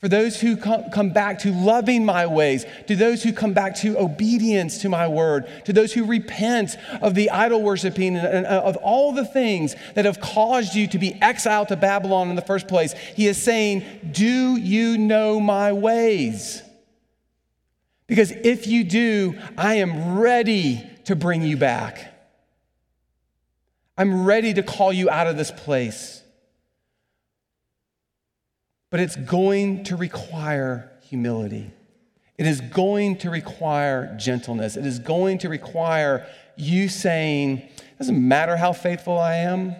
For 0.00 0.08
those 0.08 0.40
who 0.40 0.56
come 0.56 1.10
back 1.10 1.40
to 1.40 1.52
loving 1.52 2.04
my 2.04 2.24
ways, 2.24 2.64
to 2.86 2.94
those 2.94 3.24
who 3.24 3.32
come 3.32 3.52
back 3.52 3.74
to 3.76 3.98
obedience 3.98 4.78
to 4.82 4.88
my 4.88 5.08
word, 5.08 5.48
to 5.64 5.72
those 5.72 5.92
who 5.92 6.04
repent 6.04 6.76
of 7.02 7.16
the 7.16 7.30
idol 7.30 7.62
worshiping 7.62 8.16
and 8.16 8.46
uh, 8.46 8.62
of 8.64 8.76
all 8.76 9.12
the 9.12 9.24
things 9.24 9.74
that 9.94 10.04
have 10.04 10.20
caused 10.20 10.76
you 10.76 10.86
to 10.86 10.98
be 10.98 11.20
exiled 11.20 11.68
to 11.68 11.76
Babylon 11.76 12.30
in 12.30 12.36
the 12.36 12.42
first 12.42 12.68
place. 12.68 12.92
He 13.16 13.26
is 13.26 13.42
saying, 13.42 13.84
Do 14.12 14.56
you 14.56 14.98
know 14.98 15.40
my 15.40 15.72
ways? 15.72 16.62
Because 18.06 18.30
if 18.30 18.68
you 18.68 18.84
do, 18.84 19.36
I 19.56 19.76
am 19.76 20.18
ready 20.18 20.88
to 21.06 21.16
bring 21.16 21.42
you 21.42 21.56
back. 21.56 22.14
I'm 23.98 24.24
ready 24.24 24.54
to 24.54 24.62
call 24.62 24.92
you 24.92 25.10
out 25.10 25.26
of 25.26 25.36
this 25.36 25.50
place. 25.50 26.17
But 28.90 29.00
it's 29.00 29.16
going 29.16 29.84
to 29.84 29.96
require 29.96 30.90
humility. 31.02 31.70
It 32.38 32.46
is 32.46 32.60
going 32.60 33.18
to 33.18 33.30
require 33.30 34.14
gentleness. 34.16 34.76
It 34.76 34.86
is 34.86 34.98
going 34.98 35.38
to 35.38 35.48
require 35.48 36.26
you 36.56 36.88
saying, 36.88 37.58
it 37.58 37.98
doesn't 37.98 38.28
matter 38.28 38.56
how 38.56 38.72
faithful 38.72 39.18
I 39.18 39.36
am, 39.36 39.74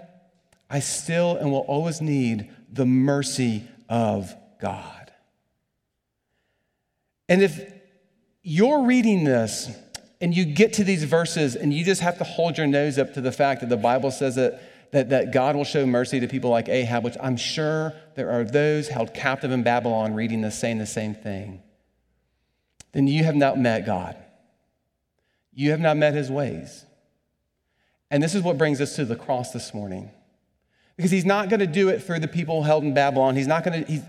I 0.68 0.80
still 0.80 1.36
and 1.36 1.50
will 1.50 1.60
always 1.60 2.00
need 2.00 2.50
the 2.70 2.84
mercy 2.84 3.64
of 3.88 4.34
God. 4.60 5.12
And 7.28 7.42
if 7.42 7.72
you're 8.42 8.84
reading 8.84 9.24
this 9.24 9.70
and 10.20 10.36
you 10.36 10.44
get 10.44 10.74
to 10.74 10.84
these 10.84 11.04
verses 11.04 11.54
and 11.56 11.72
you 11.72 11.84
just 11.84 12.00
have 12.00 12.18
to 12.18 12.24
hold 12.24 12.58
your 12.58 12.66
nose 12.66 12.98
up 12.98 13.14
to 13.14 13.20
the 13.20 13.32
fact 13.32 13.60
that 13.60 13.68
the 13.68 13.76
Bible 13.76 14.10
says 14.10 14.34
that 14.34 14.60
that, 14.92 15.10
that 15.10 15.32
God 15.32 15.54
will 15.54 15.64
show 15.64 15.86
mercy 15.86 16.20
to 16.20 16.28
people 16.28 16.50
like 16.50 16.68
Ahab, 16.68 17.04
which 17.04 17.16
I'm 17.20 17.36
sure 17.36 17.92
there 18.18 18.30
are 18.30 18.42
those 18.42 18.88
held 18.88 19.14
captive 19.14 19.52
in 19.52 19.62
Babylon 19.62 20.12
reading 20.12 20.40
this, 20.40 20.58
saying 20.58 20.78
the 20.78 20.86
same 20.86 21.14
thing, 21.14 21.62
then 22.92 23.06
you 23.06 23.22
have 23.22 23.36
not 23.36 23.58
met 23.58 23.86
God. 23.86 24.16
You 25.54 25.70
have 25.70 25.80
not 25.80 25.96
met 25.96 26.14
his 26.14 26.30
ways. 26.30 26.84
And 28.10 28.20
this 28.20 28.34
is 28.34 28.42
what 28.42 28.58
brings 28.58 28.80
us 28.80 28.96
to 28.96 29.04
the 29.04 29.14
cross 29.14 29.52
this 29.52 29.72
morning. 29.72 30.10
Because 30.96 31.12
he's 31.12 31.24
not 31.24 31.48
going 31.48 31.60
to 31.60 31.66
do 31.66 31.88
it 31.88 32.02
through 32.02 32.18
the 32.18 32.28
people 32.28 32.64
held 32.64 32.82
in 32.82 32.92
Babylon. 32.92 33.36
He's 33.36 33.46
not 33.46 33.62
going 33.62 33.84
to, 33.84 33.90
He's 33.90 34.02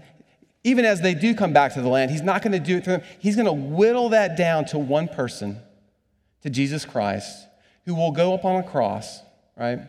even 0.63 0.85
as 0.85 1.01
they 1.01 1.13
do 1.13 1.35
come 1.35 1.53
back 1.53 1.73
to 1.73 1.81
the 1.81 1.87
land, 1.87 2.11
he's 2.11 2.21
not 2.21 2.41
going 2.41 2.51
to 2.51 2.59
do 2.59 2.77
it 2.77 2.83
through 2.83 2.97
them. 2.97 3.03
He's 3.19 3.35
going 3.35 3.45
to 3.45 3.53
whittle 3.53 4.09
that 4.09 4.35
down 4.35 4.65
to 4.65 4.79
one 4.79 5.07
person, 5.07 5.59
to 6.41 6.49
Jesus 6.49 6.83
Christ, 6.83 7.47
who 7.85 7.95
will 7.95 8.11
go 8.11 8.33
up 8.33 8.43
on 8.43 8.57
a 8.57 8.63
cross, 8.63 9.21
right? 9.55 9.79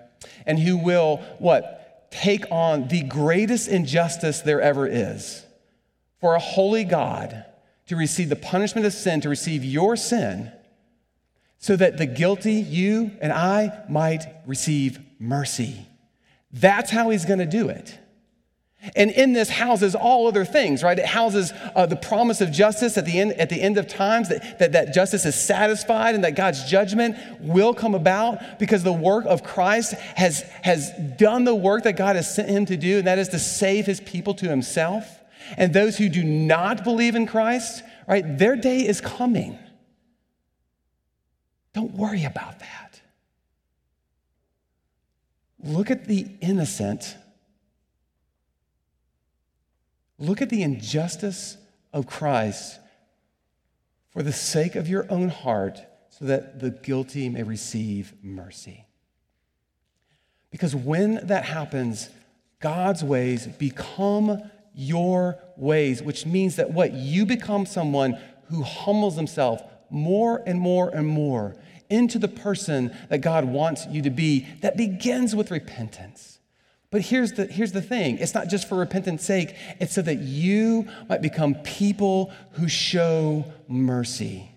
And 0.47 0.59
who 0.59 0.77
will, 0.77 1.19
what? 1.39 1.80
Take 2.11 2.45
on 2.51 2.89
the 2.89 3.03
greatest 3.03 3.69
injustice 3.69 4.41
there 4.41 4.61
ever 4.61 4.87
is 4.87 5.45
for 6.21 6.35
a 6.35 6.41
holy 6.41 6.85
God 6.85 7.45
to 7.87 7.97
receive 7.97 8.29
the 8.29 8.37
punishment 8.37 8.87
of 8.87 8.93
sin, 8.93 9.21
to 9.23 9.29
receive 9.29 9.65
your 9.65 9.97
sin, 9.97 10.53
so 11.59 11.77
that 11.77 11.99
the 11.99 12.07
guilty, 12.07 12.55
you 12.55 13.13
and 13.21 13.33
I, 13.33 13.85
might 13.89 14.27
receive 14.47 14.99
mercy. 15.19 15.87
That's 16.53 16.91
how 16.91 17.11
he's 17.11 17.25
going 17.25 17.39
to 17.39 17.47
do 17.47 17.69
it. 17.69 17.99
And 18.97 19.11
in 19.11 19.35
this 19.35 19.51
houses 19.51 19.95
all 19.95 20.27
other 20.27 20.45
things, 20.45 20.83
right? 20.83 20.99
It 20.99 21.05
houses 21.05 21.53
uh, 21.75 21.85
the 21.85 21.97
promise 21.97 22.41
of 22.41 22.51
justice 22.51 22.97
at 22.97 23.05
the 23.05 23.21
end, 23.21 23.33
at 23.33 23.51
the 23.51 23.61
end 23.61 23.77
of 23.77 23.87
times, 23.87 24.31
that, 24.31 24.59
that, 24.59 24.73
that 24.73 24.95
justice 24.95 25.27
is 25.27 25.35
satisfied 25.35 26.15
and 26.15 26.25
that 26.25 26.35
God's 26.35 26.65
judgment 26.65 27.17
will 27.41 27.75
come 27.75 27.95
about 27.95 28.59
because 28.59 28.83
the 28.83 28.93
work 28.93 29.27
of 29.27 29.45
Christ 29.45 29.93
has, 30.15 30.43
has 30.63 30.91
done 31.19 31.45
the 31.45 31.55
work 31.55 31.85
that 31.85 31.97
God 31.97 32.17
has 32.17 32.35
sent 32.35 32.49
him 32.49 32.65
to 32.67 32.77
do, 32.79 32.99
and 32.99 33.07
that 33.07 33.19
is 33.19 33.29
to 33.29 33.39
save 33.39 33.85
his 33.85 34.01
people 34.01 34.33
to 34.35 34.49
himself. 34.49 35.21
And 35.59 35.75
those 35.75 35.99
who 35.99 36.09
do 36.09 36.25
not 36.25 36.83
believe 36.83 37.15
in 37.15 37.27
Christ, 37.27 37.83
right, 38.09 38.39
their 38.39 38.57
day 38.57 38.87
is 38.87 39.03
coming. 39.03 39.59
Don't 41.75 41.93
worry 41.93 42.25
about 42.25 42.61
that. 42.61 43.01
Look 45.63 45.91
at 45.91 46.07
the 46.07 46.27
innocent 46.41 47.17
Look 50.21 50.43
at 50.43 50.51
the 50.51 50.63
injustice 50.63 51.57
of 51.93 52.07
Christ 52.07 52.79
for 54.11 54.23
the 54.23 54.33
sake 54.33 54.77
of 54.77 54.87
your 54.87 55.11
own 55.11 55.29
heart, 55.29 55.81
so 56.11 56.27
that 56.27 56.61
the 56.61 56.71
guilty 56.71 57.29
may 57.29 57.43
receive 57.43 58.13
mercy. 58.23 58.85
Because 60.51 60.77
when 60.77 61.27
that 61.29 61.45
happens, 61.45 62.11
God's 62.61 63.03
ways 63.03 63.47
become 63.47 64.43
your 64.75 65.39
ways, 65.57 66.03
which 66.03 66.27
means 66.27 66.57
that 66.57 66.73
what 66.73 66.93
you 66.93 67.25
become 67.25 67.65
someone 67.65 68.19
who 68.49 68.63
humbles 68.63 69.17
himself 69.17 69.63
more 69.89 70.43
and 70.45 70.61
more 70.61 70.91
and 70.91 71.07
more 71.07 71.57
into 71.89 72.19
the 72.19 72.29
person 72.29 72.95
that 73.09 73.19
God 73.19 73.45
wants 73.45 73.87
you 73.87 74.03
to 74.03 74.11
be, 74.11 74.47
that 74.61 74.77
begins 74.77 75.35
with 75.35 75.51
repentance. 75.51 76.40
But 76.91 77.03
here's 77.03 77.33
the, 77.33 77.47
here's 77.47 77.73
the 77.73 77.83
thing 77.83 78.19
it's 78.19 78.35
not 78.35 78.49
just 78.49 78.69
for 78.69 78.77
repentance' 78.77 79.25
sake, 79.25 79.55
it's 79.79 79.95
so 79.95 80.03
that 80.03 80.19
you 80.19 80.89
might 81.09 81.23
become 81.23 81.55
people 81.55 82.33
who 82.53 82.69
show 82.69 83.45
mercy. 83.69 84.51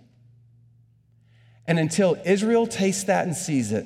And 1.67 1.79
until 1.79 2.17
Israel 2.25 2.67
tastes 2.67 3.03
that 3.05 3.25
and 3.25 3.35
sees 3.35 3.71
it, 3.71 3.85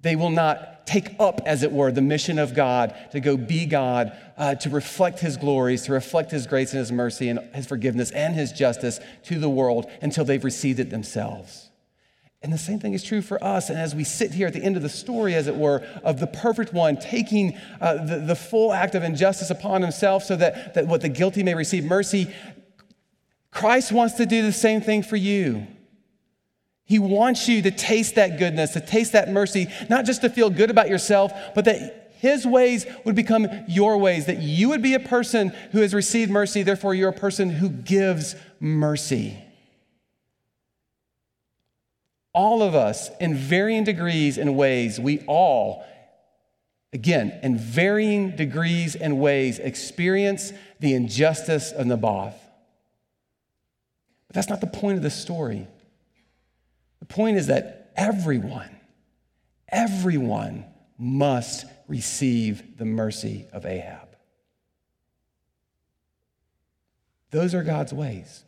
they 0.00 0.16
will 0.16 0.30
not 0.30 0.86
take 0.86 1.16
up, 1.18 1.40
as 1.46 1.62
it 1.62 1.72
were, 1.72 1.90
the 1.90 2.02
mission 2.02 2.38
of 2.38 2.54
God 2.54 2.94
to 3.12 3.20
go 3.20 3.36
be 3.36 3.66
God, 3.66 4.16
uh, 4.36 4.54
to 4.56 4.70
reflect 4.70 5.18
His 5.20 5.36
glories, 5.36 5.82
to 5.82 5.92
reflect 5.92 6.30
His 6.30 6.46
grace 6.46 6.72
and 6.72 6.78
His 6.78 6.92
mercy 6.92 7.28
and 7.28 7.40
His 7.54 7.66
forgiveness 7.66 8.10
and 8.10 8.34
His 8.34 8.52
justice 8.52 9.00
to 9.24 9.38
the 9.38 9.48
world 9.48 9.90
until 10.02 10.24
they've 10.24 10.44
received 10.44 10.78
it 10.78 10.90
themselves. 10.90 11.63
And 12.44 12.52
the 12.52 12.58
same 12.58 12.78
thing 12.78 12.92
is 12.92 13.02
true 13.02 13.22
for 13.22 13.42
us. 13.42 13.70
And 13.70 13.78
as 13.78 13.94
we 13.94 14.04
sit 14.04 14.34
here 14.34 14.46
at 14.46 14.52
the 14.52 14.62
end 14.62 14.76
of 14.76 14.82
the 14.82 14.88
story, 14.90 15.34
as 15.34 15.46
it 15.46 15.56
were, 15.56 15.82
of 16.04 16.20
the 16.20 16.26
perfect 16.26 16.74
one 16.74 16.98
taking 16.98 17.58
uh, 17.80 18.04
the, 18.04 18.18
the 18.18 18.36
full 18.36 18.70
act 18.70 18.94
of 18.94 19.02
injustice 19.02 19.48
upon 19.48 19.80
himself 19.80 20.24
so 20.24 20.36
that, 20.36 20.74
that 20.74 20.86
what 20.86 21.00
the 21.00 21.08
guilty 21.08 21.42
may 21.42 21.54
receive 21.54 21.86
mercy, 21.86 22.30
Christ 23.50 23.92
wants 23.92 24.16
to 24.16 24.26
do 24.26 24.42
the 24.42 24.52
same 24.52 24.82
thing 24.82 25.02
for 25.02 25.16
you. 25.16 25.66
He 26.84 26.98
wants 26.98 27.48
you 27.48 27.62
to 27.62 27.70
taste 27.70 28.16
that 28.16 28.38
goodness, 28.38 28.74
to 28.74 28.80
taste 28.80 29.12
that 29.12 29.30
mercy, 29.30 29.68
not 29.88 30.04
just 30.04 30.20
to 30.20 30.28
feel 30.28 30.50
good 30.50 30.68
about 30.68 30.90
yourself, 30.90 31.32
but 31.54 31.64
that 31.64 32.12
his 32.18 32.46
ways 32.46 32.84
would 33.06 33.14
become 33.14 33.48
your 33.66 33.96
ways, 33.96 34.26
that 34.26 34.42
you 34.42 34.68
would 34.68 34.82
be 34.82 34.92
a 34.92 35.00
person 35.00 35.48
who 35.72 35.80
has 35.80 35.94
received 35.94 36.30
mercy, 36.30 36.62
therefore, 36.62 36.94
you're 36.94 37.08
a 37.08 37.12
person 37.14 37.48
who 37.48 37.70
gives 37.70 38.36
mercy 38.60 39.43
all 42.34 42.62
of 42.62 42.74
us, 42.74 43.10
in 43.20 43.34
varying 43.34 43.84
degrees 43.84 44.38
and 44.38 44.56
ways, 44.56 44.98
we 44.98 45.20
all, 45.20 45.84
again, 46.92 47.38
in 47.42 47.56
varying 47.56 48.34
degrees 48.34 48.96
and 48.96 49.20
ways, 49.20 49.58
experience 49.58 50.52
the 50.80 50.94
injustice 50.94 51.70
of 51.72 51.86
Naboth. 51.86 52.34
But 54.26 54.34
that's 54.34 54.48
not 54.48 54.60
the 54.60 54.66
point 54.66 54.96
of 54.96 55.02
the 55.02 55.10
story. 55.10 55.68
The 56.98 57.06
point 57.06 57.36
is 57.36 57.46
that 57.46 57.92
everyone, 57.96 58.80
everyone 59.68 60.64
must 60.98 61.66
receive 61.86 62.78
the 62.78 62.84
mercy 62.84 63.46
of 63.52 63.64
Ahab. 63.64 64.08
Those 67.30 67.54
are 67.54 67.62
God's 67.62 67.92
ways. 67.92 68.43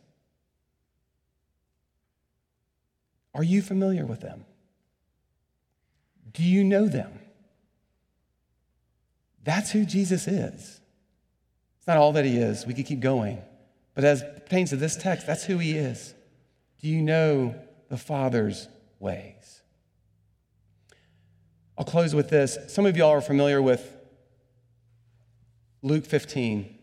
Are 3.37 3.43
you 3.43 3.61
familiar 3.61 4.03
with 4.03 4.19
them? 4.19 4.45
Do 6.33 6.43
you 6.43 6.63
know 6.63 6.87
them? 6.87 7.19
That's 9.43 9.69
who 9.69 9.85
Jesus 9.85 10.27
is. 10.27 10.81
It's 11.77 11.87
not 11.87 11.97
all 11.97 12.13
that 12.13 12.25
he 12.25 12.37
is. 12.37 12.65
We 12.65 12.73
could 12.73 12.87
keep 12.87 12.99
going. 12.99 13.39
But 13.93 14.05
as 14.05 14.23
pertains 14.23 14.71
to 14.71 14.75
this 14.75 14.95
text, 14.95 15.27
that's 15.27 15.43
who 15.43 15.59
he 15.59 15.73
is. 15.73 16.15
Do 16.81 16.87
you 16.87 17.01
know 17.03 17.53
the 17.89 17.97
Father's 17.97 18.67
ways? 18.99 19.61
I'll 21.77 21.85
close 21.85 22.15
with 22.15 22.29
this. 22.29 22.57
Some 22.69 22.87
of 22.87 22.97
y'all 22.97 23.11
are 23.11 23.21
familiar 23.21 23.61
with 23.61 23.95
Luke 25.83 26.07
15. 26.07 26.75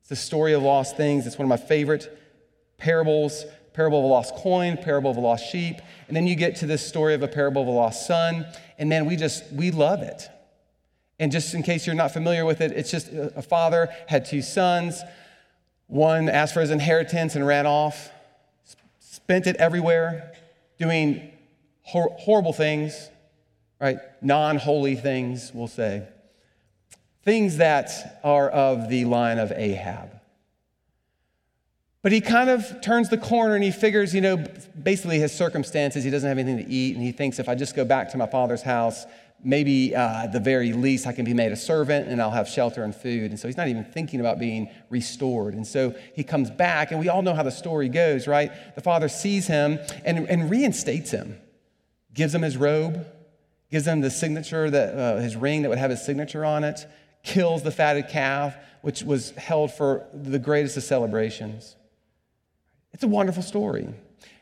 It's 0.00 0.08
the 0.08 0.14
story 0.14 0.52
of 0.52 0.62
lost 0.62 0.96
things. 0.96 1.26
It's 1.26 1.36
one 1.36 1.46
of 1.46 1.60
my 1.60 1.66
favorite 1.66 2.16
parables 2.78 3.44
parable 3.76 3.98
of 3.98 4.04
a 4.04 4.08
lost 4.08 4.34
coin, 4.36 4.78
parable 4.78 5.10
of 5.10 5.18
a 5.18 5.20
lost 5.20 5.52
sheep, 5.52 5.76
and 6.08 6.16
then 6.16 6.26
you 6.26 6.34
get 6.34 6.56
to 6.56 6.66
this 6.66 6.84
story 6.84 7.12
of 7.12 7.22
a 7.22 7.28
parable 7.28 7.60
of 7.60 7.68
a 7.68 7.70
lost 7.70 8.06
son, 8.06 8.46
and 8.78 8.90
then 8.90 9.04
we 9.04 9.16
just, 9.16 9.52
we 9.52 9.70
love 9.70 10.00
it. 10.00 10.22
And 11.18 11.30
just 11.30 11.52
in 11.52 11.62
case 11.62 11.86
you're 11.86 11.94
not 11.94 12.10
familiar 12.10 12.46
with 12.46 12.62
it, 12.62 12.72
it's 12.72 12.90
just 12.90 13.08
a 13.12 13.42
father 13.42 13.88
had 14.06 14.24
two 14.24 14.40
sons. 14.40 15.02
One 15.88 16.30
asked 16.30 16.54
for 16.54 16.62
his 16.62 16.70
inheritance 16.70 17.36
and 17.36 17.46
ran 17.46 17.66
off, 17.66 18.10
spent 18.98 19.46
it 19.46 19.56
everywhere, 19.56 20.32
doing 20.78 21.30
hor- 21.82 22.16
horrible 22.18 22.54
things, 22.54 23.10
right? 23.78 23.98
Non 24.22 24.56
holy 24.56 24.96
things, 24.96 25.52
we'll 25.52 25.68
say. 25.68 26.08
Things 27.24 27.58
that 27.58 28.20
are 28.24 28.48
of 28.48 28.88
the 28.88 29.04
line 29.04 29.38
of 29.38 29.52
Ahab. 29.52 30.15
But 32.06 32.12
he 32.12 32.20
kind 32.20 32.48
of 32.48 32.80
turns 32.82 33.08
the 33.08 33.18
corner 33.18 33.56
and 33.56 33.64
he 33.64 33.72
figures, 33.72 34.14
you 34.14 34.20
know, 34.20 34.36
basically 34.80 35.18
his 35.18 35.32
circumstances, 35.32 36.04
he 36.04 36.10
doesn't 36.10 36.28
have 36.28 36.38
anything 36.38 36.64
to 36.64 36.72
eat. 36.72 36.94
And 36.94 37.04
he 37.04 37.10
thinks 37.10 37.40
if 37.40 37.48
I 37.48 37.56
just 37.56 37.74
go 37.74 37.84
back 37.84 38.12
to 38.12 38.16
my 38.16 38.28
father's 38.28 38.62
house, 38.62 39.06
maybe 39.42 39.92
uh, 39.92 40.22
at 40.22 40.32
the 40.32 40.38
very 40.38 40.72
least 40.72 41.08
I 41.08 41.12
can 41.12 41.24
be 41.24 41.34
made 41.34 41.50
a 41.50 41.56
servant 41.56 42.06
and 42.06 42.22
I'll 42.22 42.30
have 42.30 42.46
shelter 42.46 42.84
and 42.84 42.94
food. 42.94 43.32
And 43.32 43.40
so 43.40 43.48
he's 43.48 43.56
not 43.56 43.66
even 43.66 43.82
thinking 43.82 44.20
about 44.20 44.38
being 44.38 44.70
restored. 44.88 45.54
And 45.54 45.66
so 45.66 45.96
he 46.14 46.22
comes 46.22 46.48
back, 46.48 46.92
and 46.92 47.00
we 47.00 47.08
all 47.08 47.22
know 47.22 47.34
how 47.34 47.42
the 47.42 47.50
story 47.50 47.88
goes, 47.88 48.28
right? 48.28 48.52
The 48.76 48.82
father 48.82 49.08
sees 49.08 49.48
him 49.48 49.80
and, 50.04 50.28
and 50.28 50.48
reinstates 50.48 51.10
him, 51.10 51.36
gives 52.14 52.32
him 52.32 52.42
his 52.42 52.56
robe, 52.56 53.04
gives 53.68 53.84
him 53.84 54.00
the 54.00 54.12
signature, 54.12 54.70
that, 54.70 54.94
uh, 54.94 55.16
his 55.16 55.34
ring 55.34 55.62
that 55.62 55.70
would 55.70 55.78
have 55.78 55.90
his 55.90 56.04
signature 56.04 56.44
on 56.44 56.62
it, 56.62 56.86
kills 57.24 57.64
the 57.64 57.72
fatted 57.72 58.06
calf, 58.06 58.54
which 58.82 59.02
was 59.02 59.30
held 59.32 59.72
for 59.72 60.06
the 60.14 60.38
greatest 60.38 60.76
of 60.76 60.84
celebrations. 60.84 61.74
It's 62.96 63.04
a 63.04 63.08
wonderful 63.08 63.42
story. 63.42 63.86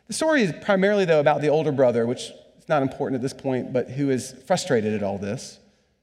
The 0.06 0.12
story 0.12 0.42
is 0.42 0.52
primarily, 0.62 1.04
though, 1.04 1.18
about 1.18 1.40
the 1.40 1.48
older 1.48 1.72
brother, 1.72 2.06
which 2.06 2.30
is 2.56 2.68
not 2.68 2.82
important 2.82 3.16
at 3.16 3.20
this 3.20 3.32
point, 3.32 3.72
but 3.72 3.90
who 3.90 4.10
is 4.10 4.32
frustrated 4.46 4.94
at 4.94 5.02
all 5.02 5.18
this 5.18 5.58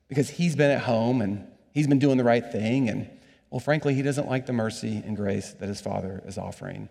because 0.09 0.29
he's 0.29 0.53
been 0.57 0.69
at 0.69 0.81
home 0.81 1.21
and 1.21 1.47
he's 1.71 1.87
been 1.87 1.97
doing 1.97 2.17
the 2.17 2.25
right 2.25 2.45
thing. 2.51 2.89
And, 2.89 3.09
well, 3.51 3.61
frankly, 3.61 3.93
he 3.93 4.01
doesn't 4.01 4.27
like 4.27 4.47
the 4.47 4.51
mercy 4.51 5.01
and 5.05 5.15
grace 5.15 5.53
that 5.53 5.69
his 5.69 5.79
father 5.79 6.21
is 6.25 6.37
offering. 6.37 6.89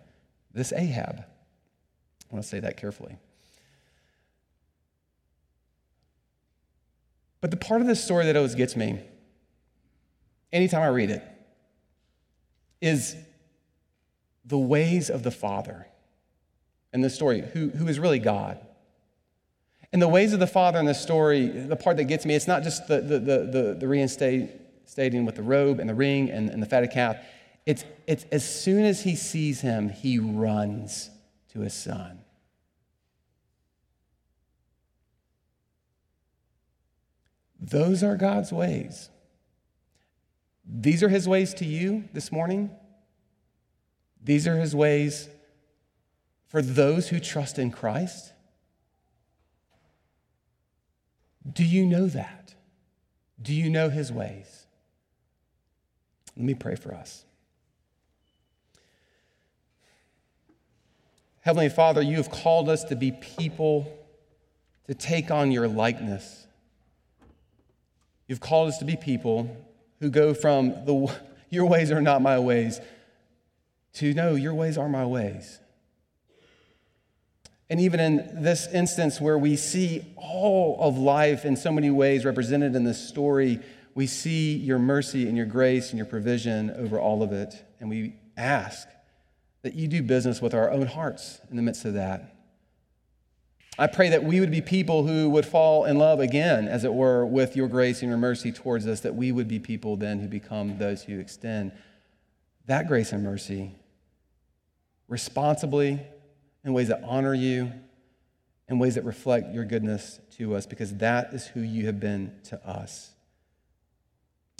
This 0.51 0.73
Ahab. 0.73 1.19
I 1.19 2.33
want 2.33 2.41
to 2.43 2.49
say 2.49 2.59
that 2.61 2.75
carefully. 2.75 3.19
But 7.39 7.51
the 7.51 7.57
part 7.57 7.81
of 7.81 7.87
this 7.87 8.03
story 8.03 8.25
that 8.25 8.35
always 8.35 8.55
gets 8.55 8.75
me, 8.75 8.99
anytime 10.51 10.81
I 10.81 10.87
read 10.87 11.11
it, 11.11 11.23
is 12.81 13.15
the 14.51 14.57
ways 14.57 15.09
of 15.09 15.23
the 15.23 15.31
Father 15.31 15.87
in 16.91 16.99
this 16.99 17.15
story, 17.15 17.39
who, 17.53 17.69
who 17.69 17.87
is 17.87 17.99
really 17.99 18.19
God. 18.19 18.59
And 19.93 20.01
the 20.01 20.09
ways 20.09 20.33
of 20.33 20.41
the 20.41 20.47
Father 20.47 20.77
in 20.77 20.85
this 20.85 21.01
story, 21.01 21.47
the 21.47 21.77
part 21.77 21.95
that 21.95 22.03
gets 22.03 22.25
me, 22.25 22.35
it's 22.35 22.49
not 22.49 22.61
just 22.61 22.85
the, 22.89 22.99
the, 22.99 23.19
the, 23.19 23.77
the, 23.79 23.87
reinstating 23.87 25.25
with 25.25 25.35
the 25.35 25.41
robe 25.41 25.79
and 25.79 25.89
the 25.89 25.95
ring 25.95 26.29
and, 26.29 26.49
and 26.49 26.61
the 26.61 26.65
fatted 26.65 26.91
calf. 26.91 27.15
It's, 27.65 27.85
it's 28.07 28.25
as 28.29 28.43
soon 28.43 28.83
as 28.83 29.03
he 29.03 29.15
sees 29.15 29.61
him, 29.61 29.87
he 29.87 30.19
runs 30.19 31.09
to 31.53 31.61
his 31.61 31.73
son. 31.73 32.19
Those 37.57 38.03
are 38.03 38.17
God's 38.17 38.51
ways. 38.51 39.09
These 40.67 41.03
are 41.03 41.09
his 41.09 41.25
ways 41.25 41.53
to 41.53 41.65
you 41.65 42.09
this 42.11 42.33
morning. 42.33 42.69
These 44.23 44.47
are 44.47 44.57
his 44.57 44.75
ways 44.75 45.29
for 46.47 46.61
those 46.61 47.09
who 47.09 47.19
trust 47.19 47.57
in 47.57 47.71
Christ. 47.71 48.33
Do 51.51 51.63
you 51.63 51.85
know 51.85 52.07
that? 52.07 52.53
Do 53.41 53.53
you 53.53 53.69
know 53.69 53.89
his 53.89 54.11
ways? 54.11 54.67
Let 56.37 56.45
me 56.45 56.53
pray 56.53 56.75
for 56.75 56.93
us. 56.93 57.25
Heavenly 61.41 61.69
Father, 61.69 62.01
you 62.01 62.17
have 62.17 62.29
called 62.29 62.69
us 62.69 62.83
to 62.85 62.95
be 62.95 63.11
people 63.11 63.97
to 64.87 64.93
take 64.93 65.31
on 65.31 65.51
your 65.51 65.67
likeness. 65.67 66.45
You've 68.27 68.39
called 68.39 68.69
us 68.69 68.77
to 68.77 68.85
be 68.85 68.95
people 68.95 69.57
who 69.99 70.09
go 70.09 70.33
from 70.33 70.69
the 70.85 71.11
your 71.49 71.65
ways 71.65 71.91
are 71.91 72.01
not 72.01 72.21
my 72.21 72.39
ways 72.39 72.79
to 73.93 74.13
know 74.13 74.35
your 74.35 74.53
ways 74.53 74.77
are 74.77 74.89
my 74.89 75.05
ways. 75.05 75.59
And 77.69 77.79
even 77.79 77.99
in 77.99 78.43
this 78.43 78.67
instance 78.73 79.21
where 79.21 79.37
we 79.37 79.55
see 79.55 80.05
all 80.17 80.77
of 80.81 80.97
life 80.97 81.45
in 81.45 81.55
so 81.55 81.71
many 81.71 81.89
ways 81.89 82.25
represented 82.25 82.75
in 82.75 82.83
this 82.83 83.07
story, 83.07 83.59
we 83.95 84.07
see 84.07 84.57
your 84.57 84.79
mercy 84.79 85.27
and 85.27 85.37
your 85.37 85.45
grace 85.45 85.89
and 85.89 85.97
your 85.97 86.05
provision 86.05 86.71
over 86.71 86.99
all 86.99 87.23
of 87.23 87.31
it. 87.31 87.63
And 87.79 87.89
we 87.89 88.15
ask 88.35 88.87
that 89.61 89.73
you 89.73 89.87
do 89.87 90.01
business 90.01 90.41
with 90.41 90.53
our 90.53 90.69
own 90.69 90.85
hearts 90.87 91.39
in 91.49 91.55
the 91.55 91.61
midst 91.61 91.85
of 91.85 91.93
that. 91.93 92.35
I 93.79 93.87
pray 93.87 94.09
that 94.09 94.23
we 94.23 94.41
would 94.41 94.51
be 94.51 94.61
people 94.61 95.07
who 95.07 95.29
would 95.29 95.45
fall 95.45 95.85
in 95.85 95.97
love 95.97 96.19
again, 96.19 96.67
as 96.67 96.83
it 96.83 96.93
were, 96.93 97.25
with 97.25 97.55
your 97.55 97.69
grace 97.69 98.01
and 98.01 98.09
your 98.09 98.17
mercy 98.17 98.51
towards 98.51 98.85
us, 98.85 98.99
that 98.99 99.15
we 99.15 99.31
would 99.31 99.47
be 99.47 99.59
people 99.59 99.95
then 99.95 100.19
who 100.19 100.27
become 100.27 100.77
those 100.77 101.03
who 101.03 101.19
extend 101.19 101.71
that 102.67 102.87
grace 102.87 103.11
and 103.11 103.23
mercy 103.23 103.75
responsibly 105.11 105.99
in 106.63 106.71
ways 106.71 106.87
that 106.87 107.03
honor 107.03 107.33
you, 107.33 107.69
in 108.69 108.79
ways 108.79 108.95
that 108.95 109.03
reflect 109.03 109.53
your 109.53 109.65
goodness 109.65 110.21
to 110.37 110.55
us, 110.55 110.65
because 110.65 110.95
that 110.95 111.33
is 111.33 111.45
who 111.47 111.59
you 111.59 111.85
have 111.85 111.99
been 111.99 112.33
to 112.45 112.65
us. 112.65 113.11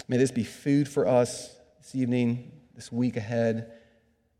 May 0.08 0.18
this 0.18 0.30
be 0.30 0.44
food 0.44 0.86
for 0.86 1.08
us 1.08 1.56
this 1.78 1.94
evening, 1.94 2.52
this 2.74 2.92
week 2.92 3.16
ahead 3.16 3.72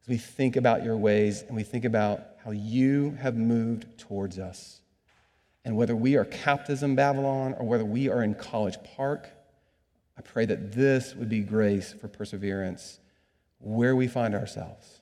as 0.02 0.08
we 0.08 0.18
think 0.18 0.56
about 0.56 0.84
your 0.84 0.98
ways 0.98 1.44
and 1.48 1.56
we 1.56 1.62
think 1.62 1.86
about 1.86 2.20
how 2.44 2.50
you 2.50 3.16
have 3.22 3.36
moved 3.36 3.98
towards 3.98 4.38
us. 4.38 4.82
And 5.64 5.76
whether 5.76 5.96
we 5.96 6.16
are 6.16 6.26
captives 6.26 6.82
in 6.82 6.94
Babylon 6.94 7.54
or 7.58 7.64
whether 7.64 7.86
we 7.86 8.10
are 8.10 8.22
in 8.22 8.34
College 8.34 8.76
Park, 8.96 9.30
I 10.18 10.20
pray 10.20 10.44
that 10.44 10.72
this 10.72 11.14
would 11.14 11.30
be 11.30 11.40
grace 11.40 11.94
for 11.94 12.08
perseverance 12.08 12.98
where 13.60 13.96
we 13.96 14.08
find 14.08 14.34
ourselves. 14.34 15.01